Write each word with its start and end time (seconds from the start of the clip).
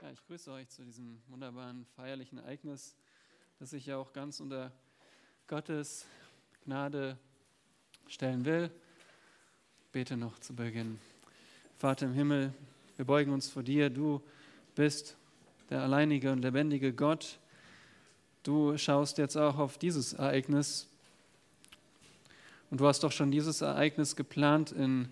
Ja, 0.00 0.12
ich 0.12 0.24
grüße 0.26 0.52
euch 0.52 0.68
zu 0.68 0.84
diesem 0.84 1.20
wunderbaren 1.26 1.84
feierlichen 1.96 2.38
Ereignis, 2.38 2.94
das 3.58 3.72
ich 3.72 3.86
ja 3.86 3.96
auch 3.96 4.12
ganz 4.12 4.38
unter 4.38 4.70
Gottes 5.48 6.06
Gnade 6.64 7.18
stellen 8.06 8.44
will. 8.44 8.70
Bete 9.90 10.16
noch 10.16 10.38
zu 10.38 10.54
Beginn. 10.54 11.00
Vater 11.78 12.06
im 12.06 12.12
Himmel, 12.12 12.54
wir 12.94 13.06
beugen 13.06 13.32
uns 13.32 13.50
vor 13.50 13.64
dir. 13.64 13.90
Du 13.90 14.22
bist 14.76 15.16
der 15.68 15.82
alleinige 15.82 16.30
und 16.30 16.42
lebendige 16.42 16.92
Gott. 16.92 17.40
Du 18.44 18.78
schaust 18.78 19.18
jetzt 19.18 19.36
auch 19.36 19.58
auf 19.58 19.78
dieses 19.78 20.12
Ereignis. 20.12 20.86
Und 22.70 22.80
du 22.80 22.86
hast 22.86 23.02
doch 23.02 23.12
schon 23.12 23.32
dieses 23.32 23.62
Ereignis 23.62 24.14
geplant 24.14 24.70
in 24.70 25.08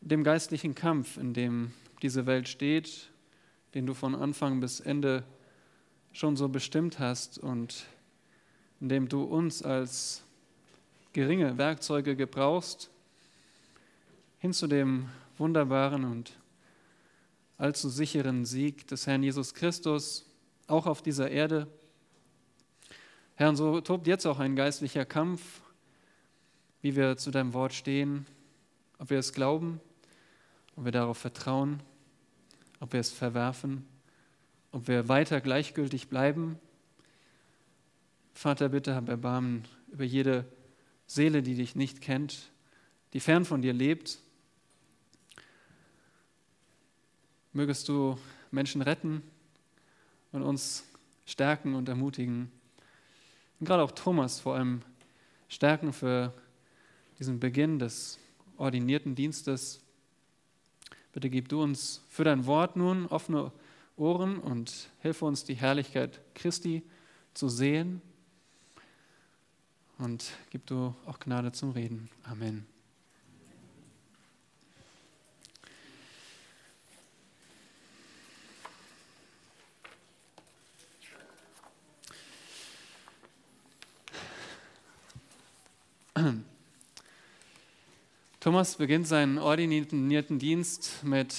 dem 0.00 0.22
geistlichen 0.22 0.76
Kampf, 0.76 1.16
in 1.16 1.34
dem 1.34 1.72
diese 2.00 2.26
Welt 2.26 2.48
steht 2.48 3.11
den 3.74 3.86
du 3.86 3.94
von 3.94 4.14
Anfang 4.14 4.60
bis 4.60 4.80
Ende 4.80 5.24
schon 6.12 6.36
so 6.36 6.48
bestimmt 6.48 6.98
hast 6.98 7.38
und 7.38 7.86
in 8.80 8.88
dem 8.88 9.08
du 9.08 9.22
uns 9.22 9.62
als 9.62 10.22
geringe 11.12 11.56
Werkzeuge 11.56 12.16
gebrauchst, 12.16 12.90
hin 14.38 14.52
zu 14.52 14.66
dem 14.66 15.08
wunderbaren 15.38 16.04
und 16.04 16.38
allzu 17.56 17.88
sicheren 17.88 18.44
Sieg 18.44 18.86
des 18.88 19.06
Herrn 19.06 19.22
Jesus 19.22 19.54
Christus, 19.54 20.26
auch 20.66 20.86
auf 20.86 21.00
dieser 21.00 21.30
Erde. 21.30 21.68
Herr, 23.34 23.48
und 23.48 23.56
so 23.56 23.80
tobt 23.80 24.06
jetzt 24.06 24.26
auch 24.26 24.38
ein 24.38 24.56
geistlicher 24.56 25.04
Kampf, 25.04 25.62
wie 26.82 26.96
wir 26.96 27.16
zu 27.16 27.30
deinem 27.30 27.54
Wort 27.54 27.72
stehen, 27.72 28.26
ob 28.98 29.10
wir 29.10 29.18
es 29.18 29.32
glauben, 29.32 29.80
ob 30.76 30.84
wir 30.84 30.92
darauf 30.92 31.18
vertrauen 31.18 31.82
ob 32.82 32.92
wir 32.92 33.00
es 33.00 33.12
verwerfen, 33.12 33.86
ob 34.72 34.88
wir 34.88 35.08
weiter 35.08 35.40
gleichgültig 35.40 36.08
bleiben. 36.08 36.58
Vater, 38.34 38.70
bitte 38.70 38.96
hab 38.96 39.08
Erbarmen 39.08 39.68
über 39.92 40.02
jede 40.02 40.44
Seele, 41.06 41.44
die 41.44 41.54
dich 41.54 41.76
nicht 41.76 42.00
kennt, 42.00 42.50
die 43.12 43.20
fern 43.20 43.44
von 43.44 43.62
dir 43.62 43.72
lebt. 43.72 44.18
Mögest 47.52 47.88
du 47.88 48.18
Menschen 48.50 48.82
retten 48.82 49.22
und 50.32 50.42
uns 50.42 50.84
stärken 51.24 51.76
und 51.76 51.88
ermutigen. 51.88 52.50
Und 53.60 53.66
gerade 53.66 53.84
auch 53.84 53.92
Thomas 53.92 54.40
vor 54.40 54.56
allem 54.56 54.82
stärken 55.48 55.92
für 55.92 56.34
diesen 57.20 57.38
Beginn 57.38 57.78
des 57.78 58.18
ordinierten 58.56 59.14
Dienstes. 59.14 59.84
Bitte 61.12 61.28
gib 61.28 61.48
du 61.48 61.62
uns 61.62 62.02
für 62.08 62.24
dein 62.24 62.46
Wort 62.46 62.76
nun 62.76 63.06
offene 63.06 63.52
Ohren 63.96 64.38
und 64.38 64.90
hilf 65.00 65.22
uns, 65.22 65.44
die 65.44 65.54
Herrlichkeit 65.54 66.20
Christi 66.34 66.82
zu 67.34 67.48
sehen. 67.48 68.00
Und 69.98 70.32
gib 70.50 70.66
du 70.66 70.94
auch 71.06 71.18
Gnade 71.20 71.52
zum 71.52 71.70
Reden. 71.70 72.08
Amen. 72.24 72.71
Thomas 88.42 88.74
beginnt 88.74 89.06
seinen 89.06 89.38
ordinierten 89.38 90.40
Dienst 90.40 91.04
mit 91.04 91.32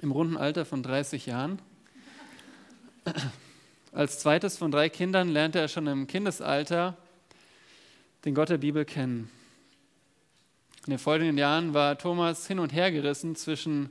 im 0.00 0.12
runden 0.12 0.38
Alter 0.38 0.64
von 0.64 0.82
30 0.82 1.26
Jahren. 1.26 1.60
Als 3.92 4.18
zweites 4.18 4.56
von 4.56 4.70
drei 4.70 4.88
Kindern 4.88 5.28
lernte 5.28 5.58
er 5.58 5.68
schon 5.68 5.86
im 5.86 6.06
Kindesalter 6.06 6.96
den 8.24 8.34
Gott 8.34 8.48
der 8.48 8.56
Bibel 8.56 8.86
kennen. 8.86 9.30
In 10.86 10.92
den 10.92 10.98
folgenden 10.98 11.36
Jahren 11.36 11.74
war 11.74 11.98
Thomas 11.98 12.46
hin 12.46 12.60
und 12.60 12.72
her 12.72 12.90
gerissen 12.90 13.36
zwischen 13.36 13.90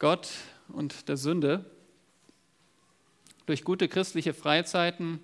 Gott 0.00 0.30
und 0.66 1.08
der 1.08 1.16
Sünde. 1.16 1.64
Durch 3.46 3.62
gute 3.62 3.86
christliche 3.86 4.34
Freizeiten, 4.34 5.20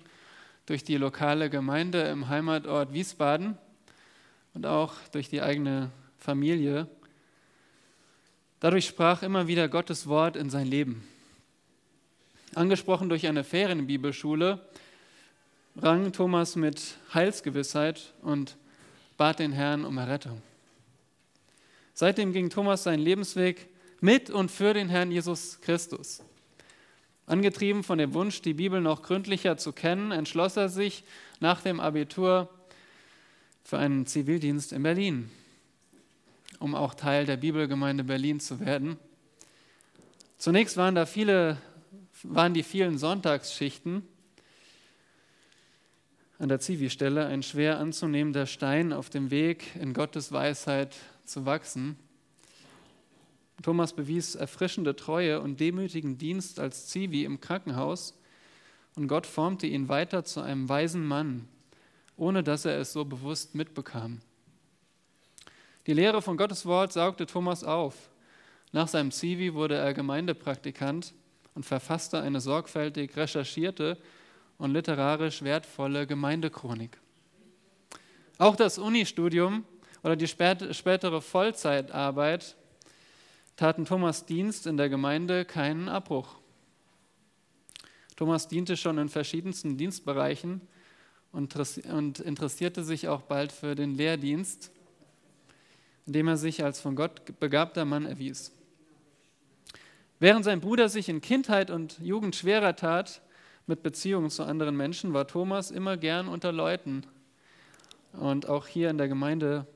durch 0.66 0.84
die 0.84 0.98
lokale 0.98 1.50
Gemeinde 1.50 2.02
im 2.02 2.28
Heimatort 2.28 2.92
Wiesbaden 2.92 3.58
und 4.54 4.66
auch 4.66 4.94
durch 5.12 5.28
die 5.28 5.42
eigene 5.42 5.90
Familie. 6.18 6.86
Dadurch 8.60 8.86
sprach 8.86 9.22
immer 9.22 9.46
wieder 9.46 9.68
Gottes 9.68 10.06
Wort 10.06 10.36
in 10.36 10.50
sein 10.50 10.66
Leben. 10.66 11.06
Angesprochen 12.54 13.08
durch 13.08 13.26
eine 13.26 13.44
Ferienbibelschule 13.44 14.60
rang 15.76 16.12
Thomas 16.12 16.54
mit 16.54 16.96
Heilsgewissheit 17.14 18.12
und 18.22 18.56
bat 19.16 19.38
den 19.38 19.52
Herrn 19.52 19.84
um 19.84 19.96
Errettung. 19.98 20.42
Seitdem 21.94 22.32
ging 22.32 22.50
Thomas 22.50 22.84
seinen 22.84 23.00
Lebensweg 23.00 23.68
mit 24.00 24.30
und 24.30 24.50
für 24.50 24.74
den 24.74 24.88
Herrn 24.88 25.10
Jesus 25.10 25.60
Christus. 25.60 26.22
Angetrieben 27.26 27.84
von 27.84 27.98
dem 27.98 28.14
Wunsch, 28.14 28.42
die 28.42 28.54
Bibel 28.54 28.80
noch 28.80 29.02
gründlicher 29.02 29.56
zu 29.56 29.72
kennen, 29.72 30.10
entschloss 30.10 30.56
er 30.56 30.68
sich 30.68 31.04
nach 31.40 31.62
dem 31.62 31.80
Abitur 31.80 32.50
für 33.64 33.78
einen 33.78 34.06
Zivildienst 34.06 34.72
in 34.72 34.82
Berlin, 34.82 35.30
um 36.58 36.74
auch 36.74 36.94
Teil 36.94 37.26
der 37.26 37.36
Bibelgemeinde 37.36 38.04
Berlin 38.04 38.40
zu 38.40 38.60
werden. 38.60 38.98
Zunächst 40.38 40.76
waren 40.76 40.94
da 40.94 41.06
viele, 41.06 41.58
waren 42.22 42.54
die 42.54 42.62
vielen 42.62 42.98
Sonntagsschichten 42.98 44.02
an 46.38 46.48
der 46.48 46.58
Zivi-Stelle 46.58 47.26
ein 47.26 47.44
schwer 47.44 47.78
anzunehmender 47.78 48.46
Stein 48.46 48.92
auf 48.92 49.08
dem 49.08 49.30
Weg, 49.30 49.76
in 49.76 49.94
Gottes 49.94 50.32
Weisheit 50.32 50.96
zu 51.24 51.46
wachsen. 51.46 51.96
Thomas 53.62 53.92
bewies 53.92 54.34
erfrischende 54.34 54.96
Treue 54.96 55.40
und 55.40 55.60
demütigen 55.60 56.18
Dienst 56.18 56.58
als 56.58 56.88
Zivi 56.88 57.24
im 57.24 57.40
Krankenhaus 57.40 58.18
und 58.96 59.06
Gott 59.06 59.26
formte 59.26 59.68
ihn 59.68 59.88
weiter 59.88 60.24
zu 60.24 60.40
einem 60.40 60.68
weisen 60.68 61.06
Mann, 61.06 61.46
ohne 62.22 62.44
dass 62.44 62.64
er 62.64 62.78
es 62.78 62.92
so 62.92 63.04
bewusst 63.04 63.56
mitbekam. 63.56 64.20
Die 65.88 65.92
Lehre 65.92 66.22
von 66.22 66.36
Gottes 66.36 66.64
Wort 66.66 66.92
saugte 66.92 67.26
Thomas 67.26 67.64
auf. 67.64 68.10
Nach 68.70 68.86
seinem 68.86 69.10
Zivi 69.10 69.54
wurde 69.54 69.74
er 69.74 69.92
Gemeindepraktikant 69.92 71.14
und 71.56 71.66
verfasste 71.66 72.20
eine 72.20 72.40
sorgfältig 72.40 73.16
recherchierte 73.16 73.98
und 74.56 74.72
literarisch 74.72 75.42
wertvolle 75.42 76.06
Gemeindechronik. 76.06 76.96
Auch 78.38 78.54
das 78.54 78.78
Unistudium 78.78 79.64
oder 80.04 80.14
die 80.14 80.28
spätere 80.28 81.20
Vollzeitarbeit 81.20 82.54
taten 83.56 83.84
Thomas 83.84 84.26
Dienst 84.26 84.68
in 84.68 84.76
der 84.76 84.88
Gemeinde 84.88 85.44
keinen 85.44 85.88
Abbruch. 85.88 86.36
Thomas 88.14 88.46
diente 88.46 88.76
schon 88.76 88.98
in 88.98 89.08
verschiedensten 89.08 89.76
Dienstbereichen 89.76 90.60
und 91.32 92.20
interessierte 92.20 92.84
sich 92.84 93.08
auch 93.08 93.22
bald 93.22 93.52
für 93.52 93.74
den 93.74 93.94
Lehrdienst, 93.94 94.70
indem 96.06 96.28
er 96.28 96.36
sich 96.36 96.62
als 96.62 96.80
von 96.80 96.94
Gott 96.94 97.38
begabter 97.40 97.84
Mann 97.84 98.06
erwies. 98.06 98.52
Während 100.20 100.44
sein 100.44 100.60
Bruder 100.60 100.88
sich 100.88 101.08
in 101.08 101.20
Kindheit 101.20 101.70
und 101.70 101.98
Jugend 101.98 102.36
schwerer 102.36 102.76
tat 102.76 103.22
mit 103.66 103.82
Beziehungen 103.82 104.30
zu 104.30 104.44
anderen 104.44 104.76
Menschen, 104.76 105.14
war 105.14 105.26
Thomas 105.26 105.70
immer 105.70 105.96
gern 105.96 106.28
unter 106.28 106.52
Leuten. 106.52 107.04
Und 108.12 108.48
auch 108.48 108.66
hier 108.66 108.90
in 108.90 108.98
der 108.98 109.08
Gemeinde 109.08 109.66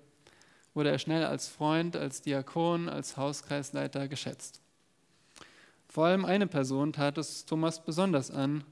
wurde 0.74 0.90
er 0.90 0.98
schnell 0.98 1.24
als 1.24 1.48
Freund, 1.48 1.96
als 1.96 2.20
Diakon, 2.22 2.88
als 2.88 3.16
Hauskreisleiter 3.16 4.08
geschätzt. 4.08 4.60
Vor 5.88 6.06
allem 6.06 6.24
eine 6.26 6.46
Person 6.46 6.92
tat 6.92 7.16
es 7.16 7.46
Thomas 7.46 7.82
besonders 7.82 8.30
an, 8.30 8.62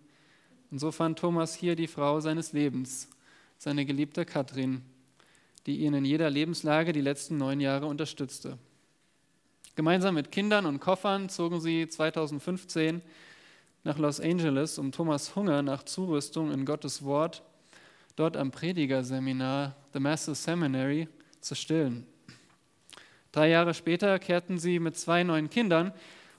und 0.70 0.78
so 0.78 0.90
fand 0.90 1.19
Thomas 1.19 1.55
hier 1.55 1.76
die 1.76 1.87
Frau 1.87 2.20
seines 2.20 2.52
Lebens, 2.52 3.08
seine 3.58 3.84
geliebte 3.84 4.25
Katrin, 4.25 4.82
die 5.66 5.81
ihn 5.81 5.94
in 5.94 6.05
jeder 6.05 6.31
Lebenslage 6.31 6.93
die 6.93 7.00
letzten 7.00 7.37
neun 7.37 7.61
Jahre 7.61 7.87
unterstützte. 7.87 8.58
Gemeinsam 9.76 10.14
mit 10.14 10.31
Kindern 10.31 10.66
und 10.66 10.81
Koffern 10.81 11.28
zogen 11.28 11.61
sie 11.61 11.88
2015 11.88 13.02
nach 13.82 13.99
Los 13.99 14.20
Angeles, 14.20 14.78
um 14.78 14.93
Thomas 14.93 15.34
Hunger 15.37 15.62
nach 15.62 15.82
Zurüstung 15.82 16.52
in 16.52 16.64
Gottes 16.64 17.05
Wort 17.05 17.43
dort 18.16 18.37
am 18.37 18.50
Predigerseminar 18.50 19.75
The 19.93 20.00
Master 20.00 20.34
Seminary 20.34 21.08
zu 21.40 21.55
stillen. 21.55 22.06
Drei 23.32 23.49
Jahre 23.49 23.75
später 23.75 24.19
kehrten 24.19 24.58
sie 24.58 24.78
mit 24.78 24.96
zwei 24.96 25.25
neuen 25.25 25.50
Kindern 25.50 25.93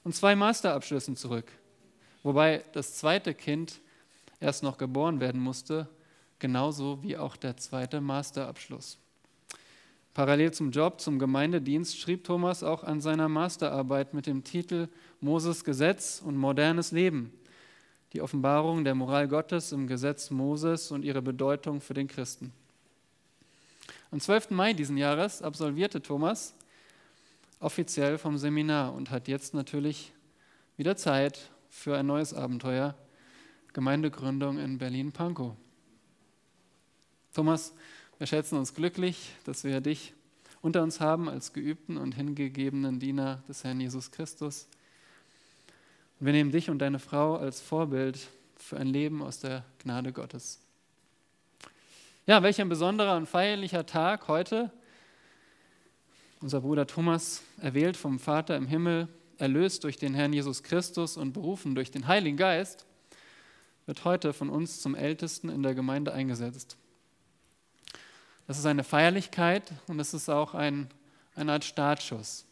und 0.04 0.16
zwei 0.16 0.36
Masterabschlüssen 0.36 1.18
zurück, 1.18 1.52
wobei 2.24 2.64
das 2.72 2.96
zweite 2.96 3.34
Kind 3.34 3.82
erst 4.46 4.64
noch 4.64 4.78
geboren 4.78 5.20
werden 5.20 5.42
musste, 5.42 5.90
genauso 6.40 7.02
wie 7.02 7.18
auch 7.18 7.36
der 7.36 7.58
zweite 7.58 8.00
Masterabschluss. 8.00 9.00
Parallel 10.14 10.52
zum 10.52 10.72
Job, 10.72 11.02
zum 11.02 11.20
Gemeindedienst, 11.20 12.00
schrieb 12.00 12.24
Thomas 12.24 12.64
auch 12.64 12.84
an 12.84 13.02
seiner 13.02 13.28
Masterarbeit 13.28 14.14
mit 14.14 14.28
dem 14.28 14.44
Titel 14.44 14.88
Moses 15.20 15.64
Gesetz 15.64 16.22
und 16.24 16.38
modernes 16.38 16.92
Leben. 16.92 17.34
Die 18.14 18.22
Offenbarung 18.22 18.86
der 18.86 18.96
Moral 18.96 19.28
Gottes 19.28 19.74
im 19.74 19.88
Gesetz 19.88 20.30
Moses 20.30 20.92
und 20.92 21.04
ihre 21.04 21.22
Bedeutung 21.22 21.82
für 21.82 21.96
den 21.96 22.08
Christen. 22.08 22.54
Am 24.12 24.20
12. 24.20 24.52
Mai 24.52 24.74
diesen 24.74 24.96
Jahres 24.96 25.42
absolvierte 25.42 26.02
Thomas 26.02 26.54
offiziell 27.60 28.18
vom 28.18 28.38
Seminar 28.38 28.94
und 28.94 29.10
hat 29.10 29.28
jetzt 29.28 29.54
natürlich 29.56 30.14
wieder 30.78 30.96
Zeit 30.96 31.50
für 31.70 31.98
ein 31.98 32.06
neues 32.06 32.34
Abenteuer, 32.34 32.96
Gemeindegründung 33.76 34.58
in 34.58 34.78
Berlin-Pankow. 34.78 35.54
Thomas, 37.34 37.76
wir 38.18 38.26
schätzen 38.26 38.58
uns 38.58 38.74
glücklich, 38.74 39.34
dass 39.44 39.66
wir 39.66 39.82
dich 39.82 40.14
unter 40.62 40.82
uns 40.82 41.02
haben 41.02 41.28
als 41.28 41.52
geübten 41.52 41.98
und 41.98 42.14
hingegebenen 42.14 43.02
Diener 43.02 43.44
des 43.50 43.66
Herrn 43.66 43.82
Jesus 43.82 44.12
Christus. 44.12 44.70
Und 46.22 46.28
wir 46.28 46.32
nehmen 46.32 46.54
dich 46.54 46.70
und 46.70 46.80
deine 46.80 47.00
Frau 47.00 47.36
als 47.36 47.60
Vorbild 47.60 48.18
für 48.56 48.78
ein 48.78 48.88
Leben 48.88 49.22
aus 49.22 49.42
der 49.42 49.66
Gnade 49.80 50.14
Gottes. 50.14 50.62
Ja, 52.28 52.42
welch 52.44 52.62
ein 52.62 52.70
besonderer 52.70 53.18
und 53.18 53.28
feierlicher 53.28 53.86
Tag 53.86 54.30
heute. 54.30 54.72
Unser 56.40 56.62
Bruder 56.62 56.88
Thomas, 56.88 57.44
erwählt 57.60 57.98
vom 57.98 58.20
Vater 58.20 58.56
im 58.56 58.68
Himmel, 58.68 59.10
erlöst 59.38 59.84
durch 59.84 59.98
den 59.98 60.14
Herrn 60.14 60.32
Jesus 60.32 60.64
Christus 60.64 61.18
und 61.18 61.34
berufen 61.34 61.76
durch 61.76 61.92
den 61.92 62.08
Heiligen 62.08 62.38
Geist, 62.38 62.86
wird 63.86 64.04
heute 64.06 64.34
von 64.34 64.50
uns 64.50 64.82
zum 64.82 64.96
Ältesten 64.96 65.50
in 65.50 65.64
der 65.64 65.76
Gemeinde 65.76 66.14
eingesetzt. 66.14 66.78
Das 68.48 68.58
ist 68.58 68.66
eine 68.66 68.84
Feierlichkeit 68.84 69.72
und 69.88 70.00
es 70.00 70.14
ist 70.14 70.30
auch 70.30 70.54
ein, 70.54 70.90
eine 71.36 71.54
Art 71.54 71.64
Startschuss. 71.64 72.46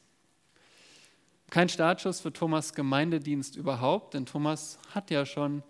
Kein 1.49 1.69
Startschuss 1.69 2.21
für 2.21 2.33
Thomas 2.33 2.73
Gemeindedienst 2.73 3.55
überhaupt, 3.55 4.15
denn 4.15 4.25
Thomas 4.25 4.79
hat 4.89 5.11
ja 5.11 5.25
schon 5.25 5.61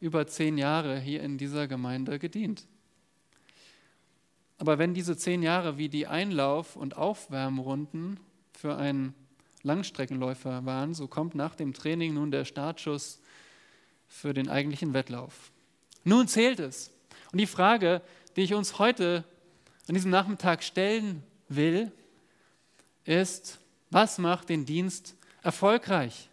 über 0.00 0.26
zehn 0.26 0.58
Jahre 0.58 1.00
hier 1.00 1.22
in 1.22 1.38
dieser 1.38 1.66
Gemeinde 1.66 2.18
gedient. 2.18 2.66
Aber 4.58 4.78
wenn 4.78 4.92
diese 4.94 5.16
zehn 5.16 5.42
Jahre 5.42 5.78
wie 5.78 5.88
die 5.88 6.06
Einlauf- 6.06 6.76
und 6.76 6.96
Aufwärmrunden 6.96 8.20
für 8.52 8.76
einen 8.76 9.14
Langstreckenläufer 9.62 10.66
waren, 10.66 10.92
so 10.92 11.08
kommt 11.08 11.34
nach 11.34 11.54
dem 11.54 11.72
Training 11.72 12.14
nun 12.14 12.30
der 12.30 12.44
Startschuss 12.44 13.20
für 14.14 14.32
den 14.32 14.48
eigentlichen 14.48 14.94
Wettlauf. 14.94 15.50
Nun 16.04 16.28
zählt 16.28 16.60
es. 16.60 16.92
Und 17.32 17.38
die 17.38 17.48
Frage, 17.48 18.00
die 18.36 18.42
ich 18.42 18.54
uns 18.54 18.78
heute 18.78 19.24
an 19.88 19.94
diesem 19.94 20.12
Nachmittag 20.12 20.62
stellen 20.62 21.22
will, 21.48 21.90
ist, 23.04 23.58
was 23.90 24.18
macht 24.18 24.48
den 24.48 24.64
Dienst 24.64 25.16
erfolgreich? 25.42 26.30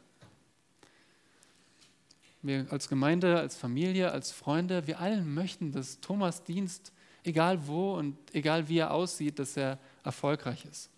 Wir 2.43 2.67
als 2.69 2.87
Gemeinde, 2.87 3.39
als 3.39 3.57
Familie, 3.57 4.11
als 4.11 4.31
Freunde, 4.31 4.85
wir 4.85 4.99
allen 4.99 5.33
möchten, 5.33 5.71
dass 5.71 5.99
Thomas 5.99 6.43
Dienst, 6.43 6.93
egal 7.23 7.67
wo 7.67 7.95
und 7.95 8.15
egal 8.33 8.69
wie 8.69 8.77
er 8.77 8.91
aussieht, 8.91 9.39
dass 9.39 9.57
er 9.57 9.79
erfolgreich 10.03 10.65
ist. 10.65 10.89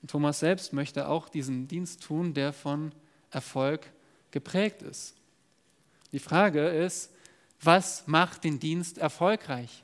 Und 0.00 0.10
Thomas 0.10 0.38
selbst 0.38 0.72
möchte 0.72 1.08
auch 1.08 1.28
diesen 1.28 1.66
Dienst 1.66 2.02
tun, 2.02 2.32
der 2.32 2.52
von 2.52 2.92
Erfolg 3.30 3.92
geprägt 4.30 4.82
ist. 4.82 5.16
Die 6.12 6.18
Frage 6.18 6.68
ist, 6.68 7.10
was 7.60 8.06
macht 8.06 8.44
den 8.44 8.58
Dienst 8.58 8.98
erfolgreich? 8.98 9.82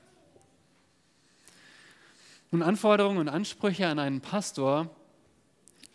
Nun, 2.51 2.63
Anforderungen 2.63 3.19
und 3.19 3.29
Ansprüche 3.29 3.87
an 3.89 3.99
einen 3.99 4.21
Pastor 4.21 4.91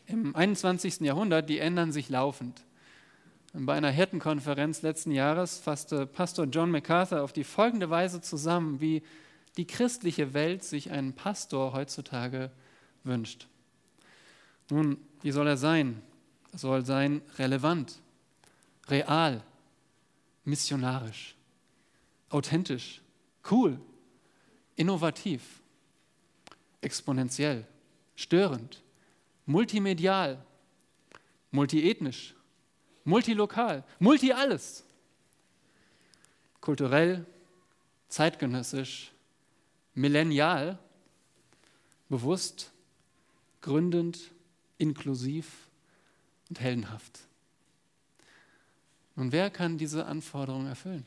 im 0.08 0.36
21. 0.36 1.02
Jahrhundert, 1.02 1.50
die 1.50 1.60
ändern 1.60 1.92
sich 1.92 2.10
laufend. 2.10 2.62
Bei 3.54 3.74
einer 3.74 3.92
Hirtenkonferenz 3.92 4.82
letzten 4.82 5.12
Jahres 5.12 5.60
fasste 5.60 6.08
Pastor 6.08 6.46
John 6.46 6.72
MacArthur 6.72 7.22
auf 7.22 7.34
die 7.34 7.44
folgende 7.44 7.90
Weise 7.90 8.22
zusammen, 8.22 8.82
wie 8.82 9.04
die 9.58 9.68
christliche 9.68 10.34
Welt 10.34 10.64
sich 10.64 10.90
einen 10.90 11.14
Pastor 11.14 11.74
heutzutage 11.74 12.50
wünscht. 13.04 13.48
Nun, 14.72 14.98
wie 15.22 15.32
soll 15.32 15.48
er 15.48 15.58
sein? 15.58 16.02
Er 16.52 16.58
soll 16.58 16.86
sein 16.86 17.22
relevant, 17.38 18.00
real, 18.88 19.44
missionarisch, 20.44 21.36
authentisch, 22.30 23.02
cool, 23.50 23.80
innovativ 24.76 25.62
exponentiell, 26.84 27.66
störend, 28.16 28.84
multimedial, 29.46 30.44
multiethnisch, 31.52 32.36
multilokal, 33.04 33.84
multi 34.00 34.32
alles, 34.34 34.84
kulturell, 36.62 37.26
zeitgenössisch, 38.10 39.12
millennial, 39.94 40.78
bewusst, 42.10 42.72
gründend, 43.62 44.32
inklusiv 44.78 45.68
und 46.50 46.60
heldenhaft. 46.60 47.23
Und 49.16 49.32
wer 49.32 49.50
kann 49.50 49.78
diese 49.78 50.06
Anforderungen 50.06 50.68
erfüllen? 50.68 51.06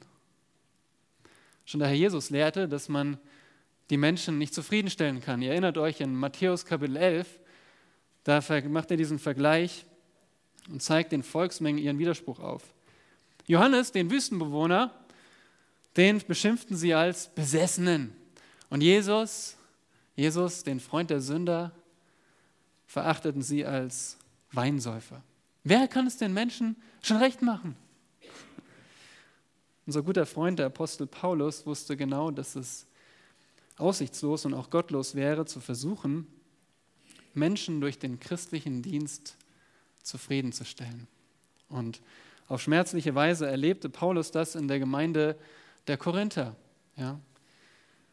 Schon 1.64 1.80
der 1.80 1.88
Herr 1.88 1.96
Jesus 1.96 2.30
lehrte, 2.30 2.68
dass 2.68 2.88
man 2.88 3.18
die 3.90 3.96
Menschen 3.96 4.38
nicht 4.38 4.54
zufriedenstellen 4.54 5.20
kann. 5.20 5.42
Ihr 5.42 5.50
erinnert 5.50 5.78
euch 5.78 6.00
in 6.00 6.14
Matthäus 6.14 6.64
Kapitel 6.64 6.96
11, 6.96 7.40
da 8.24 8.40
macht 8.68 8.90
er 8.90 8.96
diesen 8.96 9.18
Vergleich 9.18 9.84
und 10.68 10.82
zeigt 10.82 11.12
den 11.12 11.22
Volksmengen 11.22 11.82
ihren 11.82 11.98
Widerspruch 11.98 12.40
auf. 12.40 12.62
Johannes, 13.46 13.92
den 13.92 14.10
Wüstenbewohner, 14.10 14.92
den 15.96 16.20
beschimpften 16.26 16.76
sie 16.76 16.94
als 16.94 17.28
Besessenen. 17.28 18.12
Und 18.68 18.82
Jesus, 18.82 19.56
Jesus, 20.16 20.64
den 20.64 20.80
Freund 20.80 21.10
der 21.10 21.20
Sünder, 21.20 21.72
verachteten 22.86 23.42
sie 23.42 23.64
als 23.64 24.18
Weinsäufer. 24.52 25.22
Wer 25.62 25.88
kann 25.88 26.06
es 26.06 26.16
den 26.16 26.32
Menschen 26.32 26.76
schon 27.02 27.18
recht 27.18 27.42
machen? 27.42 27.76
Unser 29.86 30.02
guter 30.02 30.26
Freund, 30.26 30.58
der 30.58 30.66
Apostel 30.66 31.06
Paulus, 31.06 31.64
wusste 31.64 31.96
genau, 31.96 32.32
dass 32.32 32.56
es 32.56 32.88
aussichtslos 33.76 34.44
und 34.44 34.52
auch 34.52 34.68
gottlos 34.68 35.14
wäre, 35.14 35.44
zu 35.46 35.60
versuchen, 35.60 36.26
Menschen 37.34 37.80
durch 37.80 37.96
den 38.00 38.18
christlichen 38.18 38.82
Dienst 38.82 39.36
zufriedenzustellen. 40.02 41.06
Und 41.68 42.02
auf 42.48 42.62
schmerzliche 42.62 43.14
Weise 43.14 43.46
erlebte 43.46 43.88
Paulus 43.88 44.32
das 44.32 44.56
in 44.56 44.66
der 44.66 44.80
Gemeinde 44.80 45.36
der 45.86 45.98
Korinther. 45.98 46.56
Ja. 46.96 47.20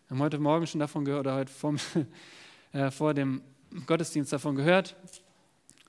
Wir 0.08 0.18
haben 0.18 0.20
heute 0.20 0.38
Morgen 0.38 0.68
schon 0.68 0.80
davon 0.80 1.06
gehört, 1.06 1.22
oder 1.22 1.36
heute 1.38 1.52
vor, 1.52 1.74
äh, 2.74 2.92
vor 2.92 3.16
dem 3.16 3.42
Gottesdienst 3.88 4.32
davon 4.32 4.56
gehört. 4.56 4.96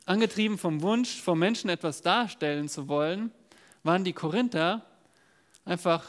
Angetrieben 0.07 0.57
vom 0.57 0.81
Wunsch, 0.81 1.21
vor 1.21 1.37
Menschen 1.37 1.69
etwas 1.69 2.00
darstellen 2.00 2.71
zu 2.71 2.88
wollen, 2.88 3.33
waren 3.83 4.03
die 4.03 4.14
Korinther 4.14 4.87
einfach 5.64 6.04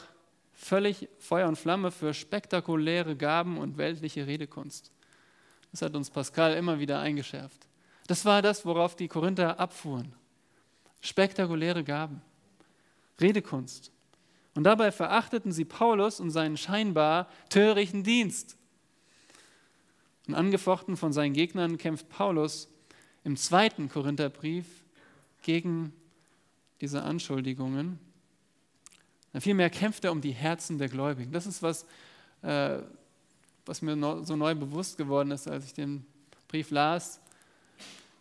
völlig 0.52 1.08
Feuer 1.18 1.48
und 1.48 1.56
Flamme 1.56 1.90
für 1.90 2.14
spektakuläre 2.14 3.16
Gaben 3.16 3.58
und 3.58 3.78
weltliche 3.78 4.26
Redekunst. 4.26 4.90
Das 5.70 5.82
hat 5.82 5.94
uns 5.94 6.10
Pascal 6.10 6.54
immer 6.54 6.78
wieder 6.78 7.00
eingeschärft. 7.00 7.66
Das 8.06 8.24
war 8.24 8.40
das, 8.40 8.64
worauf 8.64 8.96
die 8.96 9.08
Korinther 9.08 9.60
abfuhren. 9.60 10.14
Spektakuläre 11.00 11.84
Gaben, 11.84 12.22
Redekunst. 13.20 13.92
Und 14.54 14.64
dabei 14.64 14.90
verachteten 14.90 15.52
sie 15.52 15.66
Paulus 15.66 16.18
und 16.18 16.30
seinen 16.30 16.56
scheinbar 16.56 17.28
törichten 17.50 18.02
Dienst. 18.02 18.56
Und 20.26 20.34
angefochten 20.34 20.96
von 20.96 21.12
seinen 21.12 21.34
Gegnern 21.34 21.76
kämpft 21.76 22.08
Paulus 22.08 22.68
im 23.22 23.36
zweiten 23.36 23.88
Korintherbrief 23.88 24.66
gegen 25.42 25.92
diese 26.80 27.02
Anschuldigungen 27.02 27.98
Vielmehr 29.40 29.70
kämpft 29.70 30.04
er 30.04 30.12
um 30.12 30.20
die 30.20 30.32
Herzen 30.32 30.78
der 30.78 30.88
Gläubigen. 30.88 31.32
Das 31.32 31.46
ist 31.46 31.62
was, 31.62 31.86
äh, 32.42 32.78
was 33.64 33.82
mir 33.82 33.96
so 34.24 34.36
neu 34.36 34.54
bewusst 34.54 34.96
geworden 34.96 35.30
ist, 35.30 35.48
als 35.48 35.64
ich 35.66 35.74
den 35.74 36.06
Brief 36.48 36.70
las. 36.70 37.20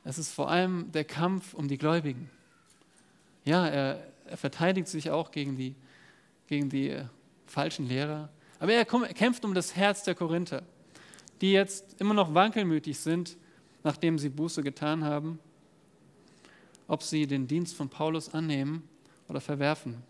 Es 0.03 0.17
ist 0.17 0.31
vor 0.31 0.49
allem 0.49 0.91
der 0.91 1.03
Kampf 1.03 1.53
um 1.53 1.67
die 1.67 1.77
Gläubigen. 1.77 2.29
Ja, 3.43 3.67
er, 3.67 4.07
er 4.25 4.37
verteidigt 4.37 4.87
sich 4.87 5.09
auch 5.11 5.31
gegen 5.31 5.55
die, 5.55 5.75
gegen 6.47 6.69
die 6.69 6.89
äh, 6.89 7.05
falschen 7.45 7.87
Lehrer. 7.87 8.29
Aber 8.59 8.73
er, 8.73 8.79
er 8.79 9.13
kämpft 9.13 9.45
um 9.45 9.53
das 9.53 9.75
Herz 9.75 10.03
der 10.03 10.15
Korinther, 10.15 10.63
die 11.41 11.51
jetzt 11.51 11.99
immer 11.99 12.13
noch 12.13 12.33
wankelmütig 12.33 12.99
sind, 12.99 13.37
nachdem 13.83 14.17
sie 14.17 14.29
Buße 14.29 14.63
getan 14.63 15.03
haben, 15.03 15.39
ob 16.87 17.03
sie 17.03 17.27
den 17.27 17.47
Dienst 17.47 17.75
von 17.75 17.89
Paulus 17.89 18.33
annehmen 18.33 18.87
oder 19.27 19.41
verwerfen. 19.41 20.03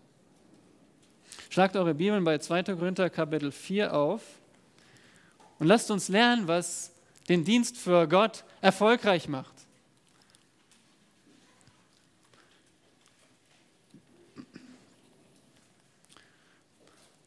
Schlagt 1.48 1.76
eure 1.76 1.94
Bibeln 1.94 2.24
bei 2.24 2.38
2. 2.38 2.64
Korinther 2.64 3.08
Kapitel 3.08 3.52
4 3.52 3.94
auf 3.94 4.22
und 5.58 5.66
lasst 5.66 5.90
uns 5.90 6.08
lernen, 6.08 6.48
was 6.48 6.92
den 7.28 7.44
Dienst 7.44 7.76
für 7.76 8.06
Gott 8.08 8.44
erfolgreich 8.60 9.28
macht. 9.28 9.54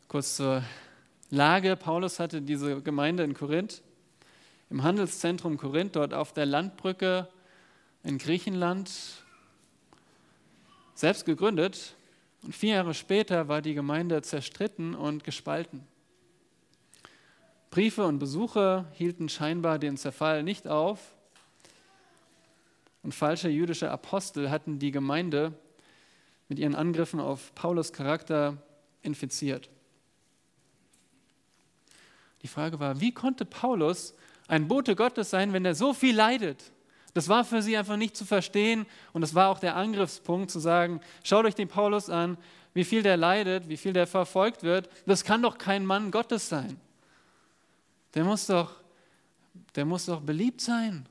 Kurz 0.08 0.36
zur 0.36 0.64
Lage. 1.30 1.76
Paulus 1.76 2.20
hatte 2.20 2.42
diese 2.42 2.82
Gemeinde 2.82 3.24
in 3.24 3.34
Korinth, 3.34 3.82
im 4.70 4.84
Handelszentrum 4.84 5.58
Korinth, 5.58 5.96
dort 5.96 6.14
auf 6.14 6.34
der 6.34 6.46
Landbrücke 6.46 7.28
in 8.04 8.18
Griechenland, 8.18 8.92
selbst 10.96 11.26
gegründet. 11.26 11.96
Und 12.44 12.56
vier 12.56 12.76
Jahre 12.76 12.94
später 12.94 13.48
war 13.48 13.62
die 13.62 13.74
Gemeinde 13.74 14.22
zerstritten 14.22 14.96
und 14.96 15.24
gespalten. 15.24 15.86
Briefe 17.70 18.06
und 18.06 18.20
Besuche 18.20 18.86
hielten 18.94 19.30
scheinbar 19.30 19.78
den 19.78 19.98
Zerfall 19.98 20.44
nicht 20.44 20.68
auf. 20.68 21.16
Und 23.04 23.14
falsche 23.14 23.50
jüdische 23.50 23.92
Apostel 23.92 24.50
hatten 24.50 24.80
die 24.80 24.92
Gemeinde 24.92 25.54
mit 26.48 26.60
ihren 26.60 26.76
Angriffen 26.76 27.20
auf 27.20 27.54
Paulus 27.56 27.94
Charakter 27.94 28.58
infiziert. 29.02 29.70
Die 32.42 32.48
Frage 32.48 32.80
war, 32.80 33.00
wie 33.02 33.14
konnte 33.14 33.46
Paulus 33.46 34.16
ein 34.48 34.68
Bote 34.68 34.96
Gottes 34.96 35.30
sein, 35.30 35.54
wenn 35.54 35.66
er 35.66 35.76
so 35.76 35.94
viel 35.94 36.16
leidet? 36.16 36.72
Das 37.14 37.28
war 37.28 37.44
für 37.44 37.62
sie 37.62 37.76
einfach 37.76 37.98
nicht 37.98 38.16
zu 38.16 38.26
verstehen 38.26 38.86
und 39.14 39.22
das 39.22 39.34
war 39.34 39.50
auch 39.50 39.60
der 39.60 39.76
Angriffspunkt 39.76 40.52
zu 40.52 40.60
sagen, 40.60 41.02
schaut 41.24 41.46
euch 41.46 41.56
den 41.56 41.68
Paulus 41.68 42.10
an, 42.10 42.38
wie 42.74 42.84
viel 42.84 43.02
der 43.02 43.18
leidet, 43.18 43.68
wie 43.68 43.78
viel 43.78 43.94
der 43.94 44.08
verfolgt 44.08 44.64
wird. 44.64 44.90
Das 45.06 45.24
kann 45.24 45.42
doch 45.42 45.58
kein 45.58 45.86
Mann 45.86 46.12
Gottes 46.12 46.50
sein. 46.50 46.80
Der 48.14 48.24
muss 48.24 48.46
doch, 48.46 48.76
der 49.76 49.86
muss 49.86 50.06
doch 50.06 50.22
beliebt 50.22 50.62
sein. 50.62 51.08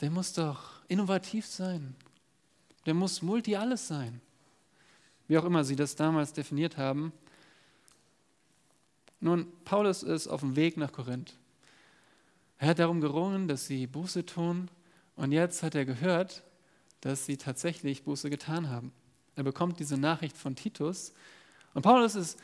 Der 0.00 0.10
muss 0.10 0.32
doch 0.32 0.82
innovativ 0.88 1.46
sein. 1.46 1.94
Der 2.84 2.94
muss 2.94 3.22
multi 3.22 3.56
alles 3.56 3.88
sein. 3.88 4.20
Wie 5.28 5.38
auch 5.38 5.44
immer 5.44 5.64
sie 5.64 5.76
das 5.76 5.96
damals 5.96 6.32
definiert 6.32 6.76
haben. 6.76 7.12
Nun, 9.20 9.46
Paulus 9.64 10.02
ist 10.02 10.28
auf 10.28 10.40
dem 10.40 10.54
Weg 10.56 10.76
nach 10.76 10.92
Korinth. 10.92 11.34
Er 12.58 12.68
hat 12.68 12.78
darum 12.78 13.00
gerungen, 13.00 13.48
dass 13.48 13.66
sie 13.66 13.86
Buße 13.86 14.26
tun 14.26 14.68
und 15.16 15.32
jetzt 15.32 15.62
hat 15.62 15.74
er 15.74 15.84
gehört, 15.84 16.42
dass 17.00 17.26
sie 17.26 17.36
tatsächlich 17.36 18.04
Buße 18.04 18.30
getan 18.30 18.70
haben. 18.70 18.92
Er 19.36 19.42
bekommt 19.42 19.78
diese 19.80 19.98
Nachricht 19.98 20.36
von 20.36 20.56
Titus 20.56 21.12
und 21.74 21.82
Paulus 21.82 22.14
ist, 22.14 22.38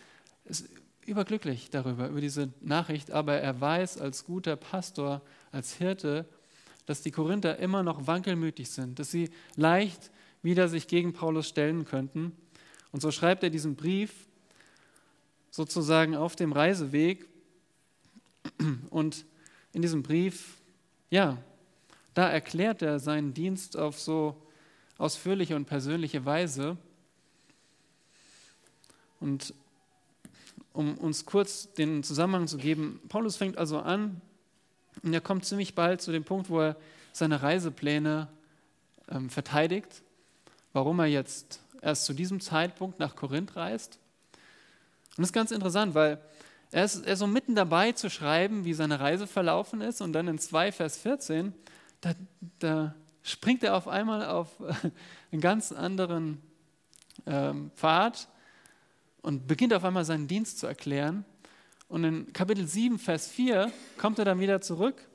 ist 0.45 0.69
überglücklich 1.07 1.71
darüber, 1.71 2.09
über 2.09 2.21
diese 2.21 2.53
Nachricht, 2.61 3.11
aber 3.11 3.35
er 3.35 3.61
weiß 3.61 3.99
als 3.99 4.25
guter 4.25 4.57
Pastor, 4.57 5.23
als 5.53 5.75
Hirte, 5.75 6.27
dass 6.87 7.03
die 7.03 7.11
Korinther 7.11 7.59
immer 7.59 7.83
noch 7.83 8.07
wankelmütig 8.07 8.71
sind, 8.71 8.99
dass 8.99 9.11
sie 9.11 9.31
leicht 9.57 10.11
wieder 10.43 10.69
sich 10.69 10.89
gegen 10.89 11.12
Paulus 11.12 11.49
stellen 11.49 11.85
könnten. 11.85 12.33
Und 12.93 13.00
so 13.00 13.11
schreibt 13.11 13.43
er 13.43 13.50
diesen 13.50 13.77
Brief 13.77 14.27
sozusagen 15.50 16.17
auf 16.17 16.37
dem 16.37 16.53
Reiseweg. 16.53 17.29
Und 18.91 19.25
in 19.73 19.83
diesem 19.83 20.03
Brief, 20.03 20.57
ja, 21.11 21.39
da 22.14 22.29
erklärt 22.29 22.83
er 22.83 22.99
seinen 22.99 23.35
Dienst 23.35 23.76
auf 23.76 23.99
so 23.99 24.37
ausführliche 24.99 25.57
und 25.57 25.64
persönliche 25.64 26.25
Weise. 26.25 26.76
Und 29.21 29.55
um 30.73 30.97
uns 30.99 31.25
kurz 31.25 31.73
den 31.73 32.02
Zusammenhang 32.02 32.47
zu 32.47 32.59
geben, 32.59 33.00
Paulus 33.09 33.37
fängt 33.37 33.59
also 33.59 33.81
an 33.81 34.21
und 35.02 35.12
er 35.12 35.21
kommt 35.21 35.45
ziemlich 35.45 35.75
bald 35.75 36.00
zu 36.00 36.12
dem 36.12 36.25
Punkt, 36.25 36.50
wo 36.50 36.61
er 36.61 36.76
seine 37.12 37.43
Reisepläne 37.43 38.29
ähm, 39.09 39.31
verteidigt, 39.31 40.02
warum 40.73 41.00
er 41.00 41.07
jetzt 41.07 41.61
erst 41.83 42.05
zu 42.05 42.12
diesem 42.12 42.40
Zeitpunkt 42.40 42.99
nach 42.99 43.17
Korinth 43.17 43.57
reist. 43.57 43.99
Und 45.17 45.19
das 45.19 45.29
ist 45.29 45.33
ganz 45.33 45.50
interessant, 45.50 45.95
weil 45.95 46.21
er 46.71 46.85
ist, 46.85 47.05
er 47.05 47.14
ist 47.14 47.19
so 47.19 47.26
mitten 47.26 47.55
dabei 47.55 47.93
zu 47.93 48.11
schreiben, 48.11 48.64
wie 48.64 48.75
seine 48.75 49.00
Reise 49.00 49.26
verlaufen 49.26 49.81
ist 49.81 50.00
und 50.00 50.12
dann 50.12 50.29
in 50.29 50.38
2 50.38 50.73
Vers 50.73 50.99
14, 50.99 51.52
da, 52.00 52.14
da 52.59 52.95
springt 53.23 53.62
er 53.62 53.76
auf 53.76 53.88
einmal 53.88 54.26
auf 54.26 54.49
einen 55.33 55.40
ganz 55.40 55.73
anderen 55.73 56.40
ähm, 57.26 57.71
Pfad 57.76 58.28
und 59.23 59.47
beginnt 59.47 59.75
auf 59.75 59.85
einmal 59.85 60.04
seinen 60.04 60.28
Dienst 60.28 60.59
zu 60.59 60.66
erklären. 60.66 61.25
Und 61.88 62.04
in 62.04 62.33
Kapitel 62.33 62.66
7, 62.66 62.99
Vers 62.99 63.28
4 63.28 63.73
kommt 63.99 64.19
er 64.19 64.25
dann 64.25 64.40
wieder 64.40 64.61
zurück 64.61 65.09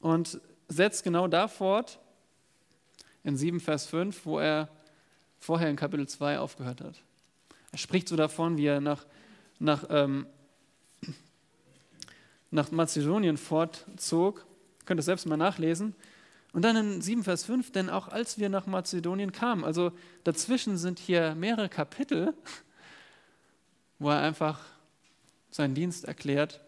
und 0.00 0.40
setzt 0.68 1.04
genau 1.04 1.28
da 1.28 1.48
fort, 1.48 1.98
in 3.22 3.36
7, 3.36 3.60
Vers 3.60 3.86
5, 3.86 4.24
wo 4.24 4.38
er 4.38 4.70
vorher 5.38 5.68
in 5.68 5.76
Kapitel 5.76 6.08
2 6.08 6.38
aufgehört 6.38 6.80
hat. 6.80 7.02
Er 7.72 7.78
spricht 7.78 8.08
so 8.08 8.16
davon, 8.16 8.56
wie 8.56 8.66
er 8.66 8.80
nach, 8.80 9.06
nach, 9.58 9.84
ähm, 9.90 10.26
nach 12.50 12.70
Mazedonien 12.70 13.36
fortzog. 13.36 14.46
Ihr 14.80 14.86
könnt 14.86 15.00
es 15.00 15.06
selbst 15.06 15.26
mal 15.26 15.36
nachlesen. 15.36 15.94
Und 16.52 16.62
dann 16.62 16.76
in 16.76 17.00
7 17.00 17.22
Vers 17.22 17.44
5, 17.44 17.70
denn 17.70 17.88
auch 17.88 18.08
als 18.08 18.38
wir 18.38 18.48
nach 18.48 18.66
Mazedonien 18.66 19.30
kamen, 19.30 19.64
also 19.64 19.92
dazwischen 20.24 20.76
sind 20.76 20.98
hier 20.98 21.34
mehrere 21.36 21.68
Kapitel, 21.68 22.34
wo 23.98 24.10
er 24.10 24.20
einfach 24.20 24.58
seinen 25.50 25.74
Dienst 25.74 26.04
erklärt. 26.04 26.60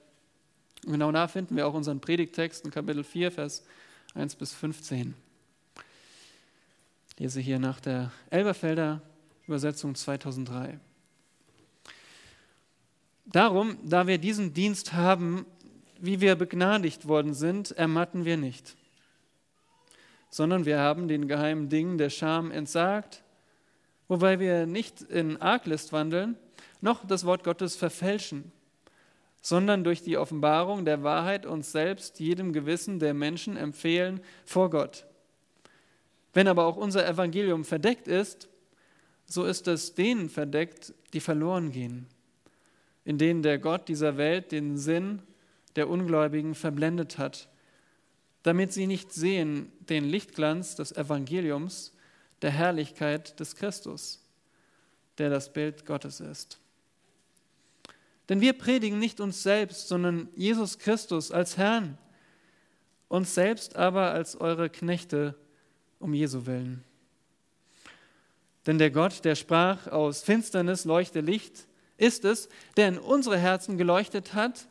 Und 0.85 0.92
genau 0.92 1.11
da 1.11 1.26
finden 1.26 1.57
wir 1.57 1.66
auch 1.66 1.75
unseren 1.75 2.00
Predigtext 2.00 2.64
in 2.64 2.71
Kapitel 2.71 3.02
4, 3.02 3.33
Vers 3.33 3.64
1 4.14 4.37
bis 4.37 4.52
15. 4.52 5.14
Ich 7.11 7.19
lese 7.19 7.40
hier 7.40 7.59
nach 7.59 7.81
der 7.81 8.12
Elberfelder 8.31 9.02
Übersetzung 9.47 9.95
2003. 9.95 10.78
Darum, 13.26 13.76
da 13.83 14.07
wir 14.07 14.19
diesen 14.19 14.54
Dienst 14.54 14.92
haben, 14.92 15.47
wie 16.02 16.21
wir 16.21 16.35
begnadigt 16.35 17.06
worden 17.06 17.32
sind, 17.32 17.71
ermatten 17.71 18.25
wir 18.25 18.37
nicht, 18.37 18.76
sondern 20.30 20.66
wir 20.66 20.78
haben 20.80 21.06
den 21.06 21.28
geheimen 21.28 21.68
Dingen 21.68 21.97
der 21.97 22.11
Scham 22.11 22.50
entsagt, 22.50 23.23
wobei 24.09 24.40
wir 24.40 24.66
nicht 24.66 25.00
in 25.02 25.40
Arglist 25.40 25.92
wandeln, 25.92 26.37
noch 26.80 27.06
das 27.06 27.25
Wort 27.25 27.44
Gottes 27.44 27.76
verfälschen, 27.76 28.50
sondern 29.40 29.85
durch 29.85 30.02
die 30.02 30.18
Offenbarung 30.18 30.85
der 30.85 31.02
Wahrheit 31.04 31.47
uns 31.47 31.73
selbst 31.73 32.18
jedem 32.18 32.52
Gewissen 32.52 32.99
der 32.99 33.14
Menschen 33.14 33.56
empfehlen 33.56 34.21
vor 34.44 34.71
Gott. 34.71 35.06
Wenn 36.35 36.49
aber 36.49 36.66
auch 36.66 36.76
unser 36.76 37.06
Evangelium 37.06 37.64
verdeckt 37.64 38.09
ist, 38.09 38.49
so 39.26 39.44
ist 39.44 39.68
es 39.68 39.94
denen 39.94 40.28
verdeckt, 40.28 40.94
die 41.12 41.21
verloren 41.21 41.71
gehen 41.71 42.09
in 43.04 43.18
denen 43.18 43.42
der 43.42 43.59
Gott 43.59 43.88
dieser 43.88 44.16
Welt 44.16 44.52
den 44.52 44.76
Sinn 44.76 45.23
der 45.76 45.88
Ungläubigen 45.88 46.55
verblendet 46.55 47.19
hat, 47.19 47.49
damit 48.43 48.73
sie 48.73 48.87
nicht 48.87 49.12
sehen 49.12 49.73
den 49.81 50.05
Lichtglanz 50.05 50.75
des 50.75 50.93
Evangeliums, 50.93 51.93
der 52.43 52.50
Herrlichkeit 52.50 53.38
des 53.38 53.55
Christus, 53.55 54.21
der 55.19 55.31
das 55.31 55.52
Bild 55.52 55.87
Gottes 55.87 56.21
ist. 56.21 56.59
Denn 58.29 58.41
wir 58.41 58.52
predigen 58.52 58.99
nicht 58.99 59.21
uns 59.21 59.43
selbst, 59.43 59.88
sondern 59.88 60.29
Jesus 60.35 60.79
Christus 60.79 61.31
als 61.31 61.57
Herrn, 61.57 61.99
uns 63.09 63.35
selbst 63.35 63.76
aber 63.76 64.12
als 64.12 64.41
eure 64.41 64.71
Knechte 64.71 65.37
um 65.99 66.14
Jesu 66.14 66.47
willen. 66.47 66.83
Denn 68.67 68.79
der 68.79 68.91
Gott, 68.91 69.25
der 69.25 69.35
sprach, 69.35 69.88
aus 69.88 70.23
Finsternis 70.23 70.85
leuchte 70.85 71.21
Licht, 71.21 71.67
ist 71.97 72.25
es, 72.25 72.49
der 72.76 72.88
in 72.88 72.99
unsere 72.99 73.38
Herzen 73.38 73.76
geleuchtet 73.76 74.35
hat 74.35 74.67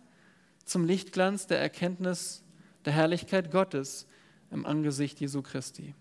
zum 0.65 0.85
Lichtglanz 0.85 1.47
der 1.47 1.59
Erkenntnis 1.59 2.43
der 2.85 2.93
Herrlichkeit 2.93 3.51
Gottes 3.51 4.07
im 4.51 4.65
Angesicht 4.65 5.19
Jesu 5.19 5.41
Christi. 5.41 5.95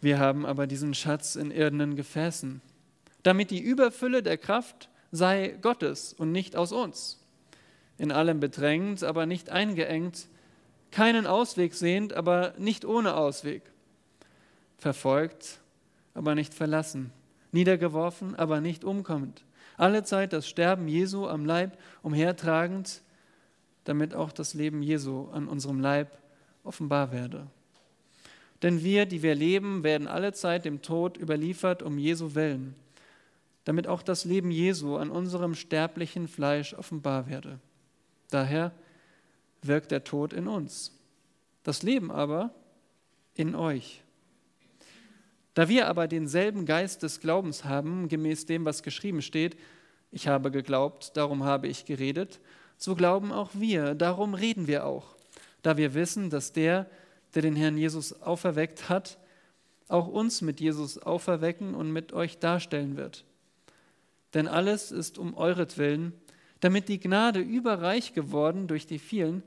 Wir 0.00 0.18
haben 0.18 0.46
aber 0.46 0.66
diesen 0.66 0.94
Schatz 0.94 1.34
in 1.36 1.50
irdenen 1.50 1.96
Gefäßen, 1.96 2.60
damit 3.22 3.50
die 3.50 3.60
Überfülle 3.60 4.22
der 4.22 4.38
Kraft 4.38 4.88
sei 5.10 5.58
Gottes 5.60 6.12
und 6.12 6.32
nicht 6.32 6.54
aus 6.56 6.72
uns. 6.72 7.20
In 7.96 8.12
allem 8.12 8.38
bedrängt, 8.38 9.02
aber 9.02 9.26
nicht 9.26 9.50
eingeengt, 9.50 10.28
keinen 10.90 11.26
Ausweg 11.26 11.74
sehend, 11.74 12.12
aber 12.12 12.54
nicht 12.58 12.84
ohne 12.84 13.16
Ausweg, 13.16 13.62
verfolgt, 14.78 15.58
aber 16.14 16.34
nicht 16.34 16.54
verlassen, 16.54 17.12
niedergeworfen, 17.52 18.36
aber 18.36 18.60
nicht 18.60 18.84
umkommend. 18.84 19.42
Alle 19.78 20.02
Zeit 20.02 20.32
das 20.32 20.48
Sterben 20.48 20.88
Jesu 20.88 21.26
am 21.26 21.46
Leib 21.46 21.78
umhertragend, 22.02 23.00
damit 23.84 24.12
auch 24.12 24.32
das 24.32 24.52
Leben 24.52 24.82
Jesu 24.82 25.28
an 25.30 25.48
unserem 25.48 25.80
Leib 25.80 26.18
offenbar 26.64 27.12
werde. 27.12 27.46
Denn 28.62 28.82
wir, 28.82 29.06
die 29.06 29.22
wir 29.22 29.36
leben, 29.36 29.84
werden 29.84 30.08
alle 30.08 30.32
Zeit 30.32 30.64
dem 30.64 30.82
Tod 30.82 31.16
überliefert 31.16 31.82
um 31.82 31.96
Jesu 31.96 32.34
willen, 32.34 32.74
damit 33.64 33.86
auch 33.86 34.02
das 34.02 34.24
Leben 34.24 34.50
Jesu 34.50 34.96
an 34.96 35.10
unserem 35.10 35.54
sterblichen 35.54 36.26
Fleisch 36.26 36.74
offenbar 36.74 37.28
werde. 37.28 37.60
Daher 38.30 38.72
wirkt 39.62 39.92
der 39.92 40.02
Tod 40.02 40.32
in 40.32 40.48
uns. 40.48 40.92
Das 41.62 41.84
Leben 41.84 42.10
aber 42.10 42.50
in 43.34 43.54
euch. 43.54 44.02
Da 45.58 45.68
wir 45.68 45.88
aber 45.88 46.06
denselben 46.06 46.66
Geist 46.66 47.02
des 47.02 47.18
Glaubens 47.18 47.64
haben, 47.64 48.08
gemäß 48.08 48.46
dem, 48.46 48.64
was 48.64 48.84
geschrieben 48.84 49.22
steht, 49.22 49.58
ich 50.12 50.28
habe 50.28 50.52
geglaubt, 50.52 51.16
darum 51.16 51.42
habe 51.42 51.66
ich 51.66 51.84
geredet, 51.84 52.38
so 52.76 52.94
glauben 52.94 53.32
auch 53.32 53.50
wir, 53.54 53.96
darum 53.96 54.34
reden 54.34 54.68
wir 54.68 54.86
auch, 54.86 55.16
da 55.62 55.76
wir 55.76 55.94
wissen, 55.94 56.30
dass 56.30 56.52
der, 56.52 56.88
der 57.34 57.42
den 57.42 57.56
Herrn 57.56 57.76
Jesus 57.76 58.22
auferweckt 58.22 58.88
hat, 58.88 59.18
auch 59.88 60.06
uns 60.06 60.42
mit 60.42 60.60
Jesus 60.60 60.96
auferwecken 60.96 61.74
und 61.74 61.92
mit 61.92 62.12
euch 62.12 62.38
darstellen 62.38 62.96
wird. 62.96 63.24
Denn 64.34 64.46
alles 64.46 64.92
ist 64.92 65.18
um 65.18 65.36
euretwillen, 65.36 66.12
damit 66.60 66.88
die 66.88 67.00
Gnade 67.00 67.40
überreich 67.40 68.14
geworden 68.14 68.68
durch 68.68 68.86
die 68.86 69.00
vielen, 69.00 69.42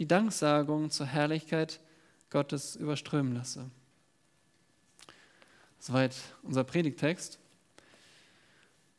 die 0.00 0.08
Danksagung 0.08 0.90
zur 0.90 1.06
Herrlichkeit 1.06 1.78
Gottes 2.28 2.74
überströmen 2.74 3.36
lasse. 3.36 3.70
Soweit 5.86 6.16
unser 6.42 6.64
Predigtext. 6.64 7.38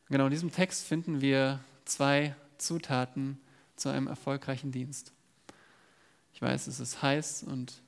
Genau 0.08 0.26
in 0.26 0.30
diesem 0.30 0.52
Text 0.52 0.86
finden 0.86 1.20
wir 1.20 1.58
zwei 1.84 2.36
Zutaten 2.58 3.40
zu 3.74 3.88
einem 3.88 4.06
erfolgreichen 4.06 4.70
Dienst. 4.70 5.12
Ich 6.32 6.40
weiß, 6.40 6.68
es 6.68 6.78
ist 6.78 7.02
heiß 7.02 7.42
und 7.42 7.82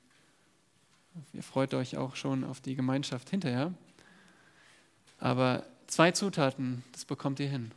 ihr 1.31 1.43
freut 1.43 1.73
euch 1.75 1.95
auch 1.95 2.17
schon 2.17 2.43
auf 2.43 2.59
die 2.59 2.75
Gemeinschaft 2.75 3.29
hinterher. 3.29 3.73
Aber 5.17 5.65
zwei 5.87 6.11
Zutaten, 6.11 6.83
das 6.91 7.05
bekommt 7.05 7.39
ihr 7.39 7.47
hin. 7.47 7.71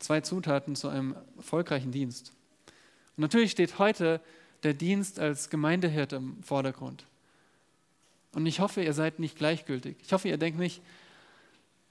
Zwei 0.00 0.20
Zutaten 0.20 0.76
zu 0.76 0.90
einem 0.90 1.16
erfolgreichen 1.38 1.92
Dienst. 1.92 2.32
Und 3.16 3.22
natürlich 3.22 3.52
steht 3.52 3.78
heute 3.78 4.20
der 4.64 4.74
Dienst 4.74 5.18
als 5.18 5.48
Gemeindehirt 5.48 6.12
im 6.12 6.42
Vordergrund. 6.42 7.06
Und 8.32 8.46
ich 8.46 8.60
hoffe, 8.60 8.82
ihr 8.82 8.92
seid 8.92 9.18
nicht 9.18 9.36
gleichgültig. 9.36 9.96
Ich 10.02 10.12
hoffe, 10.12 10.28
ihr 10.28 10.36
denkt 10.36 10.58
nicht, 10.58 10.82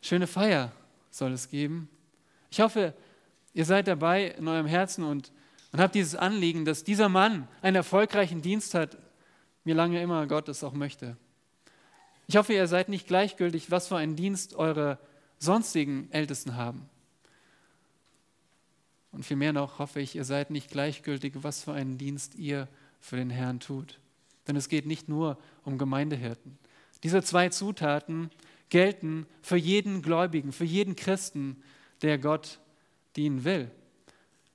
schöne 0.01 0.27
Feier 0.27 0.71
soll 1.09 1.31
es 1.31 1.49
geben. 1.49 1.89
Ich 2.51 2.59
hoffe, 2.59 2.93
ihr 3.53 3.65
seid 3.65 3.87
dabei 3.87 4.27
in 4.27 4.47
eurem 4.47 4.67
Herzen 4.67 5.03
und, 5.03 5.31
und 5.71 5.79
habt 5.79 5.95
dieses 5.95 6.15
Anliegen, 6.15 6.65
dass 6.65 6.83
dieser 6.83 7.09
Mann 7.09 7.47
einen 7.61 7.75
erfolgreichen 7.75 8.41
Dienst 8.41 8.73
hat, 8.73 8.97
wie 9.63 9.73
lange 9.73 10.01
immer 10.01 10.27
Gott 10.27 10.47
es 10.47 10.63
auch 10.63 10.73
möchte. 10.73 11.17
Ich 12.27 12.37
hoffe, 12.37 12.53
ihr 12.53 12.67
seid 12.67 12.89
nicht 12.89 13.07
gleichgültig, 13.07 13.71
was 13.71 13.87
für 13.87 13.97
einen 13.97 14.15
Dienst 14.15 14.55
eure 14.55 14.99
sonstigen 15.39 16.09
Ältesten 16.11 16.55
haben. 16.55 16.89
Und 19.11 19.23
vielmehr 19.23 19.53
noch 19.53 19.79
hoffe 19.79 19.99
ich, 19.99 20.15
ihr 20.15 20.25
seid 20.25 20.51
nicht 20.51 20.69
gleichgültig, 20.69 21.33
was 21.37 21.63
für 21.63 21.73
einen 21.73 21.97
Dienst 21.97 22.35
ihr 22.35 22.67
für 22.99 23.15
den 23.15 23.29
Herrn 23.29 23.59
tut. 23.59 23.99
Denn 24.47 24.55
es 24.55 24.69
geht 24.69 24.85
nicht 24.85 25.09
nur 25.09 25.37
um 25.63 25.77
Gemeindehirten. 25.77 26.57
Diese 27.03 27.21
zwei 27.21 27.49
Zutaten 27.49 28.31
gelten 28.69 29.25
für 29.41 29.57
jeden 29.57 30.01
Gläubigen, 30.01 30.51
für 30.51 30.65
jeden 30.65 30.95
Christen, 30.95 31.61
der 32.01 32.17
Gott 32.17 32.59
dienen 33.15 33.43
will. 33.43 33.71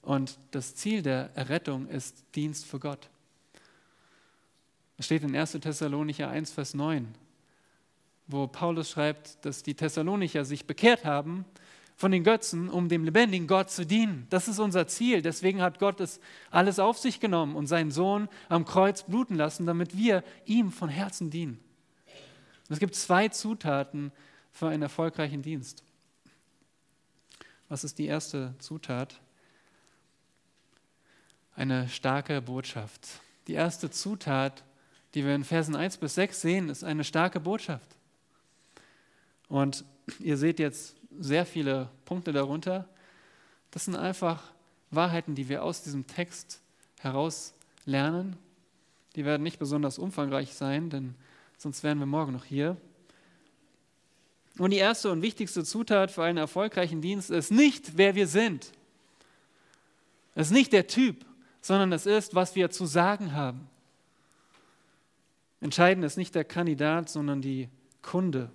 Und 0.03 0.39
das 0.51 0.75
Ziel 0.75 1.03
der 1.03 1.31
Errettung 1.35 1.87
ist 1.89 2.25
Dienst 2.35 2.67
für 2.67 2.79
Gott. 2.79 3.09
Es 4.99 5.07
steht 5.07 5.23
in 5.23 5.35
1. 5.35 5.53
Thessalonicher 5.53 6.29
1, 6.29 6.53
Vers 6.53 6.75
9, 6.75 7.15
wo 8.27 8.47
Paulus 8.47 8.91
schreibt, 8.91 9.45
dass 9.45 9.63
die 9.63 9.75
Thessalonicher 9.75 10.45
sich 10.45 10.67
bekehrt 10.67 11.05
haben 11.05 11.45
von 12.03 12.11
den 12.11 12.25
Götzen, 12.25 12.69
um 12.69 12.89
dem 12.89 13.05
lebendigen 13.05 13.47
Gott 13.47 13.71
zu 13.71 13.87
dienen. 13.87 14.27
Das 14.29 14.49
ist 14.49 14.59
unser 14.59 14.89
Ziel. 14.89 15.23
Deswegen 15.23 15.63
hat 15.63 15.79
Gott 15.79 16.01
es 16.01 16.19
alles 16.51 16.81
auf 16.81 16.99
sich 16.99 17.21
genommen 17.21 17.55
und 17.55 17.69
seinen 17.69 17.93
Sohn 17.93 18.29
am 18.49 18.65
Kreuz 18.65 19.05
bluten 19.05 19.37
lassen, 19.37 19.67
damit 19.67 19.97
wir 19.97 20.25
ihm 20.45 20.73
von 20.73 20.89
Herzen 20.89 21.31
dienen. 21.31 21.61
Und 22.69 22.73
es 22.73 22.81
gibt 22.81 22.97
zwei 22.97 23.29
Zutaten 23.29 24.11
für 24.51 24.67
einen 24.67 24.83
erfolgreichen 24.83 25.43
Dienst. 25.43 25.85
Was 27.69 27.85
ist 27.85 28.01
die 28.01 28.07
erste 28.07 28.57
Zutat? 28.59 29.21
Eine 31.55 31.89
starke 31.89 32.43
Botschaft. 32.43 33.07
Die 33.47 33.55
erste 33.55 33.91
Zutat, 33.91 34.65
die 35.15 35.25
wir 35.25 35.37
in 35.37 35.45
Versen 35.45 35.77
1 35.77 35.99
bis 35.99 36.17
6 36.17 36.41
sehen, 36.41 36.69
ist 36.69 36.83
eine 36.83 37.05
starke 37.05 37.39
Botschaft. 37.39 37.97
Und 39.47 39.85
ihr 40.19 40.37
seht 40.37 40.59
jetzt 40.59 40.97
sehr 41.19 41.47
viele 41.47 41.89
Punkte 42.05 42.33
darunter. 42.33 42.89
Das 43.71 43.85
sind 43.85 43.97
einfach 43.97 44.43
Wahrheiten, 44.91 45.35
die 45.35 45.49
wir 45.49 45.63
aus 45.63 45.83
diesem 45.83 46.07
Text 46.07 46.61
heraus 47.01 47.55
lernen. 47.85 48.37
Die 49.17 49.25
werden 49.25 49.43
nicht 49.43 49.59
besonders 49.59 49.99
umfangreich 49.99 50.55
sein, 50.55 50.91
denn 50.91 51.15
sonst 51.59 51.83
wären 51.83 51.99
wir 51.99 52.07
morgen 52.07 52.33
noch 52.33 52.45
hier. 52.45 52.77
Und 54.59 54.71
die 54.71 54.79
erste 54.79 55.11
und 55.11 55.23
wichtigste 55.23 55.65
Zutat 55.65 56.11
für 56.11 56.25
einen 56.25 56.39
erfolgreichen 56.39 57.01
Dienst 57.01 57.31
ist 57.31 57.51
nicht, 57.51 57.97
wer 57.97 58.15
wir 58.15 58.27
sind. 58.27 58.73
Es 60.35 60.49
ist 60.49 60.53
nicht 60.53 60.73
der 60.73 60.87
Typ, 60.87 61.25
sondern 61.61 61.93
es 61.93 62.07
ist, 62.07 62.35
was 62.35 62.55
wir 62.55 62.71
zu 62.71 62.87
sagen 62.87 63.33
haben. 63.33 63.69
Entscheidend 65.61 66.05
ist 66.05 66.17
nicht 66.17 66.35
der 66.35 66.45
Kandidat, 66.45 67.09
sondern 67.09 67.41
die 67.41 67.69
Kunde. 68.03 68.51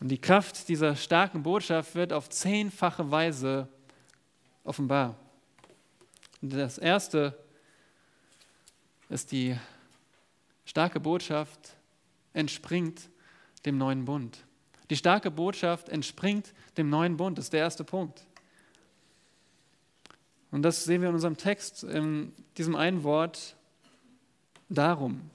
Und 0.00 0.08
die 0.08 0.20
Kraft 0.20 0.68
dieser 0.68 0.94
starken 0.94 1.42
Botschaft 1.42 1.94
wird 1.94 2.12
auf 2.12 2.28
zehnfache 2.28 3.10
Weise 3.10 3.68
offenbar. 4.64 5.16
Und 6.42 6.52
das 6.52 6.78
erste 6.78 7.38
ist 9.08 9.32
die 9.32 9.56
starke 10.64 11.00
Botschaft 11.00 11.76
entspringt 12.34 13.08
dem 13.64 13.78
neuen 13.78 14.04
Bund. 14.04 14.44
Die 14.90 14.96
starke 14.96 15.30
Botschaft 15.30 15.88
entspringt 15.88 16.52
dem 16.76 16.90
neuen 16.90 17.16
Bund, 17.16 17.38
das 17.38 17.46
ist 17.46 17.52
der 17.52 17.60
erste 17.60 17.82
Punkt. 17.82 18.26
Und 20.50 20.62
das 20.62 20.84
sehen 20.84 21.00
wir 21.00 21.08
in 21.08 21.14
unserem 21.14 21.36
Text, 21.36 21.82
in 21.82 22.32
diesem 22.56 22.76
einen 22.76 23.02
Wort, 23.02 23.56
darum. 24.68 25.30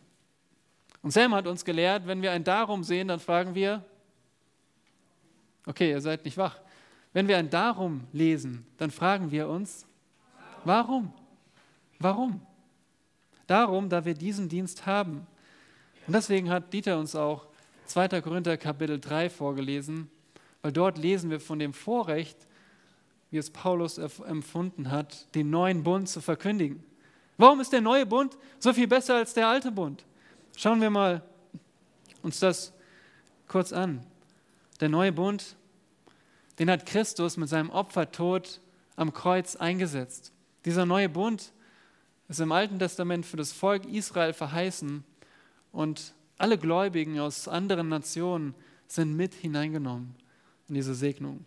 Und 1.01 1.11
Sam 1.11 1.33
hat 1.33 1.47
uns 1.47 1.65
gelehrt, 1.65 2.05
wenn 2.05 2.21
wir 2.21 2.31
ein 2.31 2.43
Darum 2.43 2.83
sehen, 2.83 3.07
dann 3.07 3.19
fragen 3.19 3.55
wir, 3.55 3.83
Okay, 5.65 5.91
ihr 5.91 6.01
seid 6.01 6.25
nicht 6.25 6.37
wach. 6.37 6.59
Wenn 7.13 7.27
wir 7.27 7.37
ein 7.37 7.49
Darum 7.49 8.07
lesen, 8.13 8.65
dann 8.77 8.89
fragen 8.89 9.31
wir 9.31 9.47
uns, 9.47 9.85
warum? 10.63 11.13
Warum? 11.99 12.41
Darum, 13.47 13.89
da 13.89 14.05
wir 14.05 14.13
diesen 14.13 14.47
Dienst 14.49 14.85
haben. 14.85 15.27
Und 16.07 16.13
deswegen 16.13 16.49
hat 16.49 16.71
Dieter 16.73 16.97
uns 16.97 17.15
auch 17.15 17.47
2. 17.85 18.21
Korinther 18.21 18.57
Kapitel 18.57 18.99
3 18.99 19.29
vorgelesen, 19.29 20.09
weil 20.61 20.71
dort 20.71 20.97
lesen 20.97 21.29
wir 21.29 21.39
von 21.39 21.59
dem 21.59 21.73
Vorrecht, 21.73 22.47
wie 23.29 23.37
es 23.37 23.49
Paulus 23.49 23.97
empfunden 23.97 24.89
hat, 24.91 25.33
den 25.35 25.49
neuen 25.49 25.83
Bund 25.83 26.07
zu 26.07 26.21
verkündigen. 26.21 26.83
Warum 27.37 27.59
ist 27.59 27.73
der 27.73 27.81
neue 27.81 28.05
Bund 28.05 28.37
so 28.59 28.73
viel 28.73 28.87
besser 28.87 29.15
als 29.15 29.33
der 29.33 29.47
alte 29.47 29.71
Bund? 29.71 30.05
Schauen 30.55 30.81
wir 30.81 30.89
mal 30.89 31.23
uns 32.21 32.39
das 32.39 32.73
kurz 33.47 33.73
an. 33.73 34.05
Der 34.81 34.89
neue 34.89 35.11
Bund, 35.11 35.55
den 36.57 36.69
hat 36.69 36.87
Christus 36.87 37.37
mit 37.37 37.47
seinem 37.47 37.69
Opfertod 37.69 38.59
am 38.95 39.13
Kreuz 39.13 39.55
eingesetzt. 39.55 40.33
Dieser 40.65 40.87
neue 40.87 41.07
Bund 41.07 41.53
ist 42.27 42.39
im 42.39 42.51
Alten 42.51 42.79
Testament 42.79 43.25
für 43.25 43.37
das 43.37 43.51
Volk 43.51 43.85
Israel 43.85 44.33
verheißen 44.33 45.03
und 45.71 46.15
alle 46.39 46.57
Gläubigen 46.57 47.19
aus 47.19 47.47
anderen 47.47 47.89
Nationen 47.89 48.55
sind 48.87 49.15
mit 49.15 49.35
hineingenommen 49.35 50.15
in 50.67 50.73
diese 50.73 50.95
Segnung. 50.95 51.45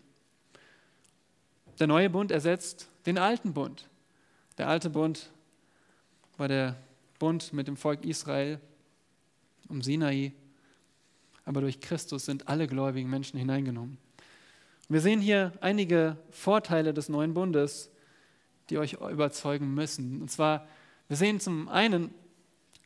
Der 1.80 1.88
neue 1.88 2.10
Bund 2.10 2.30
ersetzt 2.30 2.88
den 3.04 3.18
alten 3.18 3.52
Bund. 3.52 3.88
Der 4.58 4.68
alte 4.68 4.90
Bund 4.90 5.32
war 6.36 6.46
der 6.46 6.76
Bund 7.18 7.52
mit 7.52 7.66
dem 7.66 7.76
Volk 7.76 8.04
Israel 8.04 8.60
um 9.68 9.82
Sinai 9.82 10.34
aber 11.44 11.60
durch 11.60 11.80
Christus 11.80 12.24
sind 12.24 12.48
alle 12.48 12.66
gläubigen 12.66 13.10
Menschen 13.10 13.38
hineingenommen. 13.38 13.98
Wir 14.88 15.00
sehen 15.00 15.20
hier 15.20 15.52
einige 15.60 16.16
Vorteile 16.30 16.92
des 16.92 17.08
neuen 17.08 17.34
Bundes, 17.34 17.90
die 18.70 18.78
euch 18.78 18.94
überzeugen 18.94 19.74
müssen. 19.74 20.20
Und 20.20 20.30
zwar, 20.30 20.66
wir 21.08 21.16
sehen 21.16 21.40
zum 21.40 21.68
einen 21.68 22.12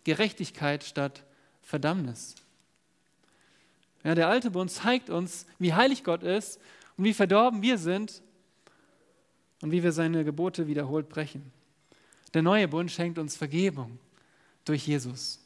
Gerechtigkeit 0.04 0.84
statt 0.84 1.24
Verdammnis. 1.62 2.34
Ja, 4.04 4.14
der 4.14 4.28
alte 4.28 4.50
Bund 4.50 4.70
zeigt 4.70 5.10
uns, 5.10 5.46
wie 5.58 5.74
heilig 5.74 6.04
Gott 6.04 6.22
ist 6.22 6.60
und 6.96 7.04
wie 7.04 7.14
verdorben 7.14 7.62
wir 7.62 7.78
sind 7.78 8.22
und 9.60 9.72
wie 9.72 9.82
wir 9.82 9.92
seine 9.92 10.24
Gebote 10.24 10.66
wiederholt 10.66 11.08
brechen. 11.08 11.52
Der 12.32 12.42
neue 12.42 12.68
Bund 12.68 12.90
schenkt 12.90 13.18
uns 13.18 13.36
Vergebung 13.36 13.98
durch 14.64 14.86
Jesus. 14.86 15.40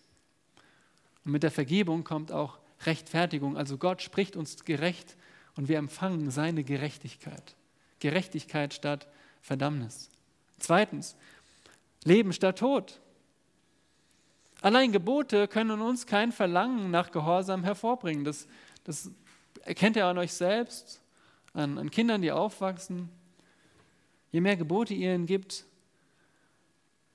Und 1.25 1.33
mit 1.33 1.43
der 1.43 1.51
Vergebung 1.51 2.05
kommt 2.05 2.31
auch 2.31 2.59
Rechtfertigung. 2.87 3.57
Also 3.57 3.79
Gott 3.79 4.03
spricht 4.03 4.37
uns 4.37 4.65
gerecht 4.65 5.17
und 5.57 5.69
wir 5.69 5.79
empfangen 5.79 6.31
seine 6.31 6.65
Gerechtigkeit. 6.65 7.57
Gerechtigkeit 8.01 8.75
statt 8.75 9.07
Verdammnis. 9.41 10.11
Zweitens, 10.59 11.17
Leben 12.05 12.33
statt 12.33 12.59
Tod. 12.59 13.01
Allein 14.61 14.93
Gebote 14.93 15.49
können 15.49 15.81
uns 15.81 16.07
kein 16.07 16.33
Verlangen 16.33 16.91
nach 16.91 17.11
Gehorsam 17.11 17.65
hervorbringen. 17.65 18.25
Das, 18.25 18.47
das 18.85 19.11
erkennt 19.63 19.97
ihr 19.97 20.07
an 20.07 20.19
euch 20.19 20.33
selbst, 20.33 21.01
an, 21.53 21.79
an 21.79 21.91
Kindern, 21.91 22.23
die 22.23 22.33
aufwachsen. 22.33 23.09
Je 24.31 24.41
mehr 24.41 24.57
Gebote 24.57 24.95
ihr 24.95 25.15
ihnen 25.15 25.27
gibt, 25.27 25.67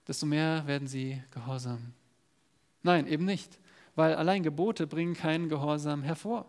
desto 0.08 0.26
mehr 0.26 0.68
werden 0.68 0.88
sie 0.88 1.22
gehorsam. 1.32 1.94
Nein, 2.84 3.08
eben 3.08 3.26
nicht, 3.26 3.60
weil 3.98 4.14
allein 4.16 4.44
Gebote 4.44 4.86
bringen 4.86 5.16
keinen 5.16 5.50
Gehorsam 5.50 6.04
hervor. 6.04 6.46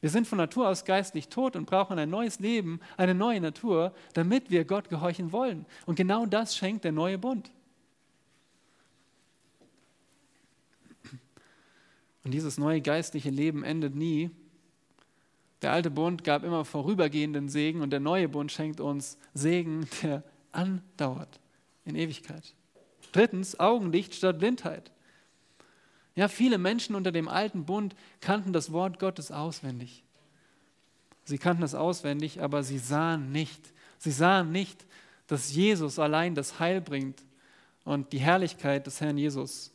Wir 0.00 0.10
sind 0.10 0.28
von 0.28 0.38
Natur 0.38 0.68
aus 0.68 0.84
geistlich 0.84 1.28
tot 1.28 1.56
und 1.56 1.66
brauchen 1.66 1.98
ein 1.98 2.08
neues 2.08 2.38
Leben, 2.38 2.80
eine 2.96 3.14
neue 3.14 3.40
Natur, 3.40 3.92
damit 4.14 4.48
wir 4.48 4.64
Gott 4.64 4.88
gehorchen 4.88 5.32
wollen. 5.32 5.66
Und 5.86 5.96
genau 5.96 6.24
das 6.24 6.56
schenkt 6.56 6.84
der 6.84 6.92
neue 6.92 7.18
Bund. 7.18 7.50
Und 12.22 12.30
dieses 12.30 12.58
neue 12.58 12.80
geistliche 12.80 13.30
Leben 13.30 13.64
endet 13.64 13.96
nie. 13.96 14.30
Der 15.62 15.72
alte 15.72 15.90
Bund 15.90 16.22
gab 16.22 16.44
immer 16.44 16.64
vorübergehenden 16.64 17.48
Segen 17.48 17.82
und 17.82 17.90
der 17.90 18.00
neue 18.00 18.28
Bund 18.28 18.52
schenkt 18.52 18.80
uns 18.80 19.18
Segen, 19.34 19.88
der 20.02 20.22
andauert 20.52 21.40
in 21.84 21.96
Ewigkeit. 21.96 22.54
Drittens, 23.12 23.58
Augenlicht 23.58 24.14
statt 24.14 24.38
Blindheit. 24.38 24.92
Ja, 26.14 26.28
viele 26.28 26.58
Menschen 26.58 26.94
unter 26.94 27.12
dem 27.12 27.28
alten 27.28 27.64
Bund 27.64 27.94
kannten 28.20 28.52
das 28.52 28.72
Wort 28.72 28.98
Gottes 28.98 29.30
auswendig. 29.30 30.04
Sie 31.24 31.38
kannten 31.38 31.62
es 31.62 31.74
auswendig, 31.74 32.42
aber 32.42 32.62
sie 32.62 32.78
sahen 32.78 33.32
nicht. 33.32 33.72
Sie 33.98 34.10
sahen 34.10 34.50
nicht, 34.52 34.84
dass 35.26 35.54
Jesus 35.54 35.98
allein 35.98 36.34
das 36.34 36.58
Heil 36.58 36.80
bringt 36.80 37.22
und 37.84 38.12
die 38.12 38.18
Herrlichkeit 38.18 38.86
des 38.86 39.00
Herrn 39.00 39.18
Jesus 39.18 39.72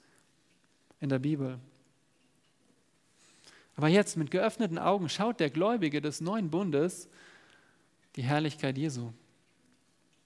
in 0.99 1.09
der 1.09 1.19
Bibel. 1.19 1.59
Aber 3.77 3.87
jetzt 3.87 4.17
mit 4.17 4.31
geöffneten 4.31 4.77
Augen 4.77 5.09
schaut 5.09 5.39
der 5.39 5.49
Gläubige 5.49 6.01
des 6.01 6.21
neuen 6.21 6.49
Bundes 6.49 7.09
die 8.15 8.23
Herrlichkeit 8.23 8.77
Jesu. 8.77 9.11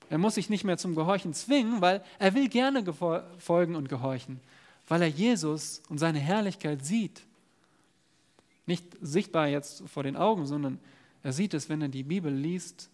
Er 0.09 0.17
muss 0.17 0.35
sich 0.35 0.49
nicht 0.49 0.63
mehr 0.63 0.77
zum 0.77 0.95
Gehorchen 0.95 1.33
zwingen, 1.33 1.81
weil 1.81 2.03
er 2.17 2.33
will 2.33 2.49
gerne 2.49 2.83
folgen 3.37 3.75
und 3.75 3.89
gehorchen, 3.89 4.39
weil 4.89 5.03
er 5.03 5.07
Jesus 5.07 5.81
und 5.87 5.99
seine 5.99 6.19
Herrlichkeit 6.19 6.83
sieht. 6.83 7.21
Nicht 8.65 8.85
sichtbar 9.01 9.47
jetzt 9.47 9.87
vor 9.87 10.03
den 10.03 10.17
Augen, 10.17 10.45
sondern 10.45 10.79
er 11.23 11.31
sieht 11.31 11.53
es, 11.53 11.69
wenn 11.69 11.81
er 11.81 11.87
die 11.87 12.03
Bibel 12.03 12.33
liest 12.33 12.89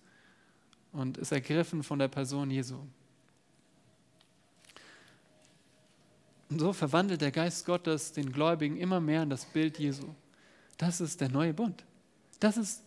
und 0.92 1.18
ist 1.18 1.32
ergriffen 1.32 1.84
von 1.84 1.98
der 1.98 2.08
Person 2.08 2.52
Jesu. 2.52 2.78
Und 6.50 6.60
so 6.60 6.74
verwandelt 6.74 7.22
der 7.22 7.32
Geist 7.32 7.66
Gottes 7.66 8.12
den 8.12 8.32
Gläubigen 8.32 8.78
immer 8.78 9.00
mehr 9.00 9.24
in 9.24 9.30
das 9.30 9.46
Bild 9.46 9.80
Jesu. 9.80 10.08
Das 10.78 11.02
ist 11.02 11.22
der 11.22 11.30
neue 11.30 11.54
Bund. 11.54 11.84
Das 12.40 12.58
ist 12.58 12.84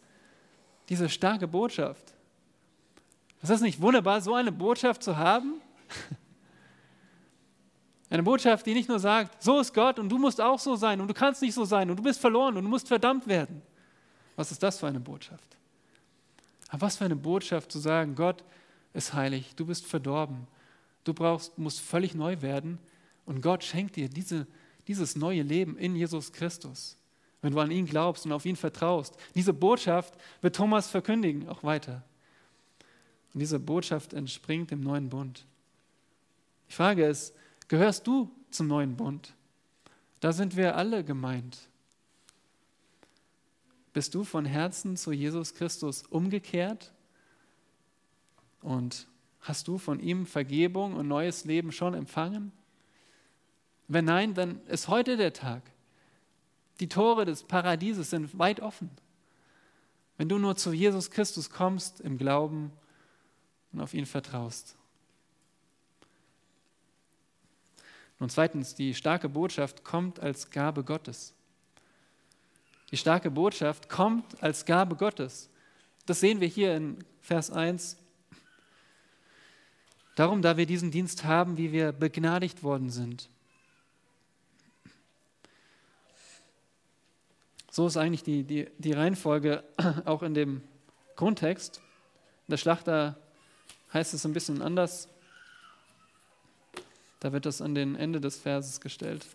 diese 0.88 1.08
starke 1.08 1.48
Botschaft. 1.48 2.14
Ist 3.42 3.50
das 3.50 3.60
nicht 3.60 3.80
wunderbar, 3.80 4.20
so 4.20 4.34
eine 4.34 4.52
Botschaft 4.52 5.02
zu 5.02 5.16
haben? 5.16 5.60
Eine 8.10 8.22
Botschaft, 8.22 8.64
die 8.66 8.74
nicht 8.74 8.88
nur 8.88 8.98
sagt, 8.98 9.42
so 9.42 9.60
ist 9.60 9.74
Gott 9.74 9.98
und 9.98 10.08
du 10.08 10.18
musst 10.18 10.40
auch 10.40 10.58
so 10.58 10.76
sein 10.76 11.00
und 11.00 11.08
du 11.08 11.14
kannst 11.14 11.42
nicht 11.42 11.54
so 11.54 11.64
sein 11.64 11.90
und 11.90 11.96
du 11.96 12.02
bist 12.02 12.20
verloren 12.20 12.56
und 12.56 12.64
du 12.64 12.70
musst 12.70 12.88
verdammt 12.88 13.26
werden. 13.26 13.62
Was 14.36 14.50
ist 14.50 14.62
das 14.62 14.78
für 14.78 14.86
eine 14.86 15.00
Botschaft? 15.00 15.56
Aber 16.68 16.82
was 16.82 16.96
für 16.96 17.04
eine 17.04 17.16
Botschaft 17.16 17.70
zu 17.70 17.78
sagen, 17.78 18.14
Gott 18.14 18.44
ist 18.94 19.12
heilig, 19.12 19.54
du 19.56 19.66
bist 19.66 19.86
verdorben, 19.86 20.46
du 21.04 21.12
brauchst, 21.12 21.58
musst 21.58 21.80
völlig 21.80 22.14
neu 22.14 22.40
werden 22.40 22.78
und 23.26 23.42
Gott 23.42 23.62
schenkt 23.62 23.96
dir 23.96 24.08
diese, 24.08 24.46
dieses 24.86 25.16
neue 25.16 25.42
Leben 25.42 25.76
in 25.76 25.94
Jesus 25.94 26.32
Christus 26.32 26.98
wenn 27.40 27.52
du 27.52 27.60
an 27.60 27.70
ihn 27.70 27.86
glaubst 27.86 28.26
und 28.26 28.32
auf 28.32 28.44
ihn 28.44 28.56
vertraust. 28.56 29.16
Diese 29.34 29.52
Botschaft 29.52 30.14
wird 30.40 30.56
Thomas 30.56 30.88
verkündigen, 30.88 31.48
auch 31.48 31.62
weiter. 31.62 32.02
Und 33.32 33.40
diese 33.40 33.60
Botschaft 33.60 34.12
entspringt 34.12 34.70
dem 34.70 34.80
neuen 34.80 35.08
Bund. 35.08 35.46
Die 36.68 36.72
Frage 36.72 37.06
ist, 37.06 37.34
gehörst 37.68 38.06
du 38.06 38.30
zum 38.50 38.66
neuen 38.66 38.96
Bund? 38.96 39.34
Da 40.20 40.32
sind 40.32 40.56
wir 40.56 40.76
alle 40.76 41.04
gemeint. 41.04 41.68
Bist 43.92 44.14
du 44.14 44.24
von 44.24 44.44
Herzen 44.44 44.96
zu 44.96 45.12
Jesus 45.12 45.54
Christus 45.54 46.04
umgekehrt? 46.04 46.92
Und 48.60 49.06
hast 49.40 49.68
du 49.68 49.78
von 49.78 50.00
ihm 50.00 50.26
Vergebung 50.26 50.94
und 50.94 51.08
neues 51.08 51.44
Leben 51.44 51.72
schon 51.72 51.94
empfangen? 51.94 52.52
Wenn 53.86 54.04
nein, 54.04 54.34
dann 54.34 54.64
ist 54.66 54.88
heute 54.88 55.16
der 55.16 55.32
Tag. 55.32 55.62
Die 56.80 56.88
Tore 56.88 57.24
des 57.24 57.42
Paradieses 57.42 58.10
sind 58.10 58.38
weit 58.38 58.60
offen. 58.60 58.90
Wenn 60.16 60.28
du 60.28 60.38
nur 60.38 60.56
zu 60.56 60.72
Jesus 60.72 61.10
Christus 61.10 61.50
kommst 61.50 62.00
im 62.00 62.18
Glauben 62.18 62.72
und 63.72 63.80
auf 63.80 63.94
ihn 63.94 64.06
vertraust. 64.06 64.77
Und 68.18 68.32
zweitens, 68.32 68.74
die 68.74 68.94
starke 68.94 69.28
Botschaft 69.28 69.84
kommt 69.84 70.20
als 70.20 70.50
Gabe 70.50 70.84
Gottes. 70.84 71.34
Die 72.90 72.96
starke 72.96 73.30
Botschaft 73.30 73.88
kommt 73.88 74.42
als 74.42 74.64
Gabe 74.64 74.96
Gottes. 74.96 75.50
Das 76.06 76.20
sehen 76.20 76.40
wir 76.40 76.48
hier 76.48 76.74
in 76.74 77.04
Vers 77.20 77.50
1. 77.50 77.98
Darum, 80.16 80.42
da 80.42 80.56
wir 80.56 80.66
diesen 80.66 80.90
Dienst 80.90 81.24
haben, 81.24 81.58
wie 81.58 81.70
wir 81.70 81.92
begnadigt 81.92 82.62
worden 82.62 82.90
sind. 82.90 83.28
So 87.70 87.86
ist 87.86 87.96
eigentlich 87.96 88.24
die, 88.24 88.42
die, 88.42 88.68
die 88.78 88.92
Reihenfolge 88.92 89.62
auch 90.04 90.24
in 90.24 90.34
dem 90.34 90.62
Grundtext. 91.14 91.80
In 92.46 92.52
der 92.52 92.56
Schlachter 92.56 93.16
heißt 93.92 94.14
es 94.14 94.24
ein 94.24 94.32
bisschen 94.32 94.62
anders. 94.62 95.08
Da 97.20 97.32
wird 97.32 97.46
das 97.46 97.60
an 97.60 97.74
den 97.74 97.96
Ende 97.96 98.20
des 98.20 98.36
Verses 98.38 98.80
gestellt. 98.80 99.26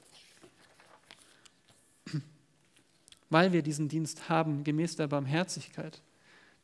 Weil 3.29 3.51
wir 3.51 3.61
diesen 3.61 3.89
Dienst 3.89 4.29
haben, 4.29 4.63
gemäß 4.63 4.95
der 4.95 5.07
Barmherzigkeit, 5.07 6.01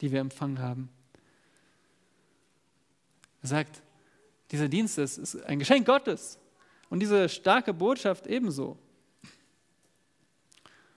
die 0.01 0.12
wir 0.12 0.21
empfangen 0.21 0.60
haben. 0.60 0.89
Er 3.41 3.49
sagt, 3.49 3.82
dieser 4.51 4.67
Dienst 4.67 4.97
ist, 4.97 5.17
ist 5.17 5.43
ein 5.43 5.60
Geschenk 5.60 5.86
Gottes 5.86 6.39
und 6.89 6.99
diese 6.99 7.29
starke 7.29 7.73
Botschaft 7.73 8.27
ebenso. 8.27 8.77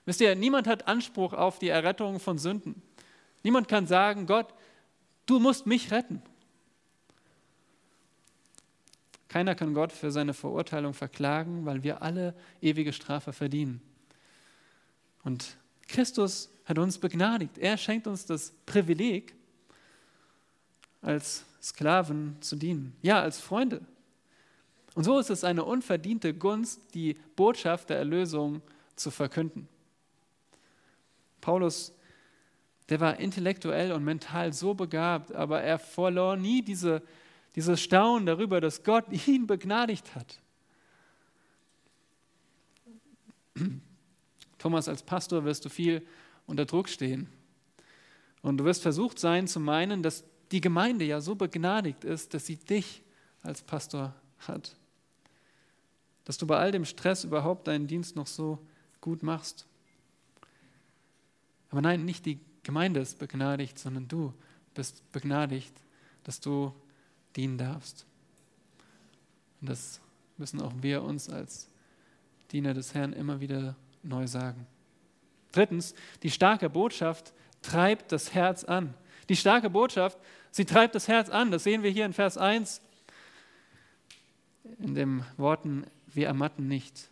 Wisst 0.05 0.21
ihr, 0.21 0.35
niemand 0.35 0.67
hat 0.67 0.89
Anspruch 0.89 1.33
auf 1.33 1.59
die 1.59 1.69
Errettung 1.69 2.19
von 2.19 2.39
Sünden. 2.39 2.83
Niemand 3.43 3.69
kann 3.69 3.87
sagen, 3.87 4.27
Gott, 4.27 4.53
du 5.27 5.39
musst 5.39 5.67
mich 5.67 5.91
retten. 5.91 6.23
Keiner 9.33 9.55
kann 9.55 9.73
Gott 9.73 9.93
für 9.93 10.11
seine 10.11 10.35
Verurteilung 10.35 10.93
verklagen, 10.93 11.65
weil 11.65 11.83
wir 11.83 12.03
alle 12.03 12.35
ewige 12.61 12.93
Strafe 12.93 13.33
verdienen. 13.33 13.81
Und 15.25 15.57
Christus 15.89 16.51
hat 16.67 16.79
uns 16.79 16.99
begnadigt. 16.99 17.57
Er 17.57 17.79
schenkt 17.79 18.07
uns 18.07 18.27
das 18.27 18.53
Privileg, 18.67 19.35
als 21.01 21.47
Sklaven 21.63 22.37
zu 22.43 22.57
dienen. 22.57 22.95
Ja, 23.01 23.23
als 23.23 23.41
Freunde. 23.41 23.81
Und 24.95 25.05
so 25.05 25.19
ist 25.19 25.31
es 25.31 25.45
eine 25.45 25.65
unverdiente 25.65 26.35
Gunst, 26.35 26.95
die 26.95 27.17
Botschaft 27.35 27.89
der 27.89 27.97
Erlösung 27.97 28.61
zu 28.97 29.11
verkünden. 29.11 29.67
Paulus, 31.41 31.95
der 32.91 33.01
war 33.01 33.19
intellektuell 33.19 33.93
und 33.93 34.05
mental 34.05 34.53
so 34.53 34.75
begabt, 34.75 35.35
aber 35.35 35.63
er 35.63 35.79
verlor 35.79 36.37
nie 36.37 36.61
diese, 36.61 37.01
dieses 37.55 37.81
Staunen 37.81 38.27
darüber, 38.27 38.61
dass 38.61 38.83
Gott 38.83 39.05
ihn 39.27 39.47
begnadigt 39.47 40.15
hat. 40.15 40.41
Thomas, 44.59 44.89
als 44.89 45.03
Pastor 45.03 45.45
wirst 45.45 45.65
du 45.65 45.69
viel 45.69 46.07
unter 46.47 46.65
Druck 46.65 46.89
stehen. 46.89 47.29
Und 48.43 48.59
du 48.59 48.65
wirst 48.65 48.83
versucht 48.83 49.19
sein 49.19 49.47
zu 49.47 49.61
meinen, 49.61 50.03
dass 50.03 50.25
die 50.51 50.61
Gemeinde 50.61 51.05
ja 51.05 51.21
so 51.21 51.35
begnadigt 51.35 52.05
ist, 52.05 52.35
dass 52.35 52.47
sie 52.47 52.57
dich 52.57 53.03
als 53.43 53.63
Pastor 53.63 54.15
hat. 54.41 54.77
Dass 56.25 56.39
du 56.39 56.47
bei 56.47 56.59
all 56.59 56.73
dem 56.73 56.85
Stress 56.85 57.25
überhaupt 57.25 57.69
deinen 57.69 57.87
Dienst 57.87 58.17
noch 58.17 58.27
so 58.27 58.59
gut 59.01 59.23
machst. 59.23 59.67
Aber 61.71 61.81
nein, 61.81 62.05
nicht 62.05 62.27
die 62.27 62.39
Gemeinde 62.63 63.01
ist 63.01 63.19
begnadigt, 63.19 63.79
sondern 63.79 64.07
du 64.09 64.33
bist 64.75 65.11
begnadigt, 65.13 65.75
dass 66.23 66.41
du 66.41 66.73
dienen 67.37 67.59
darfst. 67.59 68.07
Und 69.61 69.71
das 69.71 70.01
müssen 70.37 70.61
auch 70.61 70.73
wir 70.81 71.03
uns 71.03 71.29
als 71.29 71.69
Diener 72.51 72.75
des 72.75 72.95
Herrn 72.95 73.13
immer 73.13 73.41
wieder 73.41 73.77
neu 74.03 74.27
sagen. 74.27 74.67
Drittens, 75.53 75.95
die 76.23 76.31
starke 76.31 76.69
Botschaft 76.69 77.33
treibt 77.63 78.13
das 78.13 78.35
Herz 78.35 78.65
an. 78.65 78.95
Die 79.29 79.37
starke 79.37 79.71
Botschaft, 79.71 80.19
sie 80.51 80.65
treibt 80.65 80.95
das 80.95 81.09
Herz 81.09 81.29
an. 81.31 81.51
Das 81.51 81.65
sehen 81.65 81.83
wir 81.83 81.91
hier 81.91 82.07
in 82.07 82.13
Vers 82.13 82.37
1. 82.37 82.81
in 84.79 84.95
den 84.95 85.25
Worten, 85.37 85.87
wir 86.09 86.27
ermatten 86.27 86.69
nicht. 86.69 87.09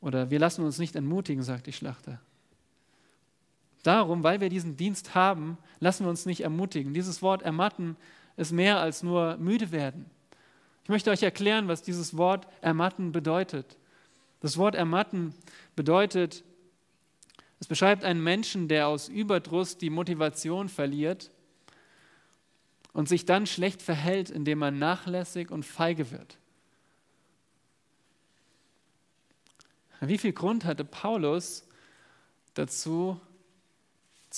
Oder 0.00 0.30
wir 0.30 0.38
lassen 0.38 0.64
uns 0.64 0.78
nicht 0.78 0.96
entmutigen, 0.96 1.42
sagt 1.42 1.66
die 1.66 1.72
Schlachter. 1.72 2.20
Darum, 3.88 4.22
weil 4.22 4.42
wir 4.42 4.50
diesen 4.50 4.76
Dienst 4.76 5.14
haben, 5.14 5.56
lassen 5.80 6.04
wir 6.04 6.10
uns 6.10 6.26
nicht 6.26 6.42
ermutigen. 6.42 6.92
Dieses 6.92 7.22
Wort 7.22 7.40
ermatten 7.40 7.96
ist 8.36 8.52
mehr 8.52 8.80
als 8.80 9.02
nur 9.02 9.38
müde 9.38 9.72
werden. 9.72 10.04
Ich 10.82 10.90
möchte 10.90 11.10
euch 11.10 11.22
erklären, 11.22 11.68
was 11.68 11.80
dieses 11.80 12.14
Wort 12.14 12.46
ermatten 12.60 13.12
bedeutet. 13.12 13.78
Das 14.40 14.58
Wort 14.58 14.74
ermatten 14.74 15.34
bedeutet, 15.74 16.44
es 17.60 17.66
beschreibt 17.66 18.04
einen 18.04 18.22
Menschen, 18.22 18.68
der 18.68 18.88
aus 18.88 19.08
Überdruss 19.08 19.78
die 19.78 19.88
Motivation 19.88 20.68
verliert 20.68 21.30
und 22.92 23.08
sich 23.08 23.24
dann 23.24 23.46
schlecht 23.46 23.80
verhält, 23.80 24.28
indem 24.28 24.60
er 24.60 24.70
nachlässig 24.70 25.50
und 25.50 25.64
feige 25.64 26.10
wird. 26.10 26.36
Wie 30.02 30.18
viel 30.18 30.34
Grund 30.34 30.66
hatte 30.66 30.84
Paulus 30.84 31.66
dazu, 32.52 33.18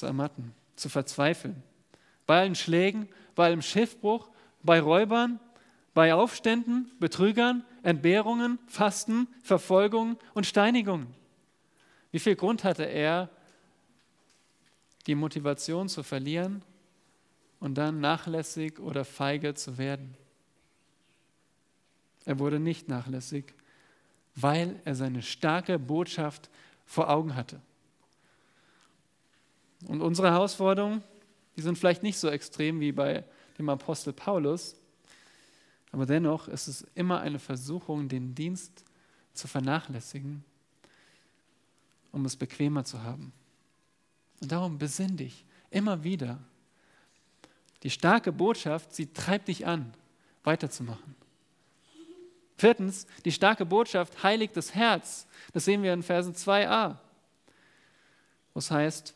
zu 0.01 0.07
ermatten, 0.07 0.55
zu 0.77 0.89
verzweifeln? 0.89 1.63
Bei 2.27 2.41
allen 2.41 2.55
Schlägen, 2.55 3.09
bei 3.35 3.47
allem 3.47 3.63
Schiffbruch, 3.63 4.31
bei 4.63 4.81
Räubern, 4.81 5.39
bei 5.95 6.15
Aufständen, 6.15 6.91
Betrügern, 6.99 7.65
Entbehrungen, 7.83 8.59
Fasten, 8.67 9.29
Verfolgung 9.43 10.19
und 10.35 10.47
Steinigungen. 10.47 11.15
Wie 12.11 12.19
viel 12.19 12.37
Grund 12.37 12.65
hatte 12.65 12.85
er, 12.85 13.29
die 15.07 15.15
Motivation 15.15 15.89
zu 15.89 16.03
verlieren 16.03 16.63
und 17.59 17.77
dann 17.77 18.01
nachlässig 18.01 18.79
oder 18.79 19.05
feige 19.05 19.55
zu 19.55 19.79
werden? 19.79 20.17
Er 22.25 22.39
wurde 22.39 22.61
nicht 22.61 22.89
nachlässig, 22.89 23.55
weil 24.35 24.81
er 24.85 24.95
seine 24.95 25.23
starke 25.23 25.79
Botschaft 25.79 26.51
vor 26.87 27.09
Augen 27.11 27.35
hatte. 27.35 27.61
Und 29.87 30.03
unsere 30.03 30.31
Herausforderungen, 30.31 31.03
die 31.57 31.63
sind 31.63 31.79
vielleicht 31.79 32.03
nicht 32.03 32.19
so 32.19 32.29
extrem 32.29 32.81
wie 32.81 32.93
bei 32.93 33.25
dem 33.59 33.69
Apostel 33.69 34.13
Paulus, 34.13 34.77
aber 35.93 36.07
dennoch 36.07 36.49
ist 36.49 36.69
es 36.69 36.83
immer 36.95 37.21
eine 37.21 37.39
Versuchung, 37.39 38.09
den 38.09 38.35
Dienst 38.35 38.85
zu 39.35 39.49
vernachlässigen, 39.49 40.45
um 42.13 42.25
es 42.25 42.37
bequemer 42.37 42.85
zu 42.85 43.03
haben. 43.03 43.33
Und 44.41 44.53
darum 44.53 44.79
besinn 44.79 45.17
dich 45.17 45.45
immer 45.71 46.05
wieder. 46.05 46.39
Die 47.83 47.91
starke 47.91 48.33
Botschaft, 48.33 48.95
sie 48.95 49.13
treibt 49.13 49.49
dich 49.49 49.67
an, 49.67 49.93
weiterzumachen. 50.45 51.15
Viertens, 52.57 53.07
die 53.25 53.33
starke 53.33 53.65
Botschaft 53.65 54.23
heiligt 54.23 54.57
das 54.57 54.75
Herz. 54.75 55.27
Das 55.53 55.65
sehen 55.65 55.83
wir 55.83 55.95
in 55.95 56.03
Versen 56.03 56.35
2a. 56.35 56.99
Wo 58.53 58.59
es 58.59 58.71
heißt, 58.71 59.15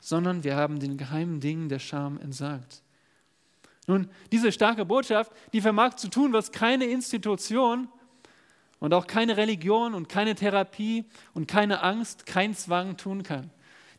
sondern 0.00 0.44
wir 0.44 0.56
haben 0.56 0.80
den 0.80 0.96
geheimen 0.96 1.40
Dingen 1.40 1.68
der 1.68 1.78
Scham 1.78 2.18
entsagt. 2.20 2.82
Nun, 3.86 4.08
diese 4.32 4.52
starke 4.52 4.84
Botschaft, 4.84 5.32
die 5.52 5.60
vermag 5.60 5.94
zu 5.94 6.08
tun, 6.08 6.32
was 6.32 6.52
keine 6.52 6.84
Institution 6.84 7.88
und 8.80 8.92
auch 8.92 9.06
keine 9.06 9.36
Religion 9.36 9.94
und 9.94 10.08
keine 10.08 10.34
Therapie 10.34 11.06
und 11.34 11.48
keine 11.48 11.82
Angst, 11.82 12.26
kein 12.26 12.54
Zwang 12.54 12.96
tun 12.96 13.22
kann. 13.22 13.50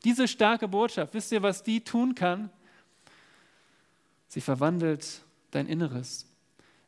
Diese 0.04 0.28
starke 0.28 0.68
Botschaft, 0.68 1.14
wisst 1.14 1.32
ihr, 1.32 1.42
was 1.42 1.64
die 1.64 1.84
tun 1.84 2.16
kann? 2.16 2.50
Sie 4.28 4.42
verwandelt 4.42 5.24
dein 5.52 5.66
Inneres. 5.66 6.28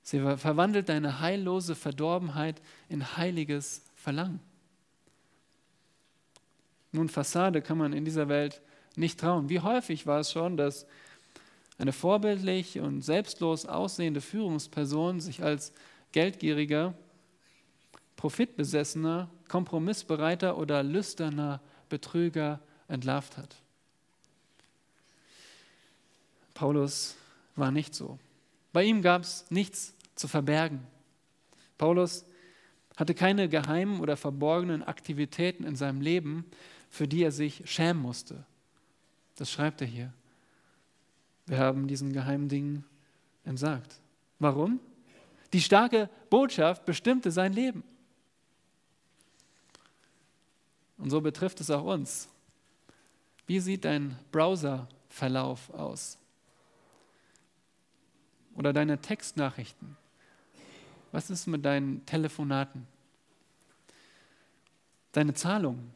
Sie 0.03 0.19
verwandelt 0.19 0.89
deine 0.89 1.19
heillose 1.19 1.75
Verdorbenheit 1.75 2.61
in 2.87 3.17
heiliges 3.17 3.83
Verlangen. 3.95 4.39
Nun, 6.91 7.09
Fassade 7.09 7.61
kann 7.61 7.77
man 7.77 7.93
in 7.93 8.05
dieser 8.05 8.27
Welt 8.29 8.61
nicht 8.95 9.19
trauen. 9.19 9.49
Wie 9.49 9.59
häufig 9.59 10.05
war 10.05 10.19
es 10.19 10.31
schon, 10.31 10.57
dass 10.57 10.85
eine 11.77 11.93
vorbildlich 11.93 12.79
und 12.79 13.01
selbstlos 13.01 13.65
aussehende 13.65 14.21
Führungsperson 14.21 15.19
sich 15.19 15.43
als 15.43 15.73
geldgieriger, 16.11 16.93
profitbesessener, 18.17 19.29
kompromissbereiter 19.47 20.57
oder 20.57 20.83
lüsterner 20.83 21.61
Betrüger 21.89 22.59
entlarvt 22.87 23.37
hat. 23.37 23.55
Paulus 26.53 27.15
war 27.55 27.71
nicht 27.71 27.95
so. 27.95 28.19
Bei 28.73 28.83
ihm 28.83 29.01
gab 29.01 29.23
es 29.23 29.49
nichts 29.49 29.95
zu 30.15 30.27
verbergen. 30.27 30.85
Paulus 31.77 32.25
hatte 32.95 33.15
keine 33.15 33.49
geheimen 33.49 33.99
oder 33.99 34.15
verborgenen 34.15 34.83
Aktivitäten 34.83 35.63
in 35.63 35.75
seinem 35.75 36.01
Leben, 36.01 36.45
für 36.89 37.07
die 37.07 37.23
er 37.23 37.31
sich 37.31 37.63
schämen 37.65 38.01
musste. 38.01 38.45
Das 39.35 39.51
schreibt 39.51 39.81
er 39.81 39.87
hier. 39.87 40.13
Wir 41.45 41.57
haben 41.57 41.87
diesen 41.87 42.13
geheimen 42.13 42.49
Dingen 42.49 42.85
entsagt. 43.43 43.99
Warum? 44.39 44.79
Die 45.53 45.61
starke 45.61 46.09
Botschaft 46.29 46.85
bestimmte 46.85 47.31
sein 47.31 47.53
Leben. 47.53 47.83
Und 50.97 51.09
so 51.09 51.19
betrifft 51.19 51.59
es 51.59 51.69
auch 51.71 51.83
uns. 51.83 52.29
Wie 53.47 53.59
sieht 53.59 53.85
dein 53.85 54.17
Browserverlauf 54.31 55.69
aus? 55.71 56.17
Oder 58.55 58.71
deine 58.71 58.99
Textnachrichten? 58.99 59.97
Was 61.11 61.29
ist 61.29 61.47
mit 61.47 61.65
deinen 61.65 62.05
Telefonaten? 62.05 62.87
Deine 65.11 65.33
Zahlungen? 65.33 65.91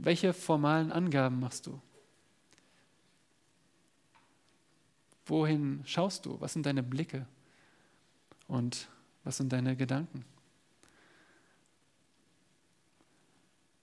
Welche 0.00 0.32
formalen 0.32 0.92
Angaben 0.92 1.40
machst 1.40 1.66
du? 1.66 1.80
Wohin 5.26 5.82
schaust 5.84 6.24
du? 6.24 6.40
Was 6.40 6.52
sind 6.52 6.64
deine 6.66 6.84
Blicke? 6.84 7.26
Und 8.46 8.88
was 9.24 9.36
sind 9.36 9.52
deine 9.52 9.76
Gedanken? 9.76 10.24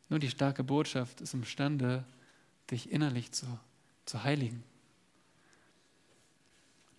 Nur 0.08 0.20
die 0.20 0.30
starke 0.30 0.64
Botschaft 0.64 1.20
ist 1.20 1.34
imstande, 1.34 2.06
dich 2.72 2.92
innerlich 2.92 3.32
zu, 3.34 3.46
zu 4.06 4.24
heiligen. 4.24 4.64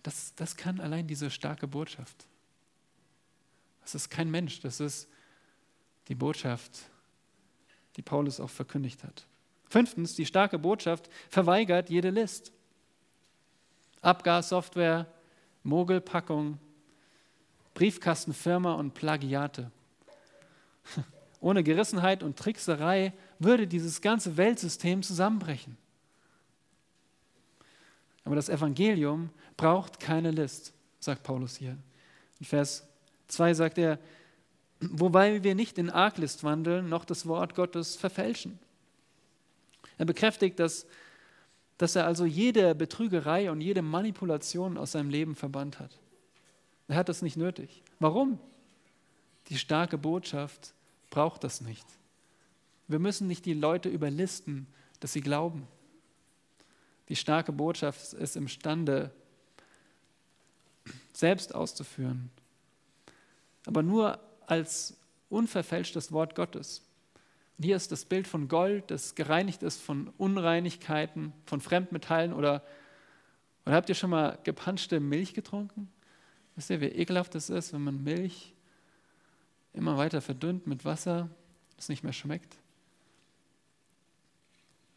Das, 0.03 0.35
das 0.35 0.55
kann 0.55 0.79
allein 0.79 1.07
diese 1.07 1.31
starke 1.31 1.67
Botschaft. 1.67 2.27
Das 3.81 3.95
ist 3.95 4.09
kein 4.09 4.29
Mensch, 4.29 4.59
das 4.59 4.79
ist 4.79 5.09
die 6.07 6.15
Botschaft, 6.15 6.89
die 7.97 8.01
Paulus 8.01 8.39
auch 8.39 8.49
verkündigt 8.49 9.03
hat. 9.03 9.25
Fünftens, 9.67 10.15
die 10.15 10.25
starke 10.25 10.57
Botschaft 10.57 11.09
verweigert 11.29 11.89
jede 11.89 12.09
List. 12.09 12.53
Abgassoftware, 14.01 15.07
Mogelpackung, 15.63 16.59
Briefkastenfirma 17.73 18.73
und 18.73 18.93
Plagiate. 18.93 19.71
Ohne 21.41 21.63
Gerissenheit 21.63 22.23
und 22.23 22.37
Trickserei 22.37 23.13
würde 23.39 23.67
dieses 23.67 24.01
ganze 24.01 24.37
Weltsystem 24.37 25.03
zusammenbrechen. 25.03 25.77
Aber 28.23 28.35
das 28.35 28.49
Evangelium 28.49 29.29
braucht 29.55 29.99
keine 29.99 30.31
List, 30.31 30.73
sagt 30.99 31.23
Paulus 31.23 31.57
hier. 31.57 31.77
In 32.39 32.45
Vers 32.45 32.87
2 33.27 33.53
sagt 33.53 33.77
er, 33.77 33.99
wobei 34.79 35.43
wir 35.43 35.55
nicht 35.55 35.77
in 35.77 35.89
Arglist 35.89 36.43
wandeln, 36.43 36.89
noch 36.89 37.05
das 37.05 37.25
Wort 37.25 37.55
Gottes 37.55 37.95
verfälschen. 37.95 38.59
Er 39.97 40.05
bekräftigt, 40.05 40.59
dass 40.59 40.85
dass 41.77 41.95
er 41.95 42.05
also 42.05 42.25
jede 42.25 42.73
Betrügerei 42.73 43.51
und 43.51 43.61
jede 43.61 43.81
Manipulation 43.81 44.77
aus 44.77 44.93
seinem 44.93 45.09
Leben 45.09 45.35
verbannt 45.35 45.79
hat. 45.79 45.99
Er 46.87 46.95
hat 46.95 47.09
das 47.09 47.21
nicht 47.21 47.37
nötig. 47.37 47.83
Warum? 47.99 48.39
Die 49.49 49.57
starke 49.57 49.97
Botschaft 49.97 50.73
braucht 51.09 51.43
das 51.43 51.61
nicht. 51.61 51.85
Wir 52.87 52.99
müssen 52.99 53.27
nicht 53.27 53.45
die 53.45 53.53
Leute 53.53 53.89
überlisten, 53.89 54.67
dass 54.99 55.13
sie 55.13 55.21
glauben. 55.21 55.67
Die 57.09 57.15
starke 57.15 57.51
Botschaft 57.51 58.13
ist 58.13 58.35
imstande, 58.35 59.11
selbst 61.13 61.53
auszuführen, 61.53 62.29
aber 63.65 63.83
nur 63.83 64.19
als 64.47 64.97
unverfälschtes 65.29 66.11
Wort 66.11 66.33
Gottes. 66.33 66.81
Und 67.57 67.63
hier 67.63 67.75
ist 67.75 67.91
das 67.91 68.05
Bild 68.05 68.27
von 68.27 68.47
Gold, 68.47 68.89
das 68.89 69.15
gereinigt 69.15 69.61
ist 69.61 69.81
von 69.81 70.11
Unreinigkeiten, 70.17 71.33
von 71.45 71.61
Fremdmetallen 71.61 72.33
oder, 72.33 72.63
oder 73.65 73.75
habt 73.75 73.89
ihr 73.89 73.95
schon 73.95 74.09
mal 74.09 74.39
gepanschte 74.43 74.99
Milch 74.99 75.33
getrunken? 75.33 75.91
Wisst 76.55 76.69
ihr, 76.69 76.81
wie 76.81 76.85
ekelhaft 76.85 77.35
es 77.35 77.49
ist, 77.49 77.73
wenn 77.73 77.83
man 77.83 78.03
Milch 78.03 78.53
immer 79.73 79.97
weiter 79.97 80.21
verdünnt 80.21 80.65
mit 80.65 80.85
Wasser, 80.85 81.29
das 81.75 81.89
nicht 81.89 82.03
mehr 82.03 82.13
schmeckt? 82.13 82.57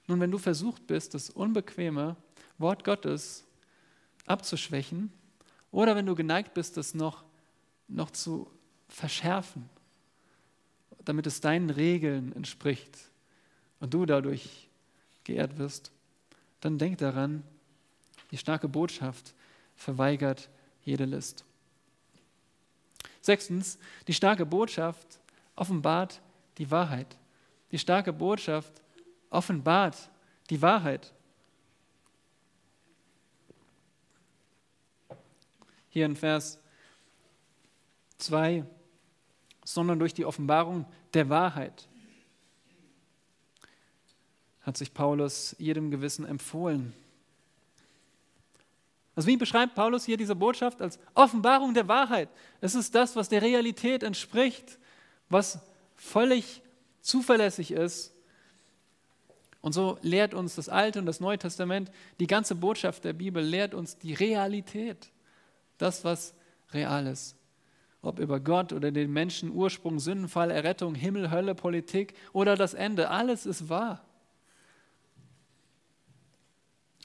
Nun, 0.06 0.20
wenn 0.20 0.30
du 0.30 0.38
versucht 0.38 0.86
bist, 0.86 1.14
das 1.14 1.30
unbequeme 1.30 2.16
Wort 2.58 2.84
Gottes 2.84 3.44
abzuschwächen 4.26 5.12
Oder 5.70 5.96
wenn 5.96 6.06
du 6.06 6.14
geneigt 6.14 6.54
bist, 6.54 6.76
das 6.76 6.94
noch, 6.94 7.24
noch 7.88 8.10
zu 8.10 8.50
verschärfen, 8.90 9.68
damit 11.04 11.26
es 11.26 11.40
deinen 11.40 11.70
Regeln 11.70 12.34
entspricht 12.34 12.98
und 13.80 13.94
du 13.94 14.04
dadurch 14.04 14.68
geehrt 15.24 15.58
wirst, 15.58 15.92
dann 16.60 16.78
denk 16.78 16.98
daran, 16.98 17.42
die 18.30 18.36
starke 18.36 18.68
Botschaft 18.68 19.34
verweigert 19.74 20.50
jede 20.82 21.04
List. 21.04 21.44
Sechstens, 23.22 23.78
die 24.06 24.14
starke 24.14 24.46
Botschaft 24.46 25.20
offenbart 25.56 26.20
die 26.58 26.70
Wahrheit. 26.70 27.16
Die 27.70 27.78
starke 27.78 28.12
Botschaft 28.12 28.82
offenbart 29.30 30.10
die 30.48 30.60
Wahrheit. 30.60 31.12
Hier 35.88 36.06
in 36.06 36.16
Vers 36.16 36.58
2, 38.18 38.64
sondern 39.74 39.98
durch 39.98 40.14
die 40.14 40.24
Offenbarung 40.24 40.86
der 41.14 41.28
Wahrheit 41.28 41.88
hat 44.62 44.76
sich 44.76 44.92
Paulus 44.92 45.56
jedem 45.58 45.90
Gewissen 45.90 46.26
empfohlen. 46.26 46.92
Also 49.16 49.28
wie 49.28 49.36
beschreibt 49.36 49.74
Paulus 49.74 50.04
hier 50.04 50.16
diese 50.16 50.34
Botschaft 50.34 50.80
als 50.80 50.98
Offenbarung 51.14 51.74
der 51.74 51.88
Wahrheit? 51.88 52.28
Es 52.60 52.74
ist 52.74 52.94
das, 52.94 53.16
was 53.16 53.28
der 53.28 53.42
Realität 53.42 54.02
entspricht, 54.02 54.78
was 55.28 55.58
völlig 55.96 56.62
zuverlässig 57.00 57.72
ist. 57.72 58.14
Und 59.60 59.72
so 59.72 59.98
lehrt 60.02 60.32
uns 60.32 60.54
das 60.54 60.68
Alte 60.68 60.98
und 61.00 61.06
das 61.06 61.20
Neue 61.20 61.38
Testament, 61.38 61.90
die 62.18 62.26
ganze 62.26 62.54
Botschaft 62.54 63.04
der 63.04 63.12
Bibel 63.12 63.42
lehrt 63.42 63.74
uns 63.74 63.98
die 63.98 64.14
Realität, 64.14 65.10
das, 65.76 66.04
was 66.04 66.34
real 66.72 67.06
ist. 67.06 67.36
Ob 68.02 68.18
über 68.18 68.40
Gott 68.40 68.72
oder 68.72 68.90
den 68.90 69.12
Menschen, 69.12 69.50
Ursprung, 69.50 69.98
Sündenfall, 69.98 70.50
Errettung, 70.50 70.94
Himmel, 70.94 71.30
Hölle, 71.30 71.54
Politik 71.54 72.14
oder 72.32 72.56
das 72.56 72.74
Ende, 72.74 73.10
alles 73.10 73.44
ist 73.46 73.68
wahr. 73.68 74.02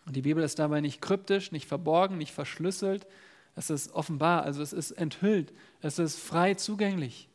Und 0.05 0.15
die 0.15 0.21
Bibel 0.21 0.43
ist 0.43 0.59
dabei 0.59 0.81
nicht 0.81 1.01
kryptisch, 1.01 1.51
nicht 1.51 1.67
verborgen, 1.67 2.17
nicht 2.17 2.31
verschlüsselt. 2.31 3.07
Es 3.55 3.69
ist 3.69 3.91
offenbar, 3.93 4.43
also 4.43 4.61
es 4.61 4.73
ist 4.73 4.91
enthüllt, 4.91 5.53
es 5.81 5.99
ist 5.99 6.17
frei 6.17 6.53
zugänglich. 6.53 7.27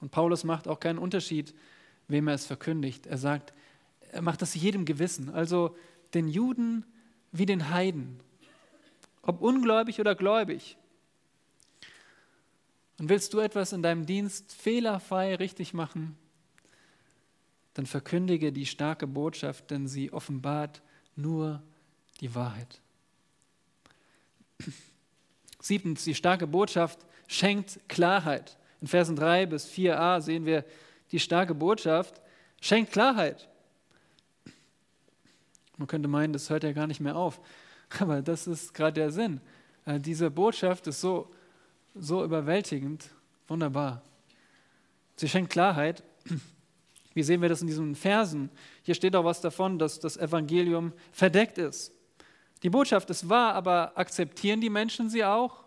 Und 0.00 0.10
Paulus 0.10 0.44
macht 0.44 0.68
auch 0.68 0.80
keinen 0.80 0.98
Unterschied, 0.98 1.54
wem 2.08 2.28
er 2.28 2.34
es 2.34 2.44
verkündigt. 2.44 3.06
Er 3.06 3.18
sagt, 3.18 3.54
er 4.12 4.22
macht 4.22 4.42
das 4.42 4.54
jedem 4.54 4.84
Gewissen, 4.84 5.30
also 5.30 5.74
den 6.12 6.28
Juden 6.28 6.84
wie 7.32 7.46
den 7.46 7.70
Heiden, 7.70 8.20
ob 9.22 9.40
ungläubig 9.40 10.00
oder 10.00 10.14
gläubig. 10.14 10.76
Und 12.98 13.08
willst 13.08 13.34
du 13.34 13.40
etwas 13.40 13.72
in 13.72 13.82
deinem 13.82 14.06
Dienst 14.06 14.52
fehlerfrei 14.52 15.34
richtig 15.34 15.74
machen, 15.74 16.16
dann 17.74 17.86
verkündige 17.86 18.52
die 18.52 18.66
starke 18.66 19.06
Botschaft, 19.06 19.70
denn 19.70 19.88
sie 19.88 20.12
offenbart 20.12 20.80
nur 21.16 21.62
die 22.20 22.34
Wahrheit. 22.34 22.80
Siebtens, 25.60 26.04
die 26.04 26.14
starke 26.14 26.46
Botschaft 26.46 27.00
schenkt 27.26 27.80
Klarheit. 27.88 28.56
In 28.80 28.86
Versen 28.86 29.16
3 29.16 29.46
bis 29.46 29.66
4a 29.66 30.20
sehen 30.20 30.46
wir, 30.46 30.64
die 31.10 31.18
starke 31.18 31.54
Botschaft 31.54 32.20
schenkt 32.60 32.92
Klarheit. 32.92 33.48
Man 35.76 35.88
könnte 35.88 36.08
meinen, 36.08 36.32
das 36.32 36.50
hört 36.50 36.62
ja 36.62 36.72
gar 36.72 36.86
nicht 36.86 37.00
mehr 37.00 37.16
auf. 37.16 37.40
Aber 37.98 38.22
das 38.22 38.46
ist 38.46 38.74
gerade 38.74 39.00
der 39.00 39.10
Sinn. 39.10 39.40
Äh, 39.84 39.98
diese 39.98 40.30
Botschaft 40.30 40.86
ist 40.86 41.00
so, 41.00 41.30
so 41.94 42.24
überwältigend, 42.24 43.08
wunderbar. 43.46 44.02
Sie 45.16 45.28
schenkt 45.28 45.50
Klarheit 45.50 46.02
wie 47.14 47.22
sehen 47.22 47.40
wir 47.40 47.48
das 47.48 47.62
in 47.62 47.68
diesen 47.68 47.94
Versen? 47.94 48.50
Hier 48.82 48.94
steht 48.94 49.14
auch 49.14 49.24
was 49.24 49.40
davon, 49.40 49.78
dass 49.78 50.00
das 50.00 50.16
Evangelium 50.16 50.92
verdeckt 51.12 51.58
ist. 51.58 51.92
Die 52.64 52.70
Botschaft 52.70 53.08
ist 53.08 53.28
wahr, 53.28 53.54
aber 53.54 53.92
akzeptieren 53.96 54.60
die 54.60 54.70
Menschen 54.70 55.08
sie 55.08 55.24
auch? 55.24 55.64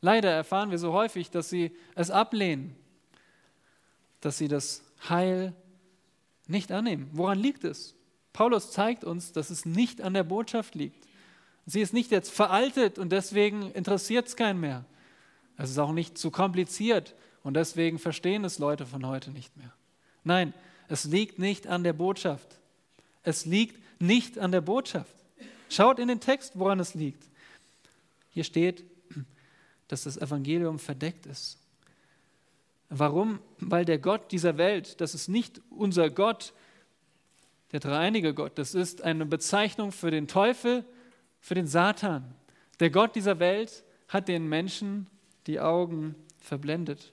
Leider 0.00 0.30
erfahren 0.30 0.70
wir 0.70 0.78
so 0.78 0.92
häufig, 0.92 1.30
dass 1.30 1.48
sie 1.48 1.76
es 1.94 2.10
ablehnen, 2.10 2.74
dass 4.20 4.38
sie 4.38 4.48
das 4.48 4.82
Heil 5.08 5.54
nicht 6.46 6.72
annehmen. 6.72 7.08
Woran 7.12 7.38
liegt 7.38 7.62
es? 7.64 7.94
Paulus 8.32 8.72
zeigt 8.72 9.04
uns, 9.04 9.32
dass 9.32 9.50
es 9.50 9.64
nicht 9.64 10.00
an 10.00 10.14
der 10.14 10.24
Botschaft 10.24 10.74
liegt. 10.74 11.06
Sie 11.66 11.80
ist 11.80 11.92
nicht 11.92 12.10
jetzt 12.10 12.30
veraltet 12.30 12.98
und 12.98 13.12
deswegen 13.12 13.70
interessiert 13.72 14.26
es 14.26 14.36
keinen 14.36 14.60
mehr. 14.60 14.84
Es 15.58 15.70
ist 15.70 15.78
auch 15.78 15.92
nicht 15.92 16.16
zu 16.16 16.30
kompliziert 16.30 17.14
und 17.42 17.54
deswegen 17.54 17.98
verstehen 17.98 18.44
es 18.44 18.58
Leute 18.58 18.86
von 18.86 19.06
heute 19.06 19.30
nicht 19.30 19.56
mehr. 19.56 19.72
Nein, 20.24 20.54
es 20.88 21.04
liegt 21.04 21.38
nicht 21.38 21.66
an 21.66 21.84
der 21.84 21.92
Botschaft. 21.92 22.58
Es 23.22 23.44
liegt 23.44 23.82
nicht 24.00 24.38
an 24.38 24.52
der 24.52 24.60
Botschaft. 24.60 25.12
Schaut 25.68 25.98
in 25.98 26.08
den 26.08 26.20
Text, 26.20 26.58
woran 26.58 26.80
es 26.80 26.94
liegt. 26.94 27.24
Hier 28.30 28.44
steht, 28.44 28.84
dass 29.88 30.04
das 30.04 30.16
Evangelium 30.16 30.78
verdeckt 30.78 31.26
ist. 31.26 31.58
Warum? 32.88 33.40
Weil 33.58 33.84
der 33.84 33.98
Gott 33.98 34.32
dieser 34.32 34.56
Welt, 34.56 35.00
das 35.00 35.14
ist 35.14 35.28
nicht 35.28 35.60
unser 35.70 36.08
Gott, 36.08 36.54
der 37.72 37.80
dreieinige 37.80 38.32
Gott, 38.32 38.56
das 38.58 38.74
ist 38.74 39.02
eine 39.02 39.26
Bezeichnung 39.26 39.92
für 39.92 40.10
den 40.10 40.26
Teufel, 40.26 40.84
für 41.40 41.54
den 41.54 41.66
Satan. 41.66 42.34
Der 42.80 42.90
Gott 42.90 43.14
dieser 43.14 43.40
Welt 43.40 43.84
hat 44.08 44.28
den 44.28 44.48
Menschen 44.48 45.06
die 45.48 45.58
Augen 45.58 46.14
verblendet 46.38 47.12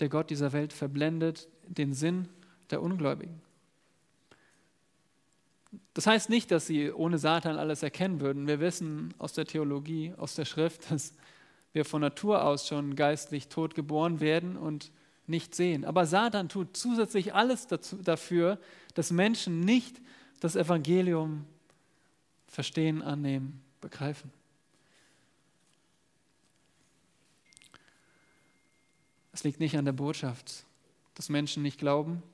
der 0.00 0.08
Gott 0.08 0.30
dieser 0.30 0.52
Welt 0.52 0.72
verblendet 0.72 1.48
den 1.66 1.92
Sinn 1.92 2.28
der 2.70 2.82
Ungläubigen. 2.82 3.40
Das 5.94 6.06
heißt 6.06 6.30
nicht, 6.30 6.50
dass 6.50 6.66
sie 6.66 6.92
ohne 6.92 7.18
Satan 7.18 7.58
alles 7.58 7.82
erkennen 7.82 8.20
würden. 8.20 8.46
Wir 8.46 8.60
wissen 8.60 9.12
aus 9.18 9.32
der 9.32 9.44
Theologie, 9.44 10.14
aus 10.16 10.34
der 10.34 10.44
Schrift, 10.44 10.90
dass 10.90 11.14
wir 11.72 11.84
von 11.84 12.00
Natur 12.00 12.44
aus 12.44 12.66
schon 12.66 12.96
geistlich 12.96 13.48
tot 13.48 13.74
geboren 13.74 14.20
werden 14.20 14.56
und 14.56 14.90
nicht 15.26 15.54
sehen. 15.54 15.84
Aber 15.84 16.06
Satan 16.06 16.48
tut 16.48 16.76
zusätzlich 16.76 17.34
alles 17.34 17.66
dazu, 17.66 17.96
dafür, 17.96 18.58
dass 18.94 19.10
Menschen 19.10 19.60
nicht 19.60 20.00
das 20.40 20.56
Evangelium 20.56 21.44
verstehen, 22.46 23.02
annehmen, 23.02 23.60
begreifen. 23.80 24.32
Es 29.38 29.44
liegt 29.44 29.60
nicht 29.60 29.76
an 29.78 29.84
der 29.84 29.92
Botschaft, 29.92 30.64
dass 31.14 31.28
Menschen 31.28 31.62
nicht 31.62 31.78
glauben. 31.78 32.24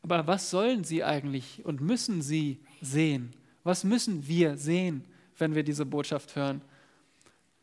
Aber 0.00 0.26
was 0.26 0.48
sollen 0.48 0.82
sie 0.82 1.04
eigentlich 1.04 1.62
und 1.66 1.82
müssen 1.82 2.22
sie 2.22 2.58
sehen? 2.80 3.36
Was 3.62 3.84
müssen 3.84 4.26
wir 4.26 4.56
sehen, 4.56 5.04
wenn 5.36 5.54
wir 5.54 5.62
diese 5.62 5.84
Botschaft 5.84 6.36
hören? 6.36 6.62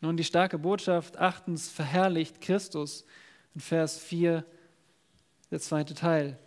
Nun, 0.02 0.18
die 0.18 0.24
starke 0.24 0.60
Botschaft 0.60 1.18
achtens 1.18 1.68
verherrlicht 1.68 2.42
Christus 2.42 3.06
in 3.56 3.62
Vers 3.62 3.98
4, 3.98 4.46
der 5.50 5.60
zweite 5.60 5.96
Teil. 5.96 6.38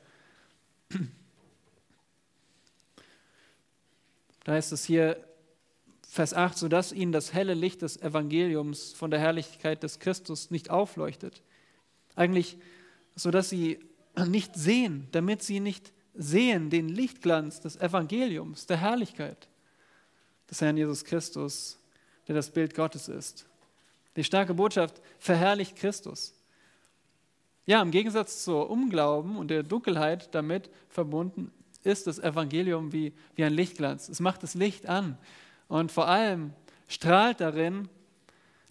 Da 4.44 4.52
heißt 4.52 4.70
es 4.70 4.84
hier, 4.84 5.18
Vers 6.16 6.33
8, 6.33 6.57
sodass 6.57 6.92
ihnen 6.92 7.12
das 7.12 7.35
helle 7.35 7.52
Licht 7.52 7.83
des 7.83 8.00
Evangeliums 8.00 8.94
von 8.94 9.11
der 9.11 9.20
Herrlichkeit 9.20 9.83
des 9.83 9.98
Christus 9.98 10.50
nicht 10.50 10.70
aufleuchtet. 10.70 11.42
Eigentlich, 12.14 12.57
sodass 13.14 13.50
sie 13.50 13.79
nicht 14.26 14.57
sehen, 14.57 15.09
damit 15.12 15.42
sie 15.42 15.61
nicht 15.61 15.93
sehen 16.14 16.70
den 16.70 16.88
Lichtglanz 16.88 17.61
des 17.61 17.76
Evangeliums, 17.76 18.64
der 18.64 18.78
Herrlichkeit 18.78 19.49
des 20.51 20.62
Herrn 20.62 20.78
Jesus 20.78 21.05
Christus, 21.05 21.78
der 22.26 22.34
das 22.34 22.51
Bild 22.51 22.74
Gottes 22.74 23.09
ist. 23.09 23.47
Die 24.16 24.24
starke 24.24 24.55
Botschaft 24.55 25.03
verherrlicht 25.18 25.76
Christus. 25.76 26.32
Ja, 27.66 27.82
im 27.82 27.90
Gegensatz 27.90 28.43
zur 28.43 28.70
Unglauben 28.70 29.36
und 29.36 29.49
der 29.49 29.62
Dunkelheit 29.62 30.34
damit 30.34 30.70
verbunden 30.88 31.53
ist 31.82 32.07
das 32.07 32.18
Evangelium 32.18 32.93
wie, 32.95 33.12
wie 33.34 33.45
ein 33.45 33.53
Lichtglanz. 33.53 34.09
Es 34.09 34.20
macht 34.20 34.43
das 34.43 34.55
Licht 34.55 34.86
an. 34.86 35.18
Und 35.68 35.90
vor 35.90 36.08
allem 36.08 36.52
strahlt 36.88 37.40
darin 37.40 37.88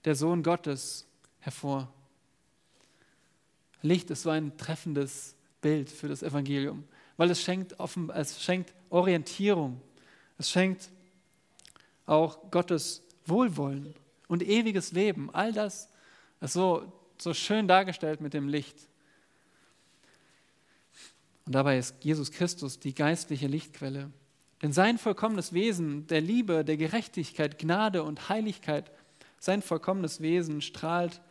der 0.06 0.16
Sohn 0.16 0.44
Gottes 0.44 1.06
hervor. 1.40 1.92
Licht 3.82 4.10
ist 4.10 4.24
so 4.24 4.30
ein 4.30 4.58
treffendes 4.58 5.36
Bild 5.62 5.90
für 5.90 6.08
das 6.08 6.24
Evangelium, 6.24 6.88
weil 7.18 7.30
es 7.32 7.42
schenkt, 7.42 7.80
offen, 7.80 8.10
es 8.10 8.42
schenkt 8.42 8.74
Orientierung, 8.90 9.82
es 10.38 10.50
schenkt 10.50 10.90
auch 12.06 12.52
Gottes 12.52 13.04
Wohlwollen 13.26 13.94
und 14.28 14.44
ewiges 14.44 14.92
Leben. 14.92 15.34
All 15.34 15.54
das 15.54 15.90
ist 16.42 16.54
so, 16.54 16.92
so 17.18 17.34
schön 17.34 17.68
dargestellt 17.68 18.22
mit 18.22 18.34
dem 18.34 18.48
Licht. 18.48 18.78
Und 21.46 21.54
dabei 21.54 21.78
ist 21.78 22.04
Jesus 22.04 22.32
Christus 22.32 22.80
die 22.80 22.94
geistliche 22.94 23.48
Lichtquelle 23.48 24.12
Denn 24.62 24.72
sein 24.72 24.98
vollkommenes 24.98 25.54
Wesen 25.54 26.08
der 26.08 26.22
Liebe, 26.22 26.64
der 26.64 26.78
Gerechtigkeit, 26.78 27.60
Gnade 27.60 28.04
und 28.04 28.30
Heiligkeit, 28.30 28.92
sein 29.40 29.62
vollkommenes 29.62 30.22
Wesen 30.22 30.62
strahlt 30.62 31.22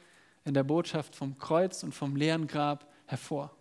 in 0.44 0.54
der 0.54 0.62
Botschaft 0.62 1.16
vom 1.16 1.38
Kreuz 1.38 1.82
und 1.82 1.94
vom 1.94 2.16
leeren 2.16 2.46
Grab 2.46 2.86
hervor. 3.06 3.54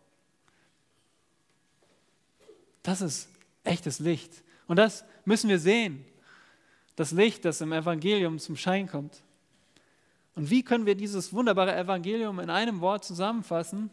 Das 2.83 3.01
ist 3.01 3.29
echtes 3.63 3.99
Licht. 3.99 4.43
Und 4.67 4.75
das 4.77 5.05
müssen 5.25 5.49
wir 5.49 5.59
sehen. 5.59 6.05
Das 6.95 7.11
Licht, 7.11 7.45
das 7.45 7.61
im 7.61 7.71
Evangelium 7.71 8.37
zum 8.37 8.55
Schein 8.55 8.87
kommt. 8.87 9.23
Und 10.35 10.49
wie 10.49 10.63
können 10.63 10.85
wir 10.85 10.95
dieses 10.95 11.33
wunderbare 11.33 11.75
Evangelium 11.75 12.39
in 12.39 12.49
einem 12.49 12.81
Wort 12.81 13.05
zusammenfassen? 13.05 13.89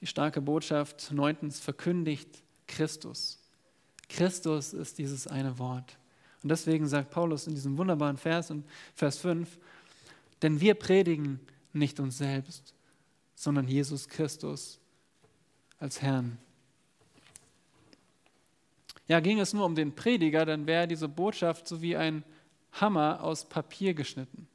Die 0.00 0.06
starke 0.06 0.40
Botschaft 0.40 1.12
neuntens 1.12 1.60
verkündigt 1.60 2.42
Christus. 2.66 3.38
Christus 4.08 4.72
ist 4.72 4.98
dieses 4.98 5.26
eine 5.26 5.58
Wort. 5.58 5.98
Und 6.42 6.48
deswegen 6.48 6.86
sagt 6.86 7.10
Paulus 7.10 7.46
in 7.46 7.54
diesem 7.54 7.76
wunderbaren 7.76 8.16
Vers, 8.16 8.50
in 8.50 8.64
Vers 8.94 9.18
5, 9.18 9.58
denn 10.42 10.60
wir 10.60 10.74
predigen 10.74 11.38
nicht 11.72 12.00
uns 12.00 12.18
selbst, 12.18 12.74
sondern 13.34 13.68
Jesus 13.68 14.08
Christus 14.08 14.78
als 15.78 16.00
Herrn. 16.00 16.38
Ja, 19.06 19.20
ging 19.20 19.40
es 19.40 19.52
nur 19.52 19.66
um 19.66 19.74
den 19.74 19.94
Prediger, 19.94 20.46
dann 20.46 20.66
wäre 20.66 20.86
diese 20.86 21.08
Botschaft 21.08 21.68
so 21.68 21.82
wie 21.82 21.96
ein 21.96 22.24
Hammer 22.72 23.22
aus 23.22 23.44
Papier 23.44 23.92
geschnitten. 23.92 24.46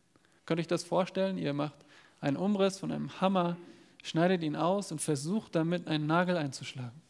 Könnt 0.45 0.59
ihr 0.59 0.61
euch 0.61 0.67
das 0.67 0.83
vorstellen? 0.83 1.37
Ihr 1.37 1.53
macht 1.53 1.75
einen 2.21 2.37
Umriss 2.37 2.79
von 2.79 2.91
einem 2.91 3.19
Hammer 3.21 3.57
schneidet 4.05 4.43
ihn 4.43 4.55
aus 4.55 4.91
und 4.91 5.01
versucht 5.01 5.55
damit 5.55 5.87
einen 5.87 6.05
Nagel 6.05 6.37
einzuschlagen. 6.37 7.01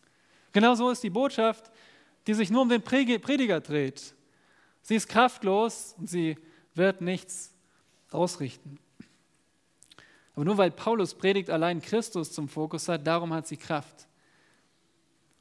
Genau 0.53 0.75
so 0.75 0.89
ist 0.89 1.03
die 1.03 1.09
Botschaft, 1.09 1.69
die 2.25 2.33
sich 2.33 2.49
nur 2.49 2.61
um 2.61 2.69
den 2.69 2.81
Prediger 2.81 3.59
dreht. 3.59 4.15
Sie 4.81 4.95
ist 4.95 5.09
kraftlos 5.09 5.93
und 5.97 6.09
sie 6.09 6.37
wird 6.73 7.01
nichts 7.01 7.53
ausrichten. 8.11 8.79
Aber 10.35 10.45
nur 10.45 10.57
weil 10.57 10.71
Paulus 10.71 11.13
predigt 11.13 11.49
allein 11.49 11.81
Christus 11.81 12.31
zum 12.31 12.47
Fokus 12.47 12.87
hat, 12.87 13.05
darum 13.05 13.33
hat 13.33 13.47
sie 13.47 13.57
Kraft. 13.57 14.07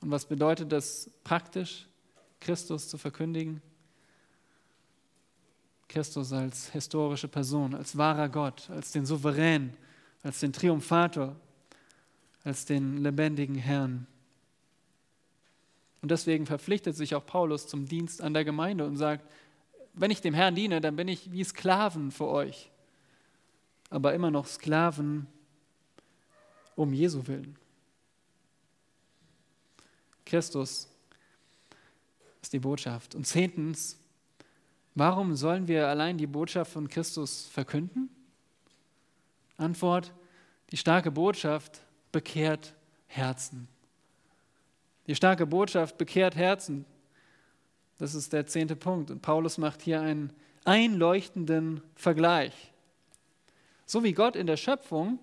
Und 0.00 0.11
was 0.11 0.26
bedeutet 0.26 0.72
das 0.72 1.09
praktisch, 1.22 1.86
Christus 2.40 2.88
zu 2.88 2.98
verkündigen? 2.98 3.62
Christus 5.86 6.32
als 6.32 6.70
historische 6.70 7.28
Person, 7.28 7.74
als 7.74 7.96
wahrer 7.96 8.28
Gott, 8.28 8.68
als 8.70 8.90
den 8.90 9.07
Souverän, 9.07 9.76
als 10.24 10.40
den 10.40 10.52
Triumphator, 10.52 11.36
als 12.45 12.66
den 12.66 12.99
lebendigen 12.99 13.57
Herrn. 13.57 14.07
Und 16.03 16.11
deswegen 16.11 16.45
verpflichtet 16.45 16.95
sich 16.97 17.14
auch 17.14 17.24
Paulus 17.24 17.66
zum 17.66 17.86
Dienst 17.86 18.20
an 18.20 18.34
der 18.34 18.45
Gemeinde 18.45 18.86
und 18.86 18.97
sagt, 18.97 19.26
wenn 19.95 20.11
ich 20.11 20.20
dem 20.20 20.34
Herrn 20.34 20.55
diene, 20.55 20.80
dann 20.80 20.97
bin 20.97 21.09
ich 21.09 21.32
wie 21.32 21.45
Sklaven 21.45 22.11
für 22.11 22.26
euch, 22.26 22.70
aber 23.88 24.12
immer 24.12 24.30
noch 24.30 24.47
Sklaven 24.47 25.26
um 26.76 26.92
Jesu 26.92 27.26
willen. 27.26 27.57
Christus 30.26 30.88
ist 32.42 32.53
die 32.53 32.59
Botschaft. 32.59 33.14
Und 33.14 33.26
zehntens, 33.26 33.99
warum 34.95 35.36
sollen 35.36 35.68
wir 35.68 35.88
allein 35.88 36.18
die 36.18 36.26
Botschaft 36.26 36.72
von 36.72 36.88
Christus 36.88 37.47
verkünden? 37.47 38.11
Antwort, 39.57 40.12
die 40.70 40.76
starke 40.76 41.11
Botschaft 41.11 41.84
bekehrt 42.15 42.77
Herzen. 43.09 43.67
Die 45.09 45.17
starke 45.17 45.47
Botschaft 45.47 45.99
bekehrt 45.99 46.37
Herzen. 46.37 46.87
Das 47.99 48.15
ist 48.15 48.33
der 48.33 48.47
zehnte 48.47 48.77
Punkt. 48.77 49.11
Und 49.11 49.21
Paulus 49.21 49.59
macht 49.59 49.83
hier 49.83 50.01
einen 50.01 50.33
einleuchtenden 50.65 51.83
Vergleich. 51.97 52.73
So 53.85 54.05
wie 54.05 54.12
Gott 54.12 54.37
in 54.37 54.47
der 54.47 54.57
Schöpfung, 54.57 55.19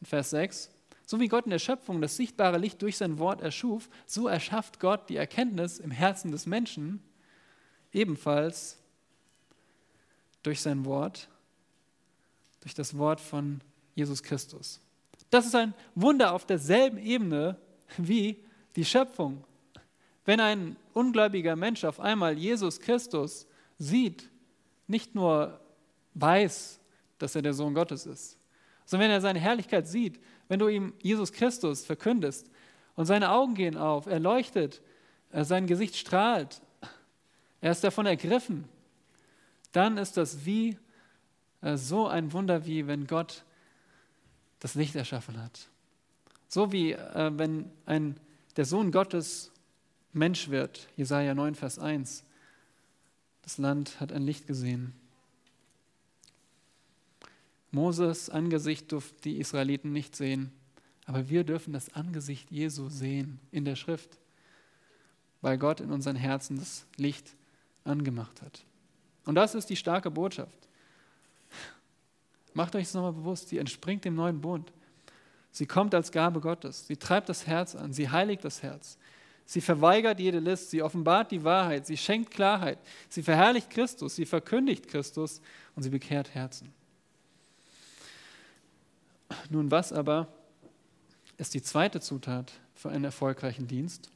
in 0.00 0.06
Vers 0.06 0.30
6, 0.30 0.70
so 1.06 1.18
wie 1.18 1.28
Gott 1.28 1.46
in 1.46 1.50
der 1.50 1.58
Schöpfung 1.58 2.02
das 2.02 2.16
sichtbare 2.16 2.58
Licht 2.58 2.82
durch 2.82 2.98
sein 2.98 3.18
Wort 3.18 3.40
erschuf, 3.40 3.88
so 4.04 4.28
erschafft 4.28 4.80
Gott 4.80 5.08
die 5.08 5.16
Erkenntnis 5.16 5.78
im 5.78 5.90
Herzen 5.90 6.30
des 6.30 6.44
Menschen 6.44 7.02
ebenfalls 7.94 8.76
durch 10.42 10.60
sein 10.60 10.84
Wort, 10.84 11.30
durch 12.60 12.74
das 12.74 12.98
Wort 12.98 13.22
von 13.22 13.62
Jesus 13.94 14.22
Christus. 14.22 14.82
Das 15.36 15.44
ist 15.44 15.54
ein 15.54 15.74
Wunder 15.94 16.32
auf 16.32 16.46
derselben 16.46 16.96
Ebene 16.96 17.58
wie 17.98 18.42
die 18.74 18.86
Schöpfung. 18.86 19.44
Wenn 20.24 20.40
ein 20.40 20.76
ungläubiger 20.94 21.56
Mensch 21.56 21.84
auf 21.84 22.00
einmal 22.00 22.38
Jesus 22.38 22.80
Christus 22.80 23.46
sieht, 23.76 24.30
nicht 24.86 25.14
nur 25.14 25.60
weiß, 26.14 26.80
dass 27.18 27.34
er 27.34 27.42
der 27.42 27.52
Sohn 27.52 27.74
Gottes 27.74 28.06
ist, 28.06 28.38
sondern 28.86 29.10
wenn 29.10 29.14
er 29.14 29.20
seine 29.20 29.38
Herrlichkeit 29.38 29.86
sieht, 29.86 30.22
wenn 30.48 30.58
du 30.58 30.68
ihm 30.68 30.94
Jesus 31.02 31.30
Christus 31.32 31.84
verkündest 31.84 32.50
und 32.94 33.04
seine 33.04 33.30
Augen 33.30 33.52
gehen 33.52 33.76
auf, 33.76 34.06
er 34.06 34.20
leuchtet, 34.20 34.80
sein 35.32 35.66
Gesicht 35.66 35.96
strahlt, 35.96 36.62
er 37.60 37.72
ist 37.72 37.84
davon 37.84 38.06
ergriffen, 38.06 38.64
dann 39.72 39.98
ist 39.98 40.16
das 40.16 40.46
wie 40.46 40.78
äh, 41.60 41.76
so 41.76 42.06
ein 42.06 42.32
Wunder, 42.32 42.64
wie 42.64 42.86
wenn 42.86 43.06
Gott 43.06 43.44
das 44.60 44.74
Licht 44.74 44.94
erschaffen 44.96 45.42
hat. 45.42 45.68
So 46.48 46.72
wie 46.72 46.92
äh, 46.92 47.30
wenn 47.34 47.70
ein, 47.84 48.18
der 48.56 48.64
Sohn 48.64 48.90
Gottes 48.90 49.52
Mensch 50.12 50.48
wird, 50.48 50.88
Jesaja 50.96 51.34
9, 51.34 51.54
Vers 51.54 51.78
1. 51.78 52.24
Das 53.42 53.58
Land 53.58 54.00
hat 54.00 54.12
ein 54.12 54.22
Licht 54.22 54.46
gesehen. 54.46 54.94
Moses 57.70 58.30
Angesicht 58.30 58.90
durften 58.92 59.20
die 59.22 59.38
Israeliten 59.38 59.92
nicht 59.92 60.16
sehen, 60.16 60.52
aber 61.04 61.28
wir 61.28 61.44
dürfen 61.44 61.72
das 61.72 61.94
Angesicht 61.94 62.50
Jesu 62.50 62.88
sehen 62.88 63.38
in 63.50 63.64
der 63.64 63.76
Schrift, 63.76 64.18
weil 65.42 65.58
Gott 65.58 65.80
in 65.80 65.92
unseren 65.92 66.16
Herzen 66.16 66.58
das 66.58 66.86
Licht 66.96 67.36
angemacht 67.84 68.40
hat. 68.40 68.64
Und 69.26 69.34
das 69.34 69.54
ist 69.54 69.68
die 69.68 69.76
starke 69.76 70.10
Botschaft. 70.10 70.65
Macht 72.56 72.74
euch 72.74 72.84
das 72.84 72.94
nochmal 72.94 73.12
bewusst, 73.12 73.50
sie 73.50 73.58
entspringt 73.58 74.06
dem 74.06 74.14
neuen 74.14 74.40
Bund. 74.40 74.72
Sie 75.52 75.66
kommt 75.66 75.94
als 75.94 76.10
Gabe 76.10 76.40
Gottes. 76.40 76.86
Sie 76.86 76.96
treibt 76.96 77.28
das 77.28 77.46
Herz 77.46 77.74
an. 77.74 77.92
Sie 77.92 78.08
heiligt 78.08 78.46
das 78.46 78.62
Herz. 78.62 78.96
Sie 79.44 79.60
verweigert 79.60 80.18
jede 80.18 80.38
List. 80.38 80.70
Sie 80.70 80.82
offenbart 80.82 81.30
die 81.30 81.44
Wahrheit. 81.44 81.86
Sie 81.86 81.98
schenkt 81.98 82.30
Klarheit. 82.30 82.78
Sie 83.10 83.22
verherrlicht 83.22 83.68
Christus. 83.68 84.16
Sie 84.16 84.24
verkündigt 84.24 84.88
Christus 84.88 85.42
und 85.74 85.82
sie 85.82 85.90
bekehrt 85.90 86.34
Herzen. 86.34 86.72
Nun, 89.50 89.70
was 89.70 89.92
aber 89.92 90.26
ist 91.36 91.52
die 91.52 91.62
zweite 91.62 92.00
Zutat 92.00 92.54
für 92.74 92.88
einen 92.88 93.04
erfolgreichen 93.04 93.66
Dienst? 93.66 94.10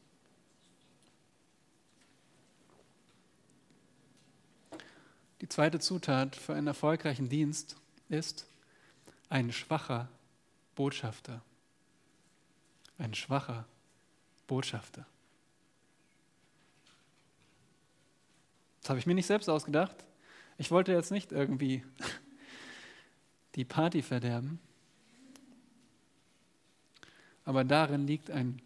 Die 5.42 5.48
zweite 5.48 5.78
Zutat 5.78 6.36
für 6.36 6.54
einen 6.54 6.68
erfolgreichen 6.68 7.28
Dienst 7.28 7.76
ist 8.10 8.46
ein 9.28 9.52
schwacher 9.52 10.08
Botschafter. 10.74 11.40
Ein 12.98 13.14
schwacher 13.14 13.66
Botschafter. 14.46 15.06
Das 18.82 18.90
habe 18.90 18.98
ich 18.98 19.06
mir 19.06 19.14
nicht 19.14 19.26
selbst 19.26 19.48
ausgedacht. 19.48 19.94
Ich 20.58 20.70
wollte 20.70 20.92
jetzt 20.92 21.10
nicht 21.10 21.32
irgendwie 21.32 21.84
die 23.54 23.64
Party 23.64 24.02
verderben. 24.02 24.60
Aber 27.44 27.64
darin 27.64 28.06
liegt 28.06 28.30
ein, 28.30 28.60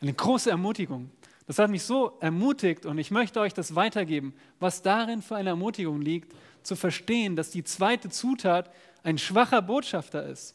eine 0.00 0.12
große 0.12 0.50
Ermutigung. 0.50 1.10
Das 1.48 1.58
hat 1.58 1.70
mich 1.70 1.82
so 1.82 2.18
ermutigt 2.20 2.84
und 2.84 2.98
ich 2.98 3.10
möchte 3.10 3.40
euch 3.40 3.54
das 3.54 3.74
weitergeben, 3.74 4.34
was 4.60 4.82
darin 4.82 5.22
für 5.22 5.34
eine 5.34 5.48
Ermutigung 5.48 6.02
liegt, 6.02 6.34
zu 6.62 6.76
verstehen, 6.76 7.36
dass 7.36 7.48
die 7.48 7.64
zweite 7.64 8.10
Zutat 8.10 8.70
ein 9.02 9.16
schwacher 9.16 9.62
Botschafter 9.62 10.26
ist 10.26 10.54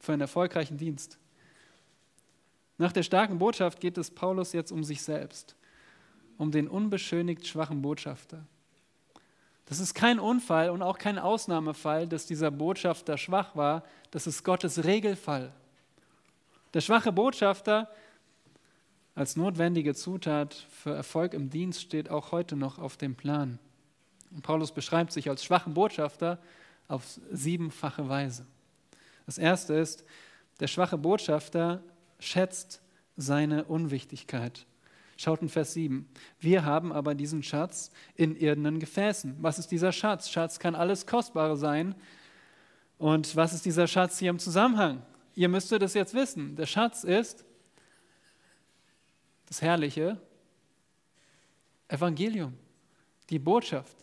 für 0.00 0.12
einen 0.12 0.20
erfolgreichen 0.20 0.76
Dienst. 0.76 1.18
Nach 2.76 2.92
der 2.92 3.04
starken 3.04 3.38
Botschaft 3.38 3.80
geht 3.80 3.96
es 3.96 4.10
Paulus 4.10 4.52
jetzt 4.52 4.70
um 4.70 4.84
sich 4.84 5.00
selbst, 5.00 5.56
um 6.36 6.52
den 6.52 6.68
unbeschönigt 6.68 7.46
schwachen 7.46 7.80
Botschafter. 7.80 8.44
Das 9.64 9.80
ist 9.80 9.94
kein 9.94 10.18
Unfall 10.18 10.68
und 10.68 10.82
auch 10.82 10.98
kein 10.98 11.18
Ausnahmefall, 11.18 12.06
dass 12.06 12.26
dieser 12.26 12.50
Botschafter 12.50 13.16
schwach 13.16 13.56
war. 13.56 13.82
Das 14.10 14.26
ist 14.26 14.44
Gottes 14.44 14.84
Regelfall. 14.84 15.54
Der 16.74 16.82
schwache 16.82 17.12
Botschafter 17.12 17.88
als 19.14 19.36
notwendige 19.36 19.94
Zutat 19.94 20.54
für 20.70 20.94
Erfolg 20.94 21.34
im 21.34 21.50
Dienst 21.50 21.82
steht 21.82 22.10
auch 22.10 22.32
heute 22.32 22.56
noch 22.56 22.78
auf 22.78 22.96
dem 22.96 23.14
Plan. 23.14 23.58
Und 24.30 24.42
Paulus 24.42 24.72
beschreibt 24.72 25.12
sich 25.12 25.28
als 25.28 25.44
schwachen 25.44 25.74
Botschafter 25.74 26.38
auf 26.88 27.04
siebenfache 27.30 28.08
Weise. 28.08 28.46
Das 29.26 29.38
erste 29.38 29.74
ist, 29.74 30.04
der 30.60 30.66
schwache 30.66 30.96
Botschafter 30.96 31.82
schätzt 32.18 32.80
seine 33.16 33.64
Unwichtigkeit. 33.64 34.66
Schaut 35.18 35.42
in 35.42 35.48
Vers 35.50 35.74
7. 35.74 36.08
Wir 36.40 36.64
haben 36.64 36.92
aber 36.92 37.14
diesen 37.14 37.42
Schatz 37.42 37.92
in 38.14 38.34
irdenen 38.34 38.80
Gefäßen. 38.80 39.36
Was 39.40 39.58
ist 39.58 39.68
dieser 39.68 39.92
Schatz? 39.92 40.30
Schatz 40.30 40.58
kann 40.58 40.74
alles 40.74 41.06
Kostbare 41.06 41.56
sein. 41.56 41.94
Und 42.98 43.36
was 43.36 43.52
ist 43.52 43.66
dieser 43.66 43.86
Schatz 43.86 44.18
hier 44.18 44.30
im 44.30 44.38
Zusammenhang? 44.38 45.02
Ihr 45.34 45.48
müsstet 45.48 45.82
es 45.82 45.94
jetzt 45.94 46.14
wissen. 46.14 46.56
Der 46.56 46.66
Schatz 46.66 47.04
ist 47.04 47.44
das 49.52 49.60
herrliche 49.60 50.18
Evangelium, 51.86 52.54
die 53.28 53.38
Botschaft, 53.38 53.94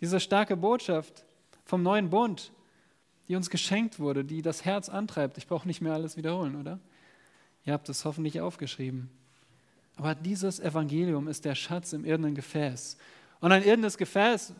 diese 0.00 0.18
starke 0.18 0.56
Botschaft 0.56 1.24
vom 1.64 1.84
neuen 1.84 2.10
Bund, 2.10 2.50
die 3.28 3.36
uns 3.36 3.50
geschenkt 3.50 4.00
wurde, 4.00 4.24
die 4.24 4.42
das 4.42 4.64
Herz 4.64 4.88
antreibt. 4.88 5.38
Ich 5.38 5.46
brauche 5.46 5.68
nicht 5.68 5.80
mehr 5.80 5.92
alles 5.92 6.16
wiederholen, 6.16 6.56
oder? 6.56 6.80
Ihr 7.66 7.72
habt 7.72 7.88
es 7.88 8.04
hoffentlich 8.04 8.40
aufgeschrieben. 8.40 9.08
Aber 9.94 10.16
dieses 10.16 10.58
Evangelium 10.58 11.28
ist 11.28 11.44
der 11.44 11.54
Schatz 11.54 11.92
im 11.92 12.04
irdenen 12.04 12.34
Gefäß. 12.34 12.98
Und 13.38 13.52
ein 13.52 13.62
irdenes 13.62 13.96
Gefäß, 13.96 14.54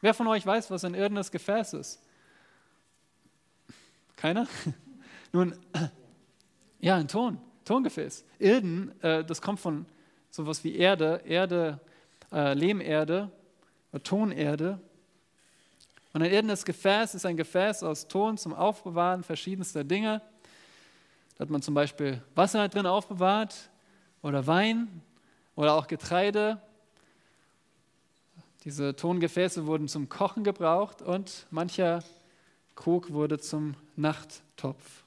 wer 0.00 0.14
von 0.14 0.28
euch 0.28 0.46
weiß, 0.46 0.70
was 0.70 0.82
ein 0.86 0.94
irdenes 0.94 1.30
Gefäß 1.30 1.74
ist? 1.74 2.00
Keiner? 4.16 4.48
Nun, 5.34 5.54
ja, 6.80 6.96
ein 6.96 7.08
Ton. 7.08 7.38
Tongefäß. 7.64 8.24
Irden, 8.38 8.92
äh, 9.02 9.24
das 9.24 9.40
kommt 9.40 9.60
von 9.60 9.86
sowas 10.30 10.64
wie 10.64 10.76
Erde, 10.76 11.22
Erde, 11.26 11.80
äh, 12.32 12.54
Lehmerde, 12.54 13.30
äh, 13.92 14.00
Tonerde. 14.00 14.80
Und 16.12 16.22
ein 16.22 16.30
irdenes 16.30 16.64
Gefäß 16.64 17.14
ist 17.14 17.24
ein 17.26 17.36
Gefäß 17.36 17.82
aus 17.82 18.08
Ton 18.08 18.36
zum 18.36 18.52
Aufbewahren 18.54 19.22
verschiedenster 19.22 19.84
Dinge. 19.84 20.20
Da 21.36 21.42
hat 21.42 21.50
man 21.50 21.62
zum 21.62 21.74
Beispiel 21.74 22.22
Wasser 22.34 22.68
drin 22.68 22.86
aufbewahrt 22.86 23.70
oder 24.22 24.46
Wein 24.46 25.02
oder 25.56 25.74
auch 25.74 25.86
Getreide. 25.86 26.60
Diese 28.64 28.94
Tongefäße 28.94 29.66
wurden 29.66 29.88
zum 29.88 30.08
Kochen 30.08 30.44
gebraucht 30.44 31.02
und 31.02 31.46
mancher 31.50 32.04
Krug 32.76 33.12
wurde 33.12 33.38
zum 33.38 33.74
Nachttopf. 33.96 35.01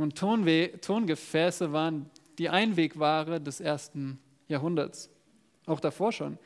Und 0.00 0.16
Tongefäße 0.16 1.72
waren 1.72 2.08
die 2.38 2.48
Einwegware 2.48 3.38
des 3.38 3.60
ersten 3.60 4.18
Jahrhunderts, 4.48 5.10
auch 5.66 5.78
davor 5.78 6.10
schon. 6.10 6.38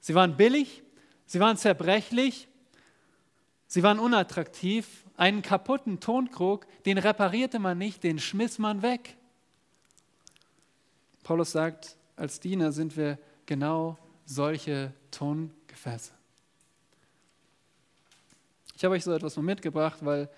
Sie 0.00 0.16
waren 0.16 0.36
billig, 0.36 0.82
sie 1.26 1.38
waren 1.38 1.56
zerbrechlich, 1.56 2.48
sie 3.68 3.84
waren 3.84 4.00
unattraktiv. 4.00 5.04
Einen 5.16 5.42
kaputten 5.42 6.00
Tonkrug, 6.00 6.66
den 6.84 6.98
reparierte 6.98 7.58
man 7.58 7.78
nicht, 7.78 8.02
den 8.02 8.18
schmiss 8.18 8.58
man 8.58 8.82
weg. 8.82 9.16
Paulus 11.22 11.52
sagt, 11.52 11.96
als 12.16 12.40
Diener 12.40 12.72
sind 12.72 12.96
wir 12.96 13.18
genau 13.46 13.96
solche 14.24 14.92
Tongefäße. 15.12 16.12
Ich 18.74 18.84
habe 18.84 18.94
euch 18.94 19.04
so 19.04 19.12
etwas 19.12 19.36
mal 19.36 19.42
mitgebracht, 19.42 19.98
weil 20.02 20.28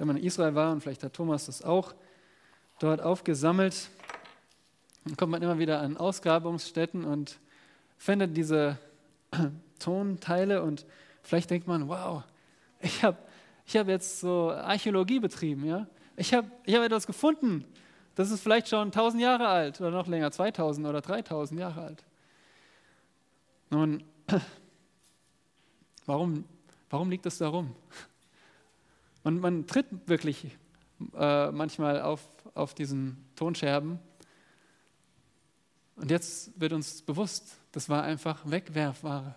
wenn 0.00 0.06
man 0.06 0.16
in 0.16 0.24
Israel 0.24 0.54
war, 0.54 0.72
und 0.72 0.80
vielleicht 0.80 1.04
hat 1.04 1.12
Thomas 1.12 1.44
das 1.44 1.62
auch 1.62 1.94
dort 2.78 3.02
aufgesammelt, 3.02 3.90
dann 5.04 5.14
kommt 5.14 5.30
man 5.30 5.42
immer 5.42 5.58
wieder 5.58 5.80
an 5.80 5.98
Ausgrabungsstätten 5.98 7.04
und 7.04 7.38
findet 7.98 8.34
diese 8.34 8.78
Tonteile 9.78 10.62
und 10.62 10.86
vielleicht 11.22 11.50
denkt 11.50 11.68
man, 11.68 11.86
wow, 11.86 12.22
ich 12.80 13.04
habe 13.04 13.18
ich 13.66 13.76
hab 13.76 13.88
jetzt 13.88 14.20
so 14.20 14.50
Archäologie 14.50 15.20
betrieben, 15.20 15.66
ja? 15.66 15.86
Ich 16.16 16.32
habe 16.32 16.50
ich 16.64 16.74
hab 16.74 16.82
etwas 16.82 17.06
gefunden, 17.06 17.66
das 18.14 18.30
ist 18.30 18.40
vielleicht 18.40 18.68
schon 18.68 18.86
1000 18.86 19.22
Jahre 19.22 19.48
alt 19.48 19.82
oder 19.82 19.90
noch 19.90 20.06
länger, 20.06 20.30
2000 20.30 20.86
oder 20.86 21.02
3000 21.02 21.60
Jahre 21.60 21.82
alt. 21.82 22.04
Nun, 23.68 24.02
warum, 26.06 26.46
warum 26.88 27.10
liegt 27.10 27.26
es 27.26 27.36
darum? 27.36 27.76
Man, 29.22 29.40
man 29.40 29.66
tritt 29.66 29.86
wirklich 30.06 30.56
äh, 31.14 31.50
manchmal 31.50 32.00
auf, 32.02 32.26
auf 32.54 32.74
diesen 32.74 33.24
Tonscherben. 33.36 33.98
Und 35.96 36.10
jetzt 36.10 36.58
wird 36.58 36.72
uns 36.72 37.02
bewusst, 37.02 37.56
das 37.72 37.88
war 37.88 38.02
einfach 38.02 38.40
Wegwerfware. 38.44 39.34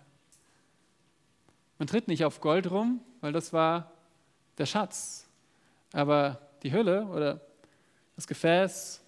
Man 1.78 1.88
tritt 1.88 2.08
nicht 2.08 2.24
auf 2.24 2.40
Gold 2.40 2.70
rum, 2.70 3.00
weil 3.20 3.32
das 3.32 3.52
war 3.52 3.92
der 4.58 4.66
Schatz. 4.66 5.26
Aber 5.92 6.40
die 6.62 6.72
Hülle 6.72 7.04
oder 7.06 7.40
das 8.16 8.26
Gefäß 8.26 9.02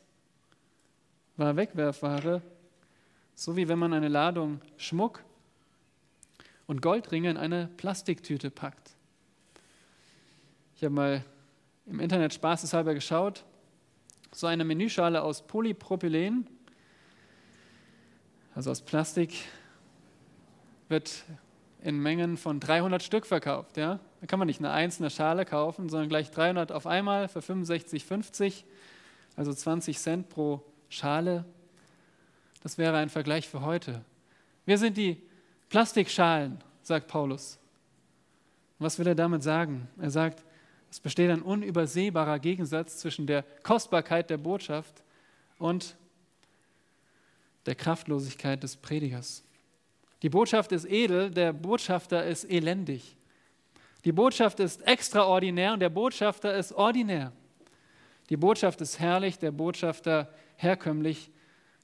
war 1.37 1.57
Wegwerfware, 1.57 2.43
so 3.35 3.57
wie 3.57 3.68
wenn 3.68 3.79
man 3.79 3.93
eine 3.93 4.09
Ladung 4.09 4.61
Schmuck 4.77 5.22
und 6.66 6.83
Goldringe 6.83 7.31
in 7.31 7.37
eine 7.37 7.68
Plastiktüte 7.77 8.51
packt. 8.51 8.95
Ich 10.77 10.85
habe 10.85 10.95
mal 10.95 11.24
im 11.87 12.01
Internet 12.01 12.35
spaßeshalber 12.35 12.93
geschaut. 12.93 13.45
So 14.31 14.47
eine 14.47 14.62
Menüschale 14.62 15.22
aus 15.22 15.47
Polypropylen, 15.47 16.47
also 18.55 18.70
aus 18.70 18.83
Plastik, 18.83 19.33
wird 20.89 21.24
in 21.83 21.99
Mengen 21.99 22.37
von 22.37 22.61
300 22.61 23.03
Stück 23.03 23.24
verkauft. 23.24 23.79
Ja? 23.79 24.01
Da 24.20 24.27
kann 24.27 24.39
man 24.39 24.47
nicht 24.47 24.59
eine 24.59 24.70
einzelne 24.70 25.09
Schale 25.09 25.47
kaufen, 25.47 25.89
sondern 25.89 26.11
gleich 26.11 26.31
300 26.31 26.70
auf 26.72 26.87
einmal 26.87 27.29
für 27.29 27.41
65,50, 27.41 28.64
also 29.35 29.55
20 29.55 29.99
Cent 29.99 30.29
pro 30.29 30.62
Schale. 30.91 31.47
Das 32.62 32.77
wäre 32.77 32.99
ein 32.99 33.09
Vergleich 33.09 33.49
für 33.49 33.62
heute. 33.62 34.05
Wir 34.66 34.77
sind 34.77 34.99
die 34.99 35.22
Plastikschalen, 35.70 36.59
sagt 36.83 37.09
Paulus. 37.09 37.59
Was 38.79 38.99
will 38.99 39.07
er 39.07 39.14
damit 39.14 39.43
sagen? 39.43 39.89
Er 39.99 40.11
sagt, 40.11 40.45
es 40.97 41.01
besteht 41.01 41.30
ein 41.30 41.42
unübersehbarer 41.42 42.38
Gegensatz 42.38 42.97
zwischen 42.97 43.26
der 43.26 43.42
Kostbarkeit 43.62 44.30
der 44.30 44.38
Botschaft 44.38 45.05
und 45.59 45.94
der 47.66 47.74
Kraftlosigkeit 47.74 48.62
des 48.62 48.78
Predigers. 48.78 49.44
Die 50.22 50.30
Botschaft 50.30 50.72
ist 50.72 50.86
edel, 50.86 51.30
der 51.30 51.53
Botschafter 51.53 52.24
ist 52.24 52.44
elendig. 52.44 53.14
Die 54.07 54.12
Botschaft 54.12 54.59
ist 54.59 54.86
extraordinär 54.86 55.74
und 55.74 55.80
der 55.80 55.90
Botschafter 55.90 56.57
ist 56.57 56.72
ordinär. 56.72 57.30
Die 58.30 58.38
Botschaft 58.38 58.80
ist 58.80 58.99
herrlich, 58.99 59.38
der 59.38 59.51
Botschafter 59.51 60.32
herkömmlich. 60.55 61.30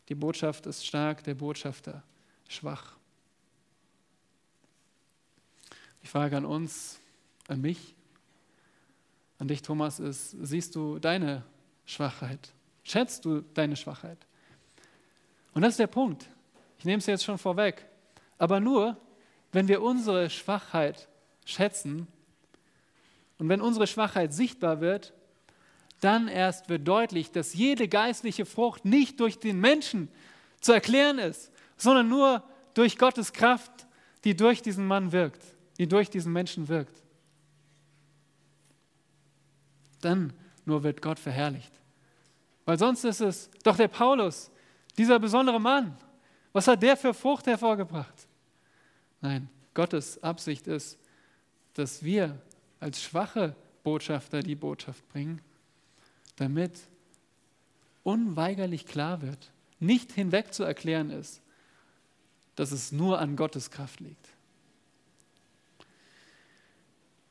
Die 0.08 0.14
Botschaft 0.14 0.64
ist 0.64 0.86
stark, 0.86 1.22
der 1.24 1.34
Botschafter 1.34 2.02
schwach. 2.48 2.96
Die 6.02 6.06
Frage 6.06 6.38
an 6.38 6.46
uns, 6.46 6.98
an 7.48 7.60
mich, 7.60 7.94
an 9.42 9.48
dich, 9.48 9.60
Thomas, 9.60 9.98
ist, 9.98 10.36
siehst 10.40 10.76
du 10.76 11.00
deine 11.00 11.42
Schwachheit? 11.84 12.52
Schätzt 12.84 13.24
du 13.24 13.40
deine 13.54 13.74
Schwachheit? 13.74 14.18
Und 15.52 15.62
das 15.62 15.72
ist 15.72 15.80
der 15.80 15.88
Punkt. 15.88 16.28
Ich 16.78 16.84
nehme 16.84 16.98
es 16.98 17.06
jetzt 17.06 17.24
schon 17.24 17.38
vorweg. 17.38 17.84
Aber 18.38 18.60
nur, 18.60 18.96
wenn 19.50 19.66
wir 19.66 19.82
unsere 19.82 20.30
Schwachheit 20.30 21.08
schätzen 21.44 22.06
und 23.38 23.48
wenn 23.48 23.60
unsere 23.60 23.88
Schwachheit 23.88 24.32
sichtbar 24.32 24.80
wird, 24.80 25.12
dann 26.00 26.28
erst 26.28 26.68
wird 26.68 26.86
deutlich, 26.86 27.32
dass 27.32 27.52
jede 27.52 27.88
geistliche 27.88 28.46
Frucht 28.46 28.84
nicht 28.84 29.18
durch 29.18 29.40
den 29.40 29.58
Menschen 29.58 30.08
zu 30.60 30.70
erklären 30.70 31.18
ist, 31.18 31.50
sondern 31.76 32.08
nur 32.08 32.44
durch 32.74 32.96
Gottes 32.96 33.32
Kraft, 33.32 33.88
die 34.22 34.36
durch 34.36 34.62
diesen 34.62 34.86
Mann 34.86 35.10
wirkt, 35.10 35.42
die 35.78 35.88
durch 35.88 36.10
diesen 36.10 36.32
Menschen 36.32 36.68
wirkt 36.68 37.01
dann 40.04 40.32
nur 40.64 40.82
wird 40.82 41.02
Gott 41.02 41.18
verherrlicht. 41.18 41.72
Weil 42.64 42.78
sonst 42.78 43.04
ist 43.04 43.20
es 43.20 43.50
doch 43.62 43.76
der 43.76 43.88
Paulus, 43.88 44.50
dieser 44.96 45.18
besondere 45.18 45.60
Mann. 45.60 45.96
Was 46.52 46.68
hat 46.68 46.82
der 46.82 46.96
für 46.96 47.14
Frucht 47.14 47.46
hervorgebracht? 47.46 48.28
Nein, 49.20 49.48
Gottes 49.74 50.22
Absicht 50.22 50.66
ist, 50.66 50.98
dass 51.74 52.02
wir 52.02 52.38
als 52.80 53.02
schwache 53.02 53.56
Botschafter 53.82 54.40
die 54.40 54.54
Botschaft 54.54 55.08
bringen, 55.08 55.40
damit 56.36 56.78
unweigerlich 58.02 58.86
klar 58.86 59.22
wird, 59.22 59.50
nicht 59.80 60.12
hinweg 60.12 60.52
zu 60.52 60.62
erklären 60.64 61.10
ist, 61.10 61.40
dass 62.54 62.72
es 62.72 62.92
nur 62.92 63.18
an 63.18 63.36
Gottes 63.36 63.70
Kraft 63.70 64.00
liegt. 64.00 64.28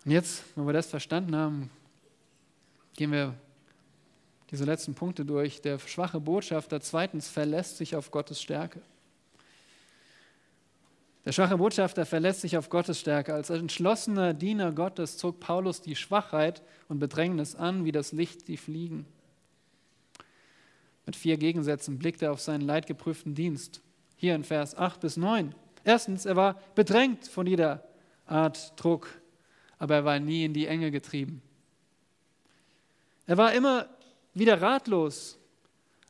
Und 0.04 0.12
jetzt, 0.12 0.44
wenn 0.56 0.66
wir 0.66 0.74
das 0.74 0.88
verstanden 0.88 1.36
haben, 1.36 1.70
Gehen 2.96 3.12
wir 3.12 3.36
diese 4.52 4.66
letzten 4.66 4.94
Punkte 4.94 5.26
durch. 5.26 5.62
Der 5.62 5.80
schwache 5.80 6.20
Botschafter 6.20 6.82
zweitens 6.82 7.30
verlässt 7.30 7.78
sich 7.78 7.96
auf 7.96 8.12
Gottes 8.12 8.42
Stärke. 8.42 8.82
Der 11.24 11.32
schwache 11.32 11.58
Botschafter 11.58 12.06
verlässt 12.06 12.42
sich 12.42 12.58
auf 12.58 12.70
Gottes 12.70 13.00
Stärke. 13.00 13.34
Als 13.34 13.50
entschlossener 13.50 14.34
Diener 14.34 14.72
Gottes 14.72 15.18
zog 15.18 15.40
Paulus 15.40 15.82
die 15.82 15.96
Schwachheit 15.96 16.64
und 16.90 17.00
Bedrängnis 17.00 17.56
an, 17.56 17.86
wie 17.86 17.92
das 17.92 18.12
Licht 18.12 18.48
die 18.48 18.58
Fliegen. 18.58 19.06
Mit 21.06 21.16
vier 21.16 21.38
Gegensätzen 21.38 22.00
blickt 22.00 22.22
er 22.22 22.32
auf 22.32 22.42
seinen 22.42 22.62
leidgeprüften 22.62 23.36
Dienst. 23.36 23.82
Hier 24.16 24.36
in 24.36 24.44
Vers 24.44 24.76
8 24.76 25.00
bis 25.00 25.18
9. 25.18 25.54
Erstens, 25.84 26.26
er 26.26 26.36
war 26.36 26.60
bedrängt 26.76 27.28
von 27.28 27.48
jeder 27.48 27.84
Art 28.26 28.74
Druck, 28.80 29.08
aber 29.78 29.96
er 29.96 30.06
war 30.06 30.20
nie 30.20 30.46
in 30.46 30.54
die 30.54 30.68
Enge 30.68 30.92
getrieben. 30.92 31.42
Er 33.32 33.38
war 33.38 33.54
immer 33.54 33.88
wieder 34.34 34.62
ratlos, 34.62 35.40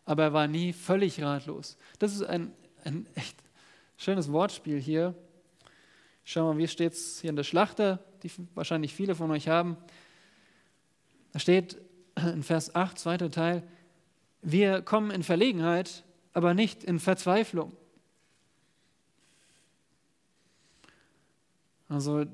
aber 0.05 0.23
er 0.23 0.33
war 0.33 0.47
nie 0.47 0.73
völlig 0.73 1.21
ratlos. 1.21 1.77
Das 1.99 2.15
ist 2.15 2.23
ein, 2.23 2.51
ein 2.83 3.05
echt 3.13 3.37
schönes 3.95 4.31
Wortspiel 4.31 4.79
hier. 4.79 5.13
Schau 6.25 6.51
mal, 6.51 6.57
wie 6.57 6.67
steht 6.67 6.93
es 6.93 7.21
hier 7.21 7.29
in 7.29 7.35
der 7.35 7.43
Schlachter, 7.43 7.99
die 8.23 8.31
wahrscheinlich 8.55 8.95
viele 8.95 9.13
von 9.13 9.29
euch 9.29 9.47
haben. 9.47 9.77
Da 11.31 11.37
steht 11.37 11.79
in 12.15 12.41
Vers 12.41 12.73
8, 12.73 12.97
zweiter 12.97 13.29
Teil, 13.29 13.61
wir 14.41 14.81
kommen 14.81 15.11
in 15.11 15.21
Verlegenheit, 15.21 16.03
aber 16.33 16.55
nicht 16.55 16.83
in 16.83 16.99
Verzweiflung. 16.99 17.77
Also 21.87 22.25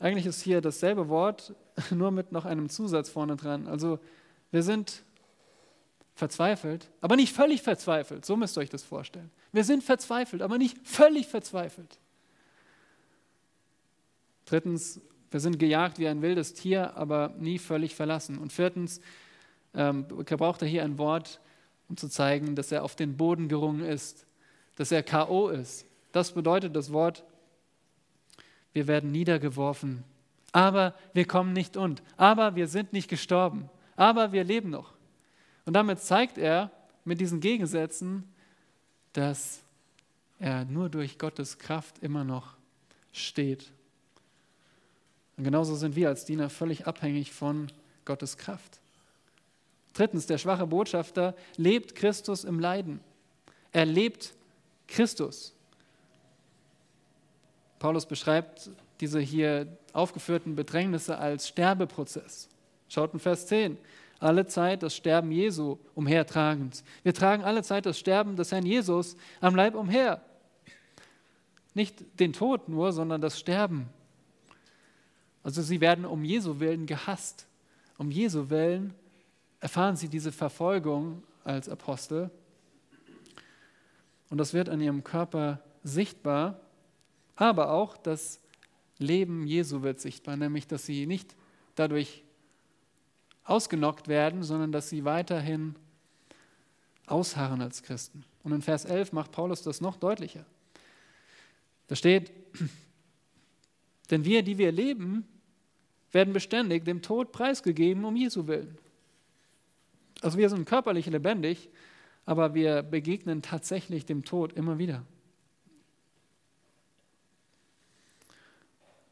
eigentlich 0.00 0.24
ist 0.24 0.40
hier 0.40 0.62
dasselbe 0.62 1.10
Wort, 1.10 1.54
nur 1.90 2.10
mit 2.10 2.32
noch 2.32 2.44
einem 2.44 2.68
Zusatz 2.68 3.08
vorne 3.08 3.36
dran. 3.36 3.66
Also 3.66 3.98
wir 4.50 4.62
sind 4.62 5.04
verzweifelt, 6.14 6.90
aber 7.00 7.16
nicht 7.16 7.34
völlig 7.34 7.62
verzweifelt. 7.62 8.24
So 8.24 8.36
müsst 8.36 8.56
ihr 8.56 8.60
euch 8.60 8.70
das 8.70 8.82
vorstellen. 8.82 9.30
Wir 9.52 9.64
sind 9.64 9.82
verzweifelt, 9.82 10.42
aber 10.42 10.58
nicht 10.58 10.78
völlig 10.86 11.26
verzweifelt. 11.26 11.98
Drittens, 14.44 15.00
wir 15.30 15.40
sind 15.40 15.58
gejagt 15.58 15.98
wie 15.98 16.08
ein 16.08 16.22
wildes 16.22 16.54
Tier, 16.54 16.96
aber 16.96 17.34
nie 17.38 17.58
völlig 17.58 17.94
verlassen. 17.94 18.38
Und 18.38 18.52
viertens, 18.52 19.00
ähm, 19.74 20.06
gebraucht 20.24 20.62
er 20.62 20.68
hier 20.68 20.84
ein 20.84 20.98
Wort, 20.98 21.40
um 21.88 21.96
zu 21.96 22.08
zeigen, 22.08 22.54
dass 22.54 22.72
er 22.72 22.84
auf 22.84 22.96
den 22.96 23.16
Boden 23.16 23.48
gerungen 23.48 23.84
ist, 23.84 24.26
dass 24.76 24.92
er 24.92 25.02
K.O. 25.02 25.48
ist. 25.48 25.86
Das 26.12 26.32
bedeutet 26.32 26.74
das 26.74 26.92
Wort, 26.92 27.24
wir 28.72 28.86
werden 28.86 29.10
niedergeworfen, 29.10 30.04
aber 30.52 30.94
wir 31.12 31.26
kommen 31.26 31.52
nicht 31.52 31.76
und, 31.76 32.02
aber 32.16 32.56
wir 32.56 32.68
sind 32.68 32.92
nicht 32.92 33.08
gestorben, 33.08 33.68
aber 33.96 34.32
wir 34.32 34.44
leben 34.44 34.70
noch. 34.70 34.92
Und 35.64 35.74
damit 35.74 36.00
zeigt 36.00 36.38
er 36.38 36.70
mit 37.04 37.20
diesen 37.20 37.40
Gegensätzen, 37.40 38.24
dass 39.12 39.62
er 40.38 40.64
nur 40.64 40.88
durch 40.88 41.18
Gottes 41.18 41.58
Kraft 41.58 41.98
immer 41.98 42.24
noch 42.24 42.56
steht. 43.12 43.70
Und 45.36 45.44
genauso 45.44 45.74
sind 45.74 45.96
wir 45.96 46.08
als 46.08 46.24
Diener 46.24 46.50
völlig 46.50 46.86
abhängig 46.86 47.32
von 47.32 47.70
Gottes 48.04 48.36
Kraft. 48.36 48.80
Drittens, 49.92 50.26
der 50.26 50.38
schwache 50.38 50.66
Botschafter 50.66 51.34
lebt 51.56 51.94
Christus 51.94 52.44
im 52.44 52.60
Leiden. 52.60 53.00
Er 53.72 53.86
lebt 53.86 54.34
Christus. 54.86 55.54
Paulus 57.78 58.06
beschreibt 58.06 58.70
diese 59.00 59.20
hier 59.20 59.78
aufgeführten 59.92 60.54
Bedrängnisse 60.54 61.18
als 61.18 61.48
Sterbeprozess. 61.48 62.48
Schaut 62.88 63.12
in 63.14 63.20
Vers 63.20 63.46
10. 63.46 63.78
Alle 64.18 64.46
Zeit 64.46 64.82
das 64.82 64.94
Sterben 64.94 65.32
Jesu 65.32 65.78
umhertragend. 65.94 66.84
Wir 67.02 67.14
tragen 67.14 67.42
alle 67.42 67.62
Zeit 67.62 67.86
das 67.86 67.98
Sterben 67.98 68.36
des 68.36 68.52
Herrn 68.52 68.66
Jesus 68.66 69.16
am 69.40 69.54
Leib 69.54 69.74
umher. 69.74 70.22
Nicht 71.72 72.20
den 72.20 72.32
Tod 72.32 72.68
nur, 72.68 72.92
sondern 72.92 73.20
das 73.20 73.38
Sterben. 73.38 73.88
Also 75.42 75.62
sie 75.62 75.80
werden 75.80 76.04
um 76.04 76.24
Jesu 76.24 76.60
willen 76.60 76.86
gehasst. 76.86 77.46
Um 77.96 78.10
Jesu 78.10 78.50
willen 78.50 78.92
erfahren 79.60 79.96
sie 79.96 80.08
diese 80.08 80.32
Verfolgung 80.32 81.22
als 81.44 81.68
Apostel. 81.68 82.30
Und 84.28 84.38
das 84.38 84.52
wird 84.52 84.68
an 84.68 84.80
ihrem 84.80 85.02
Körper 85.02 85.60
sichtbar, 85.82 86.60
aber 87.36 87.70
auch 87.70 87.96
das 87.96 88.40
Leben 89.00 89.46
Jesu 89.46 89.82
wird 89.82 90.00
sichtbar, 90.00 90.36
nämlich 90.36 90.66
dass 90.66 90.86
sie 90.86 91.06
nicht 91.06 91.34
dadurch 91.74 92.22
ausgenockt 93.44 94.08
werden, 94.08 94.42
sondern 94.42 94.70
dass 94.70 94.88
sie 94.88 95.04
weiterhin 95.04 95.74
ausharren 97.06 97.60
als 97.60 97.82
Christen. 97.82 98.24
Und 98.42 98.52
in 98.52 98.62
Vers 98.62 98.84
11 98.84 99.12
macht 99.12 99.32
Paulus 99.32 99.62
das 99.62 99.80
noch 99.80 99.96
deutlicher. 99.96 100.44
Da 101.88 101.96
steht, 101.96 102.30
denn 104.10 104.24
wir, 104.24 104.42
die 104.42 104.58
wir 104.58 104.70
leben, 104.70 105.26
werden 106.12 106.32
beständig 106.32 106.84
dem 106.84 107.02
Tod 107.02 107.32
preisgegeben 107.32 108.04
um 108.04 108.16
Jesu 108.16 108.46
willen. 108.46 108.78
Also 110.20 110.38
wir 110.38 110.48
sind 110.50 110.66
körperlich 110.66 111.06
lebendig, 111.06 111.70
aber 112.26 112.54
wir 112.54 112.82
begegnen 112.82 113.42
tatsächlich 113.42 114.04
dem 114.04 114.24
Tod 114.24 114.52
immer 114.52 114.78
wieder. 114.78 115.04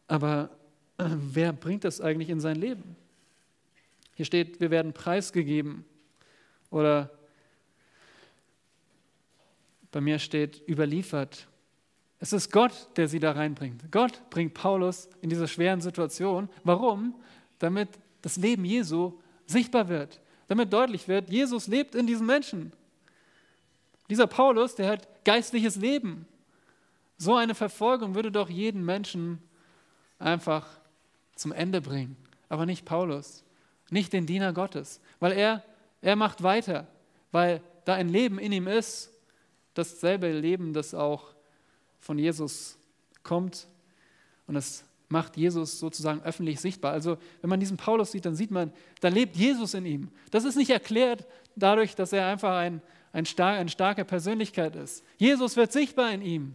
Aber 0.09 0.51
äh, 0.99 1.05
wer 1.09 1.53
bringt 1.53 1.85
das 1.85 2.01
eigentlich 2.01 2.29
in 2.29 2.41
sein 2.41 2.57
Leben? 2.57 2.97
Hier 4.15 4.25
steht, 4.25 4.61
wir 4.61 4.73
werden 4.73 4.93
preisgegeben. 4.93 5.85
Oder 6.71 7.11
bei 9.93 10.01
mir 10.01 10.19
steht 10.19 10.69
überliefert. 10.69 11.47
Es 12.19 12.33
ist 12.33 12.51
Gott, 12.51 12.89
der 12.97 13.07
sie 13.07 13.21
da 13.21 13.31
reinbringt. 13.31 13.93
Gott 13.93 14.29
bringt 14.31 14.55
Paulus 14.55 15.09
in 15.21 15.31
diese 15.31 15.47
schweren 15.47 15.81
Situation. 15.81 16.49
Warum? 16.65 17.15
Damit 17.61 17.91
das 18.23 18.37
Leben 18.37 18.65
Jesu 18.65 19.21
sichtbar 19.47 19.89
wird 19.89 20.21
damit 20.49 20.73
deutlich 20.73 21.07
wird, 21.07 21.31
Jesus 21.31 21.69
lebt 21.69 21.95
in 21.95 22.07
diesen 22.07 22.27
Menschen. 22.27 22.73
Dieser 24.11 24.27
Paulus, 24.27 24.75
der 24.75 24.89
hat 24.89 25.25
geistliches 25.25 25.77
Leben. 25.77 26.27
So 27.19 27.37
eine 27.37 27.55
Verfolgung 27.55 28.15
würde 28.15 28.33
doch 28.33 28.49
jeden 28.49 28.85
Menschen 28.85 29.43
einfach 30.19 30.67
zum 31.35 31.53
Ende 31.53 31.81
bringen. 31.81 32.17
Aber 32.49 32.67
nicht 32.67 32.85
Paulus, 32.85 33.45
nicht 33.91 34.13
den 34.13 34.27
Diener 34.27 34.53
Gottes, 34.53 35.01
weil 35.21 35.33
er, 35.33 35.65
er 36.01 36.17
macht 36.17 36.43
weiter, 36.43 36.87
weil 37.33 37.63
da 37.85 37.95
ein 37.95 38.09
Leben 38.09 38.39
in 38.39 38.53
ihm 38.53 38.67
ist, 38.67 39.11
dasselbe 39.75 40.33
Leben, 40.33 40.73
das 40.73 40.95
auch 40.95 41.35
von 42.01 42.19
Jesus 42.19 42.79
kommt 43.23 43.69
und 44.47 44.57
es 44.57 44.85
macht 45.09 45.37
Jesus 45.37 45.79
sozusagen 45.79 46.23
öffentlich 46.23 46.61
sichtbar. 46.61 46.93
Also 46.93 47.17
wenn 47.41 47.51
man 47.51 47.61
diesen 47.61 47.77
Paulus 47.77 48.13
sieht, 48.13 48.27
dann 48.27 48.35
sieht 48.35 48.51
man, 48.51 48.73
da 49.01 49.09
lebt 49.09 49.37
Jesus 49.37 49.75
in 49.75 49.87
ihm. 49.87 50.11
Das 50.31 50.45
ist 50.45 50.57
nicht 50.57 50.71
erklärt 50.71 51.27
dadurch, 51.57 51.95
dass 51.95 52.13
er 52.13 52.27
einfach 52.27 52.57
ein, 52.57 52.83
ein 53.13 53.25
star 53.25 53.55
eine 53.55 53.71
starke 53.71 54.05
Persönlichkeit 54.05 54.77
ist. 54.77 55.05
Jesus 55.17 55.57
wird 55.57 55.73
sichtbar 55.73 56.13
in 56.13 56.23
ihm. 56.23 56.55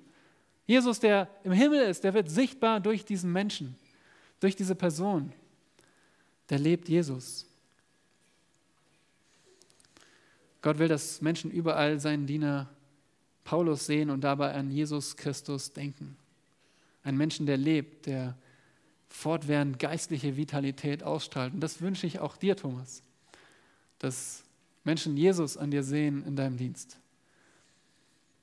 Jesus, 0.65 0.99
der 0.99 1.29
im 1.43 1.51
Himmel 1.51 1.81
ist, 1.81 2.03
der 2.03 2.13
wird 2.13 2.29
sichtbar 2.29 2.79
durch 2.79 3.03
diesen 3.05 3.31
Menschen, 3.31 3.75
durch 4.39 4.55
diese 4.55 4.75
Person. 4.75 5.33
Der 6.49 6.59
lebt 6.59 6.87
Jesus. 6.87 7.45
Gott 10.61 10.79
will, 10.79 10.87
dass 10.87 11.21
Menschen 11.21 11.51
überall 11.51 11.99
seinen 11.99 12.25
Diener 12.25 12.69
Paulus 13.43 13.85
sehen 13.85 14.09
und 14.09 14.21
dabei 14.21 14.53
an 14.53 14.71
Jesus 14.71 15.17
Christus 15.17 15.73
denken. 15.73 16.15
Ein 17.03 17.17
Menschen, 17.17 17.45
der 17.45 17.57
lebt, 17.57 18.05
der 18.05 18.37
fortwährend 19.09 19.77
geistliche 19.77 20.37
Vitalität 20.37 21.03
ausstrahlt. 21.03 21.53
Und 21.53 21.59
das 21.59 21.81
wünsche 21.81 22.07
ich 22.07 22.19
auch 22.19 22.37
dir, 22.37 22.55
Thomas, 22.55 23.03
dass 23.99 24.43
Menschen 24.85 25.17
Jesus 25.17 25.57
an 25.57 25.69
dir 25.69 25.83
sehen 25.83 26.25
in 26.25 26.35
deinem 26.35 26.57
Dienst. 26.57 26.97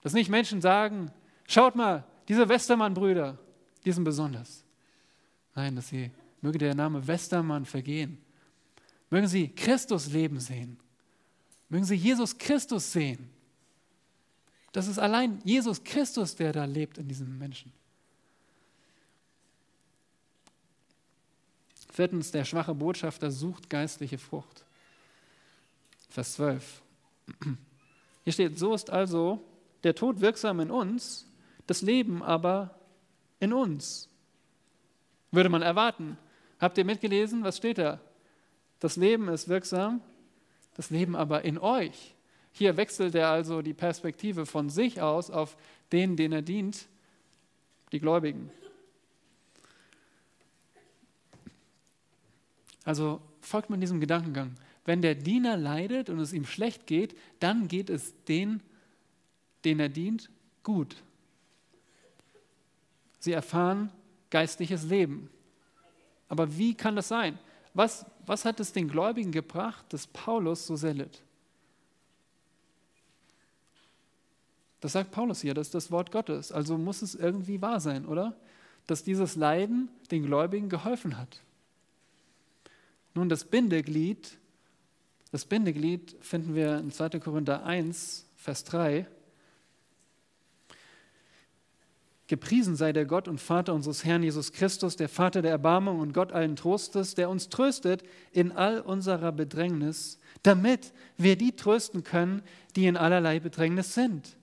Dass 0.02 0.12
nicht 0.12 0.28
Menschen 0.28 0.60
sagen, 0.60 1.10
schaut 1.48 1.74
mal, 1.74 2.04
diese 2.30 2.48
Westermann-Brüder, 2.48 3.36
die 3.84 3.90
sind 3.90 4.04
besonders. 4.04 4.62
Nein, 5.56 5.74
dass 5.74 5.88
sie, 5.88 6.12
möge 6.40 6.58
der 6.58 6.76
Name 6.76 7.04
Westermann 7.04 7.64
vergehen. 7.64 8.18
Mögen 9.10 9.26
sie 9.26 9.48
Christus 9.48 10.06
leben 10.06 10.38
sehen. 10.38 10.78
Mögen 11.68 11.84
sie 11.84 11.96
Jesus 11.96 12.38
Christus 12.38 12.92
sehen. 12.92 13.28
Das 14.70 14.86
ist 14.86 15.00
allein 15.00 15.40
Jesus 15.42 15.82
Christus, 15.82 16.36
der 16.36 16.52
da 16.52 16.66
lebt 16.66 16.98
in 16.98 17.08
diesem 17.08 17.36
Menschen. 17.36 17.72
Viertens, 21.92 22.30
der 22.30 22.44
schwache 22.44 22.76
Botschafter 22.76 23.32
sucht 23.32 23.68
geistliche 23.68 24.18
Frucht. 24.18 24.64
Vers 26.08 26.34
12. 26.34 26.82
Hier 28.22 28.32
steht, 28.32 28.56
so 28.56 28.72
ist 28.72 28.88
also 28.88 29.44
der 29.82 29.96
Tod 29.96 30.20
wirksam 30.20 30.60
in 30.60 30.70
uns, 30.70 31.26
das 31.70 31.82
Leben 31.82 32.20
aber 32.20 32.74
in 33.38 33.52
uns. 33.52 34.08
Würde 35.30 35.48
man 35.48 35.62
erwarten. 35.62 36.18
Habt 36.58 36.76
ihr 36.78 36.84
mitgelesen? 36.84 37.44
Was 37.44 37.58
steht 37.58 37.78
da? 37.78 38.00
Das 38.80 38.96
Leben 38.96 39.28
ist 39.28 39.48
wirksam, 39.48 40.00
das 40.74 40.90
Leben 40.90 41.14
aber 41.14 41.44
in 41.44 41.58
euch. 41.58 42.16
Hier 42.50 42.76
wechselt 42.76 43.14
er 43.14 43.28
also 43.28 43.62
die 43.62 43.72
Perspektive 43.72 44.46
von 44.46 44.68
sich 44.68 45.00
aus 45.00 45.30
auf 45.30 45.56
den, 45.92 46.16
den 46.16 46.32
er 46.32 46.42
dient, 46.42 46.88
die 47.92 48.00
Gläubigen. 48.00 48.50
Also 52.82 53.20
folgt 53.42 53.70
man 53.70 53.80
diesem 53.80 54.00
Gedankengang. 54.00 54.56
wenn 54.86 55.02
der 55.02 55.14
Diener 55.14 55.56
leidet 55.56 56.10
und 56.10 56.18
es 56.18 56.32
ihm 56.32 56.46
schlecht 56.46 56.88
geht, 56.88 57.16
dann 57.38 57.68
geht 57.68 57.90
es 57.90 58.12
den, 58.24 58.60
den 59.64 59.78
er 59.78 59.88
dient, 59.88 60.30
gut. 60.64 60.96
Sie 63.20 63.32
erfahren 63.32 63.92
geistliches 64.30 64.84
Leben. 64.84 65.30
Aber 66.28 66.56
wie 66.56 66.74
kann 66.74 66.96
das 66.96 67.08
sein? 67.08 67.38
Was, 67.74 68.06
was 68.26 68.44
hat 68.44 68.58
es 68.58 68.72
den 68.72 68.88
Gläubigen 68.88 69.30
gebracht, 69.30 69.84
dass 69.92 70.06
Paulus 70.06 70.66
so 70.66 70.76
sehr 70.76 70.94
litt? 70.94 71.22
Das 74.80 74.92
sagt 74.92 75.10
Paulus 75.10 75.42
hier, 75.42 75.54
das 75.54 75.68
ist 75.68 75.74
das 75.74 75.90
Wort 75.90 76.10
Gottes. 76.10 76.50
Also 76.50 76.78
muss 76.78 77.02
es 77.02 77.14
irgendwie 77.14 77.60
wahr 77.60 77.80
sein, 77.80 78.06
oder? 78.06 78.34
Dass 78.86 79.04
dieses 79.04 79.36
Leiden 79.36 79.90
den 80.10 80.24
Gläubigen 80.24 80.68
geholfen 80.68 81.18
hat. 81.18 81.42
Nun, 83.14 83.28
das 83.28 83.44
Bindeglied, 83.44 84.38
das 85.32 85.44
Bindeglied 85.44 86.16
finden 86.20 86.54
wir 86.54 86.78
in 86.78 86.90
2. 86.90 87.20
Korinther 87.20 87.64
1, 87.64 88.26
Vers 88.36 88.64
3. 88.64 89.06
Gepriesen 92.30 92.76
sei 92.76 92.92
der 92.92 93.06
Gott 93.06 93.26
und 93.26 93.40
Vater 93.40 93.74
unseres 93.74 94.04
Herrn 94.04 94.22
Jesus 94.22 94.52
Christus, 94.52 94.94
der 94.94 95.08
Vater 95.08 95.42
der 95.42 95.50
Erbarmung 95.50 95.98
und 95.98 96.12
Gott 96.12 96.30
allen 96.30 96.54
Trostes, 96.54 97.16
der 97.16 97.28
uns 97.28 97.48
tröstet 97.48 98.04
in 98.30 98.52
all 98.52 98.80
unserer 98.80 99.32
Bedrängnis, 99.32 100.16
damit 100.44 100.92
wir 101.16 101.34
die 101.34 101.56
trösten 101.56 102.04
können, 102.04 102.42
die 102.76 102.86
in 102.86 102.96
allerlei 102.96 103.40
Bedrängnis 103.40 103.94
sind, 103.94 104.36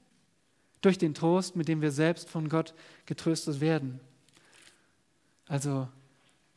durch 0.82 0.98
den 0.98 1.14
Trost, 1.14 1.56
mit 1.56 1.70
dem 1.70 1.82
wir 1.82 1.92
selbst 1.92 2.30
von 2.30 2.50
Gott 2.50 2.74
getröstet 3.06 3.62
werden. 3.62 4.02
Also, 5.48 5.88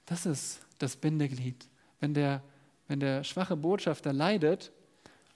das 0.07 0.27
ist 0.27 0.67
das 0.81 0.97
Bindeglied. 0.97 1.69
Wenn 2.01 2.13
der, 2.13 2.43
wenn 2.89 2.99
der 2.99 3.23
schwache 3.23 3.57
Botschafter 3.57 4.13
leidet, 4.13 4.73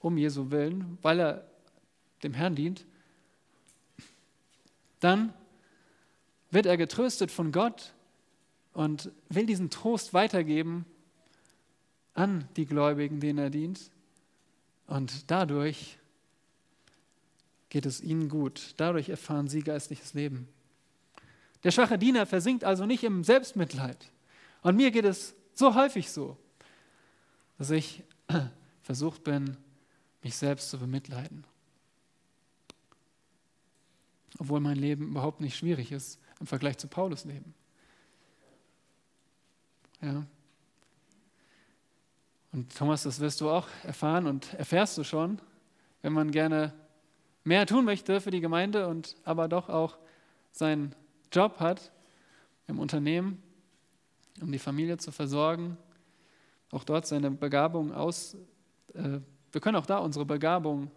um 0.00 0.18
Jesu 0.18 0.50
Willen, 0.50 0.98
weil 1.02 1.20
er 1.20 1.46
dem 2.24 2.34
Herrn 2.34 2.56
dient, 2.56 2.84
dann 4.98 5.32
wird 6.54 6.66
er 6.66 6.76
getröstet 6.76 7.30
von 7.32 7.50
Gott 7.50 7.92
und 8.72 9.10
will 9.28 9.44
diesen 9.44 9.70
Trost 9.70 10.14
weitergeben 10.14 10.86
an 12.14 12.48
die 12.56 12.64
Gläubigen, 12.64 13.18
denen 13.18 13.38
er 13.38 13.50
dient. 13.50 13.90
Und 14.86 15.30
dadurch 15.30 15.98
geht 17.70 17.86
es 17.86 18.00
ihnen 18.00 18.28
gut. 18.28 18.74
Dadurch 18.76 19.08
erfahren 19.08 19.48
sie 19.48 19.62
geistliches 19.62 20.14
Leben. 20.14 20.48
Der 21.64 21.72
schwache 21.72 21.98
Diener 21.98 22.24
versinkt 22.24 22.62
also 22.62 22.86
nicht 22.86 23.02
im 23.02 23.24
Selbstmitleid. 23.24 24.10
Und 24.62 24.76
mir 24.76 24.92
geht 24.92 25.04
es 25.04 25.34
so 25.54 25.74
häufig 25.74 26.10
so, 26.10 26.36
dass 27.58 27.70
ich 27.70 28.04
versucht 28.82 29.24
bin, 29.24 29.56
mich 30.22 30.36
selbst 30.36 30.70
zu 30.70 30.78
bemitleiden. 30.78 31.44
Obwohl 34.38 34.60
mein 34.60 34.76
Leben 34.76 35.08
überhaupt 35.08 35.40
nicht 35.40 35.56
schwierig 35.56 35.90
ist 35.90 36.20
im 36.44 36.46
Vergleich 36.46 36.76
zu 36.76 36.88
Paulus 36.88 37.24
Leben. 37.24 37.54
Ja. 40.02 40.26
Und 42.52 42.76
Thomas, 42.76 43.04
das 43.04 43.18
wirst 43.18 43.40
du 43.40 43.48
auch 43.48 43.66
erfahren 43.82 44.26
und 44.26 44.52
erfährst 44.52 44.98
du 44.98 45.04
schon, 45.04 45.40
wenn 46.02 46.12
man 46.12 46.30
gerne 46.30 46.74
mehr 47.44 47.64
tun 47.64 47.86
möchte 47.86 48.20
für 48.20 48.30
die 48.30 48.42
Gemeinde 48.42 48.88
und 48.88 49.16
aber 49.24 49.48
doch 49.48 49.70
auch 49.70 49.96
seinen 50.52 50.94
Job 51.32 51.60
hat 51.60 51.90
im 52.66 52.78
Unternehmen, 52.78 53.42
um 54.42 54.52
die 54.52 54.58
Familie 54.58 54.98
zu 54.98 55.12
versorgen, 55.12 55.78
auch 56.72 56.84
dort 56.84 57.06
seine 57.06 57.30
Begabung 57.30 57.94
aus. 57.94 58.36
Äh, 58.92 59.20
wir 59.50 59.62
können 59.62 59.76
auch 59.76 59.86
da 59.86 59.96
unsere 59.96 60.26
Begabung 60.26 60.90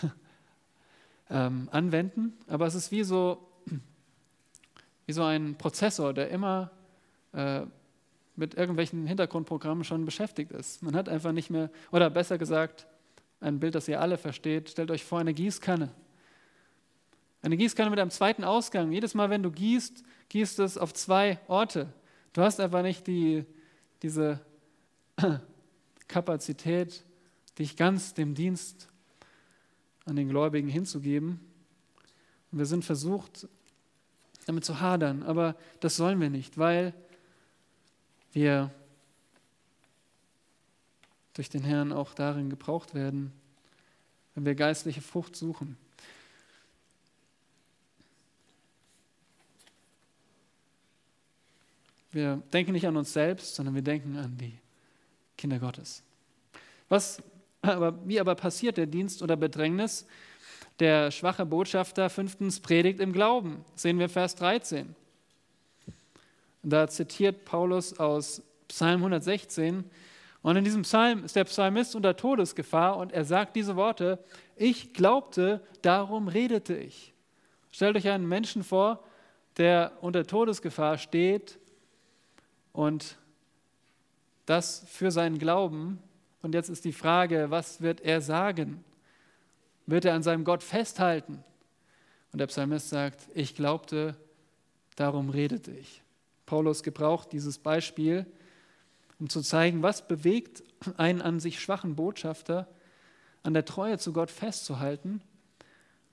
ähm, 1.28 1.68
anwenden, 1.72 2.34
aber 2.46 2.68
es 2.68 2.76
ist 2.76 2.92
wie 2.92 3.02
so 3.02 3.42
wie 5.06 5.12
so 5.12 5.22
ein 5.22 5.56
Prozessor, 5.56 6.12
der 6.12 6.30
immer 6.30 6.70
äh, 7.32 7.62
mit 8.34 8.54
irgendwelchen 8.54 9.06
Hintergrundprogrammen 9.06 9.84
schon 9.84 10.04
beschäftigt 10.04 10.52
ist. 10.52 10.82
Man 10.82 10.94
hat 10.94 11.08
einfach 11.08 11.32
nicht 11.32 11.48
mehr, 11.48 11.70
oder 11.90 12.10
besser 12.10 12.38
gesagt, 12.38 12.86
ein 13.40 13.60
Bild, 13.60 13.74
das 13.74 13.88
ihr 13.88 14.00
alle 14.00 14.18
versteht, 14.18 14.70
stellt 14.70 14.90
euch 14.90 15.04
vor 15.04 15.18
eine 15.18 15.32
Gießkanne. 15.32 15.90
Eine 17.42 17.56
Gießkanne 17.56 17.90
mit 17.90 17.98
einem 17.98 18.10
zweiten 18.10 18.44
Ausgang. 18.44 18.92
Jedes 18.92 19.14
Mal, 19.14 19.30
wenn 19.30 19.42
du 19.42 19.50
gießt, 19.50 20.02
gießt 20.28 20.58
es 20.58 20.76
auf 20.76 20.92
zwei 20.94 21.38
Orte. 21.48 21.92
Du 22.32 22.42
hast 22.42 22.60
einfach 22.60 22.82
nicht 22.82 23.06
die, 23.06 23.44
diese 24.02 24.40
Kapazität, 26.08 27.04
dich 27.58 27.76
ganz 27.76 28.14
dem 28.14 28.34
Dienst 28.34 28.88
an 30.04 30.16
den 30.16 30.28
Gläubigen 30.28 30.68
hinzugeben. 30.68 31.40
Und 32.50 32.58
wir 32.58 32.66
sind 32.66 32.84
versucht, 32.84 33.48
damit 34.46 34.64
zu 34.64 34.80
hadern. 34.80 35.22
Aber 35.22 35.54
das 35.80 35.96
sollen 35.96 36.20
wir 36.20 36.30
nicht, 36.30 36.56
weil 36.56 36.94
wir 38.32 38.70
durch 41.34 41.50
den 41.50 41.62
Herrn 41.62 41.92
auch 41.92 42.14
darin 42.14 42.48
gebraucht 42.48 42.94
werden, 42.94 43.32
wenn 44.34 44.46
wir 44.46 44.54
geistliche 44.54 45.02
Frucht 45.02 45.36
suchen. 45.36 45.76
Wir 52.12 52.42
denken 52.52 52.72
nicht 52.72 52.86
an 52.86 52.96
uns 52.96 53.12
selbst, 53.12 53.54
sondern 53.54 53.74
wir 53.74 53.82
denken 53.82 54.16
an 54.16 54.38
die 54.38 54.58
Kinder 55.36 55.58
Gottes. 55.58 56.02
Was 56.88 57.22
aber, 57.60 58.06
wie 58.08 58.20
aber 58.20 58.34
passiert 58.34 58.78
der 58.78 58.86
Dienst 58.86 59.22
oder 59.22 59.36
Bedrängnis? 59.36 60.06
Der 60.78 61.10
schwache 61.10 61.46
Botschafter 61.46 62.10
fünftens 62.10 62.60
predigt 62.60 63.00
im 63.00 63.12
Glauben. 63.12 63.64
Sehen 63.74 63.98
wir 63.98 64.10
Vers 64.10 64.34
13. 64.34 64.94
Da 66.62 66.86
zitiert 66.88 67.46
Paulus 67.46 67.98
aus 67.98 68.42
Psalm 68.68 68.98
116. 68.98 69.84
Und 70.42 70.56
in 70.56 70.64
diesem 70.64 70.82
Psalm 70.82 71.24
ist 71.24 71.34
der 71.34 71.44
Psalmist 71.44 71.96
unter 71.96 72.14
Todesgefahr 72.14 72.98
und 72.98 73.12
er 73.12 73.24
sagt 73.24 73.56
diese 73.56 73.74
Worte, 73.76 74.18
ich 74.54 74.92
glaubte, 74.92 75.60
darum 75.80 76.28
redete 76.28 76.76
ich. 76.76 77.14
Stellt 77.70 77.96
euch 77.96 78.08
einen 78.08 78.28
Menschen 78.28 78.62
vor, 78.62 79.02
der 79.56 79.92
unter 80.02 80.26
Todesgefahr 80.26 80.98
steht 80.98 81.58
und 82.72 83.16
das 84.44 84.84
für 84.88 85.10
seinen 85.10 85.38
Glauben. 85.38 86.00
Und 86.42 86.54
jetzt 86.54 86.68
ist 86.68 86.84
die 86.84 86.92
Frage, 86.92 87.46
was 87.50 87.80
wird 87.80 88.02
er 88.02 88.20
sagen? 88.20 88.84
Wird 89.86 90.04
er 90.04 90.14
an 90.14 90.22
seinem 90.22 90.44
Gott 90.44 90.62
festhalten. 90.62 91.42
Und 92.32 92.38
der 92.38 92.48
Psalmist 92.48 92.88
sagt, 92.88 93.28
ich 93.34 93.54
glaubte, 93.54 94.16
darum 94.96 95.30
redete 95.30 95.70
ich. 95.70 96.02
Paulus 96.44 96.82
gebraucht 96.82 97.32
dieses 97.32 97.58
Beispiel, 97.58 98.26
um 99.18 99.28
zu 99.28 99.40
zeigen, 99.40 99.82
was 99.82 100.06
bewegt 100.06 100.62
einen 100.96 101.22
an 101.22 101.40
sich 101.40 101.60
schwachen 101.60 101.96
Botschafter, 101.96 102.68
an 103.42 103.54
der 103.54 103.64
Treue 103.64 103.98
zu 103.98 104.12
Gott 104.12 104.30
festzuhalten 104.30 105.22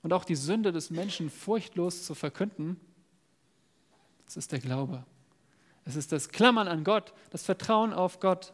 und 0.02 0.12
auch 0.12 0.24
die 0.24 0.36
Sünde 0.36 0.72
des 0.72 0.90
Menschen 0.90 1.30
furchtlos 1.30 2.04
zu 2.04 2.14
verkünden. 2.14 2.80
Das 4.24 4.36
ist 4.36 4.52
der 4.52 4.60
Glaube. 4.60 5.04
Es 5.84 5.96
ist 5.96 6.12
das 6.12 6.30
Klammern 6.30 6.68
an 6.68 6.84
Gott, 6.84 7.12
das 7.30 7.44
Vertrauen 7.44 7.92
auf 7.92 8.20
Gott. 8.20 8.52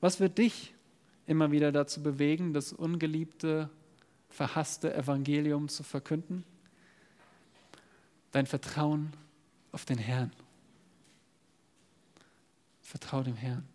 Was 0.00 0.20
wird 0.20 0.38
dich 0.38 0.74
immer 1.28 1.52
wieder 1.52 1.70
dazu 1.70 2.02
bewegen, 2.02 2.54
das 2.54 2.72
ungeliebte, 2.72 3.68
verhasste 4.30 4.94
Evangelium 4.94 5.68
zu 5.68 5.82
verkünden? 5.82 6.42
Dein 8.32 8.46
Vertrauen 8.46 9.12
auf 9.70 9.84
den 9.84 9.98
Herrn. 9.98 10.32
Vertrau 12.80 13.22
dem 13.22 13.36
Herrn. 13.36 13.68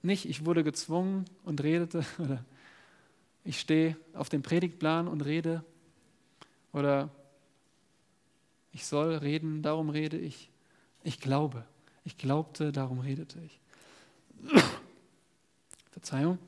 Nicht, 0.00 0.24
ich 0.24 0.46
wurde 0.46 0.64
gezwungen 0.64 1.26
und 1.44 1.62
redete, 1.62 2.04
oder 2.18 2.42
ich 3.44 3.60
stehe 3.60 3.96
auf 4.14 4.30
dem 4.30 4.40
Predigtplan 4.40 5.08
und 5.08 5.20
rede, 5.24 5.62
oder 6.72 7.10
ich 8.72 8.86
soll 8.86 9.14
reden, 9.14 9.62
darum 9.62 9.90
rede 9.90 10.16
ich. 10.16 10.50
Ich 11.02 11.20
glaube. 11.20 11.66
Ich 12.04 12.16
glaubte, 12.16 12.72
darum 12.72 13.00
redete 13.00 13.38
ich. 13.40 13.60
Verzeihung. 15.90 16.38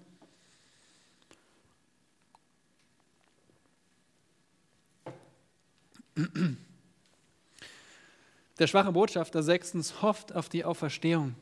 Der 8.58 8.66
schwache 8.66 8.92
Botschafter 8.92 9.42
sechstens 9.42 10.02
hofft 10.02 10.34
auf 10.34 10.48
die 10.48 10.64
Auferstehung. 10.64 11.34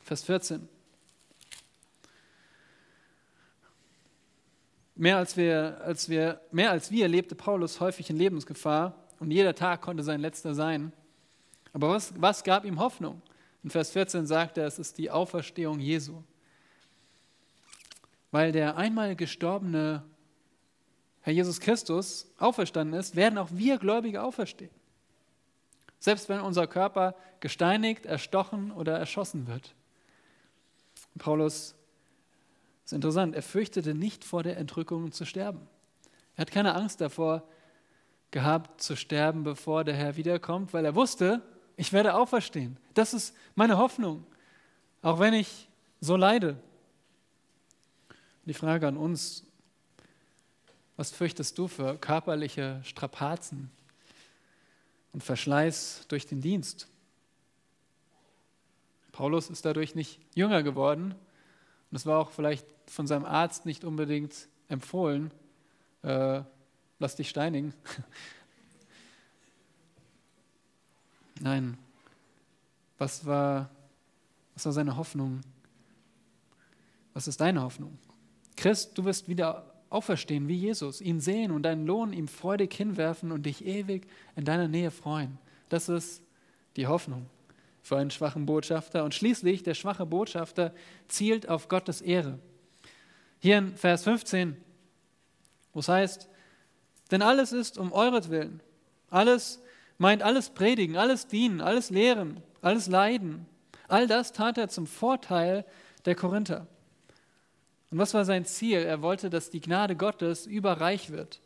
Vers 0.00 0.24
14. 0.24 0.68
Mehr 4.94 5.16
als, 5.16 5.36
wir, 5.36 5.80
als 5.82 6.08
wir, 6.08 6.40
mehr 6.52 6.70
als 6.70 6.90
wir 6.90 7.08
lebte 7.08 7.34
Paulus 7.34 7.80
häufig 7.80 8.10
in 8.10 8.16
Lebensgefahr 8.16 8.94
und 9.18 9.30
jeder 9.30 9.54
Tag 9.54 9.80
konnte 9.80 10.02
sein 10.02 10.20
letzter 10.20 10.54
sein. 10.54 10.92
Aber 11.72 11.88
was, 11.88 12.12
was 12.20 12.44
gab 12.44 12.64
ihm 12.64 12.78
Hoffnung? 12.78 13.22
In 13.62 13.70
Vers 13.70 13.90
14 13.90 14.26
sagt 14.26 14.58
er, 14.58 14.66
es 14.66 14.78
ist 14.78 14.98
die 14.98 15.10
Auferstehung 15.10 15.80
Jesu. 15.80 16.22
Weil 18.30 18.52
der 18.52 18.76
einmal 18.76 19.16
gestorbene 19.16 20.04
Herr 21.22 21.32
Jesus 21.32 21.60
Christus 21.60 22.32
auferstanden 22.38 22.98
ist, 22.98 23.16
werden 23.16 23.38
auch 23.38 23.48
wir 23.52 23.78
Gläubige 23.78 24.22
auferstehen. 24.22 24.70
Selbst 25.98 26.28
wenn 26.30 26.40
unser 26.40 26.66
Körper 26.66 27.14
gesteinigt, 27.40 28.06
erstochen 28.06 28.72
oder 28.72 28.98
erschossen 28.98 29.46
wird. 29.46 29.74
Paulus 31.18 31.74
ist 32.84 32.92
interessant, 32.92 33.34
er 33.34 33.42
fürchtete 33.42 33.94
nicht 33.94 34.24
vor 34.24 34.42
der 34.42 34.56
Entrückung 34.56 35.12
zu 35.12 35.26
sterben. 35.26 35.68
Er 36.36 36.42
hat 36.42 36.50
keine 36.50 36.74
Angst 36.74 37.02
davor 37.02 37.46
gehabt 38.30 38.80
zu 38.80 38.96
sterben, 38.96 39.42
bevor 39.42 39.84
der 39.84 39.94
Herr 39.94 40.16
wiederkommt, 40.16 40.72
weil 40.72 40.86
er 40.86 40.94
wusste, 40.94 41.42
ich 41.80 41.94
werde 41.94 42.14
auferstehen. 42.14 42.76
Das 42.92 43.14
ist 43.14 43.34
meine 43.54 43.78
Hoffnung, 43.78 44.26
auch 45.00 45.18
wenn 45.18 45.32
ich 45.32 45.66
so 45.98 46.14
leide. 46.14 46.58
Die 48.44 48.52
Frage 48.52 48.86
an 48.86 48.98
uns, 48.98 49.46
was 50.98 51.10
fürchtest 51.10 51.56
du 51.56 51.68
für 51.68 51.96
körperliche 51.96 52.82
Strapazen 52.84 53.70
und 55.14 55.24
Verschleiß 55.24 56.04
durch 56.08 56.26
den 56.26 56.42
Dienst? 56.42 56.86
Paulus 59.10 59.48
ist 59.48 59.64
dadurch 59.64 59.94
nicht 59.94 60.20
jünger 60.34 60.62
geworden 60.62 61.14
und 61.90 61.96
es 61.96 62.04
war 62.04 62.18
auch 62.18 62.30
vielleicht 62.30 62.66
von 62.88 63.06
seinem 63.06 63.24
Arzt 63.24 63.64
nicht 63.64 63.84
unbedingt 63.84 64.48
empfohlen, 64.68 65.30
äh, 66.02 66.42
lass 66.98 67.16
dich 67.16 67.30
steinigen. 67.30 67.72
Nein, 71.40 71.78
was 72.98 73.24
war, 73.24 73.70
was 74.54 74.66
war 74.66 74.72
seine 74.72 74.96
Hoffnung? 74.96 75.40
Was 77.14 77.26
ist 77.26 77.40
deine 77.40 77.62
Hoffnung? 77.62 77.98
Christ, 78.56 78.96
du 78.96 79.04
wirst 79.04 79.26
wieder 79.28 79.72
auferstehen 79.88 80.46
wie 80.48 80.56
Jesus, 80.56 81.00
ihn 81.00 81.18
sehen 81.18 81.50
und 81.50 81.62
deinen 81.62 81.86
Lohn 81.86 82.12
ihm 82.12 82.28
freudig 82.28 82.72
hinwerfen 82.74 83.32
und 83.32 83.44
dich 83.46 83.64
ewig 83.64 84.06
in 84.36 84.44
deiner 84.44 84.68
Nähe 84.68 84.90
freuen. 84.90 85.38
Das 85.68 85.88
ist 85.88 86.22
die 86.76 86.86
Hoffnung 86.86 87.26
für 87.82 87.96
einen 87.96 88.10
schwachen 88.10 88.46
Botschafter. 88.46 89.02
Und 89.04 89.14
schließlich, 89.14 89.62
der 89.62 89.74
schwache 89.74 90.06
Botschafter 90.06 90.74
zielt 91.08 91.48
auf 91.48 91.68
Gottes 91.68 92.02
Ehre. 92.02 92.38
Hier 93.40 93.58
in 93.58 93.76
Vers 93.76 94.04
15, 94.04 94.56
wo 95.72 95.80
es 95.80 95.88
heißt, 95.88 96.28
denn 97.10 97.22
alles 97.22 97.52
ist 97.52 97.78
um 97.78 97.92
euretwillen. 97.92 98.60
Alles 99.08 99.60
meint 100.00 100.22
alles 100.22 100.48
predigen, 100.48 100.96
alles 100.96 101.26
dienen, 101.26 101.60
alles 101.60 101.90
lehren, 101.90 102.42
alles 102.62 102.86
leiden. 102.86 103.46
All 103.86 104.06
das 104.06 104.32
tat 104.32 104.56
er 104.56 104.68
zum 104.68 104.86
Vorteil 104.86 105.66
der 106.06 106.14
Korinther. 106.14 106.66
Und 107.90 107.98
was 107.98 108.14
war 108.14 108.24
sein 108.24 108.46
Ziel? 108.46 108.78
Er 108.78 109.02
wollte, 109.02 109.28
dass 109.28 109.50
die 109.50 109.60
Gnade 109.60 109.96
Gottes 109.96 110.46
überreich 110.46 111.10
wird. 111.10 111.42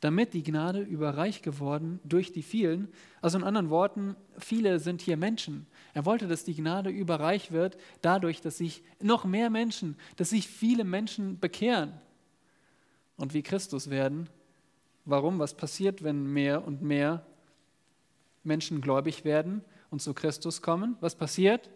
Damit 0.00 0.34
die 0.34 0.42
Gnade 0.42 0.80
überreich 0.80 1.40
geworden 1.40 2.00
durch 2.02 2.32
die 2.32 2.42
vielen. 2.42 2.88
Also 3.22 3.38
in 3.38 3.44
anderen 3.44 3.70
Worten, 3.70 4.16
viele 4.38 4.80
sind 4.80 5.00
hier 5.00 5.16
Menschen. 5.16 5.68
Er 5.94 6.04
wollte, 6.04 6.26
dass 6.26 6.42
die 6.42 6.56
Gnade 6.56 6.90
überreich 6.90 7.52
wird, 7.52 7.78
dadurch, 8.02 8.40
dass 8.40 8.58
sich 8.58 8.82
noch 9.00 9.24
mehr 9.24 9.50
Menschen, 9.50 9.96
dass 10.16 10.30
sich 10.30 10.48
viele 10.48 10.82
Menschen 10.82 11.38
bekehren 11.38 11.92
und 13.16 13.34
wie 13.34 13.42
Christus 13.42 13.88
werden. 13.88 14.28
Warum? 15.04 15.38
Was 15.38 15.54
passiert, 15.54 16.02
wenn 16.02 16.32
mehr 16.32 16.66
und 16.66 16.82
mehr 16.82 17.24
Menschen 18.48 18.80
gläubig 18.80 19.24
werden 19.24 19.62
und 19.90 20.02
zu 20.02 20.14
Christus 20.14 20.60
kommen? 20.62 20.96
Was 21.00 21.14
passiert? 21.14 21.70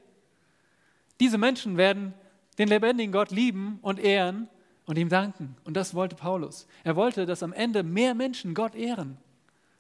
Diese 1.20 1.38
Menschen 1.38 1.76
werden 1.76 2.14
den 2.58 2.68
lebendigen 2.68 3.12
Gott 3.12 3.30
lieben 3.30 3.78
und 3.82 4.00
ehren 4.00 4.48
und 4.86 4.98
ihm 4.98 5.08
danken. 5.08 5.56
Und 5.64 5.74
das 5.74 5.94
wollte 5.94 6.16
Paulus. 6.16 6.66
Er 6.82 6.96
wollte, 6.96 7.26
dass 7.26 7.42
am 7.42 7.52
Ende 7.52 7.82
mehr 7.82 8.14
Menschen 8.14 8.54
Gott 8.54 8.74
ehren. 8.74 9.18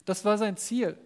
Das 0.04 0.24
war 0.24 0.38
sein 0.38 0.56
Ziel. 0.56 0.96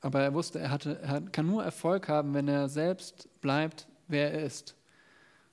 Aber 0.00 0.20
er 0.20 0.34
wusste, 0.34 0.60
er, 0.60 0.70
hatte, 0.70 1.00
er 1.00 1.22
kann 1.22 1.46
nur 1.46 1.64
Erfolg 1.64 2.08
haben, 2.08 2.34
wenn 2.34 2.46
er 2.46 2.68
selbst 2.68 3.28
bleibt, 3.40 3.88
wer 4.06 4.32
er 4.32 4.44
ist. 4.44 4.76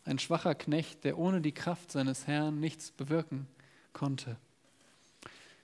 Ein 0.04 0.20
schwacher 0.20 0.56
Knecht, 0.56 1.06
der 1.06 1.18
ohne 1.18 1.42
die 1.42 1.54
Kraft 1.54 1.92
seines 1.92 2.28
Herrn 2.28 2.60
nichts 2.60 2.92
bewirken 2.92 3.48
konnte. 3.94 4.38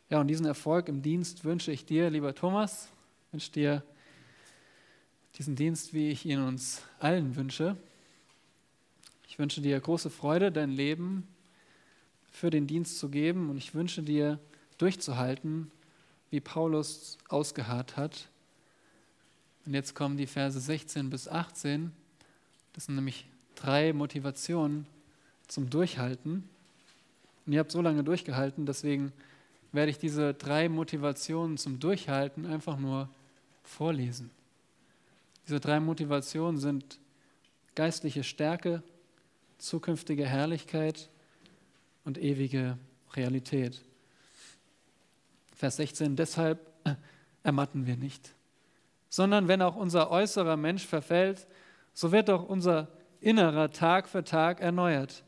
Ja, 0.09 0.21
und 0.21 0.27
diesen 0.27 0.45
Erfolg 0.45 0.87
im 0.87 1.01
Dienst 1.01 1.43
wünsche 1.43 1.71
ich 1.71 1.85
dir, 1.85 2.09
lieber 2.09 2.33
Thomas, 2.33 2.89
wünsche 3.31 3.51
dir 3.51 3.83
diesen 5.37 5.55
Dienst, 5.55 5.93
wie 5.93 6.09
ich 6.09 6.25
ihn 6.25 6.41
uns 6.41 6.81
allen 6.99 7.35
wünsche. 7.35 7.75
Ich 9.27 9.37
wünsche 9.37 9.61
dir 9.61 9.79
große 9.79 10.09
Freude, 10.09 10.51
dein 10.51 10.71
Leben 10.71 11.27
für 12.31 12.49
den 12.49 12.67
Dienst 12.67 12.99
zu 12.99 13.09
geben 13.09 13.49
und 13.49 13.57
ich 13.57 13.75
wünsche 13.75 14.01
dir 14.01 14.39
durchzuhalten, 14.77 15.71
wie 16.29 16.39
Paulus 16.39 17.17
ausgeharrt 17.29 17.97
hat. 17.97 18.29
Und 19.65 19.73
jetzt 19.73 19.93
kommen 19.93 20.17
die 20.17 20.27
Verse 20.27 20.59
16 20.59 21.09
bis 21.09 21.27
18. 21.27 21.91
Das 22.73 22.85
sind 22.85 22.95
nämlich 22.95 23.27
drei 23.55 23.91
Motivationen 23.91 24.87
zum 25.47 25.69
Durchhalten. 25.69 26.47
Und 27.47 27.53
ihr 27.53 27.59
habt 27.59 27.71
so 27.71 27.81
lange 27.81 28.03
durchgehalten, 28.03 28.65
deswegen 28.65 29.13
werde 29.71 29.89
ich 29.89 29.97
diese 29.97 30.33
drei 30.33 30.67
Motivationen 30.67 31.57
zum 31.57 31.79
Durchhalten 31.79 32.45
einfach 32.45 32.77
nur 32.77 33.09
vorlesen. 33.63 34.29
Diese 35.47 35.61
drei 35.61 35.79
Motivationen 35.79 36.59
sind 36.59 36.99
geistliche 37.73 38.25
Stärke, 38.25 38.83
zukünftige 39.59 40.25
Herrlichkeit 40.25 41.09
und 42.03 42.17
ewige 42.17 42.77
Realität. 43.15 43.81
Vers 45.55 45.77
16, 45.77 46.17
deshalb 46.17 46.59
ermatten 47.43 47.87
wir 47.87 47.95
nicht, 47.95 48.33
sondern 49.07 49.47
wenn 49.47 49.61
auch 49.61 49.77
unser 49.77 50.11
äußerer 50.11 50.57
Mensch 50.57 50.85
verfällt, 50.85 51.47
so 51.93 52.11
wird 52.11 52.29
auch 52.29 52.43
unser 52.43 52.89
innerer 53.21 53.71
Tag 53.71 54.09
für 54.09 54.25
Tag 54.25 54.59
erneuert. 54.59 55.23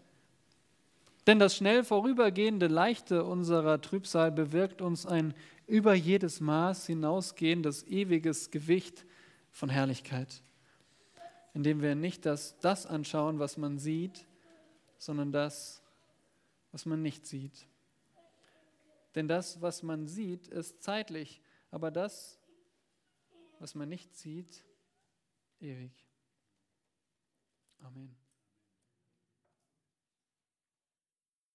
Denn 1.29 1.37
das 1.37 1.55
schnell 1.55 1.83
vorübergehende 1.83 2.65
Leichte 2.65 3.23
unserer 3.23 3.79
Trübsal 3.81 4.31
bewirkt 4.31 4.81
uns 4.81 5.05
ein 5.05 5.35
über 5.67 5.93
jedes 5.93 6.39
Maß 6.39 6.87
hinausgehendes 6.87 7.83
ewiges 7.85 8.49
Gewicht 8.49 9.05
von 9.51 9.69
Herrlichkeit, 9.69 10.41
indem 11.53 11.83
wir 11.83 11.93
nicht 11.93 12.25
das, 12.25 12.57
das 12.61 12.87
anschauen, 12.87 13.37
was 13.37 13.57
man 13.57 13.77
sieht, 13.77 14.25
sondern 14.97 15.31
das, 15.31 15.83
was 16.71 16.87
man 16.87 17.03
nicht 17.03 17.27
sieht. 17.27 17.67
Denn 19.13 19.27
das, 19.27 19.61
was 19.61 19.83
man 19.83 20.07
sieht, 20.07 20.47
ist 20.47 20.81
zeitlich, 20.81 21.43
aber 21.69 21.91
das, 21.91 22.39
was 23.59 23.75
man 23.75 23.87
nicht 23.87 24.15
sieht, 24.15 24.63
ewig. 25.59 25.91
Amen. 27.81 28.18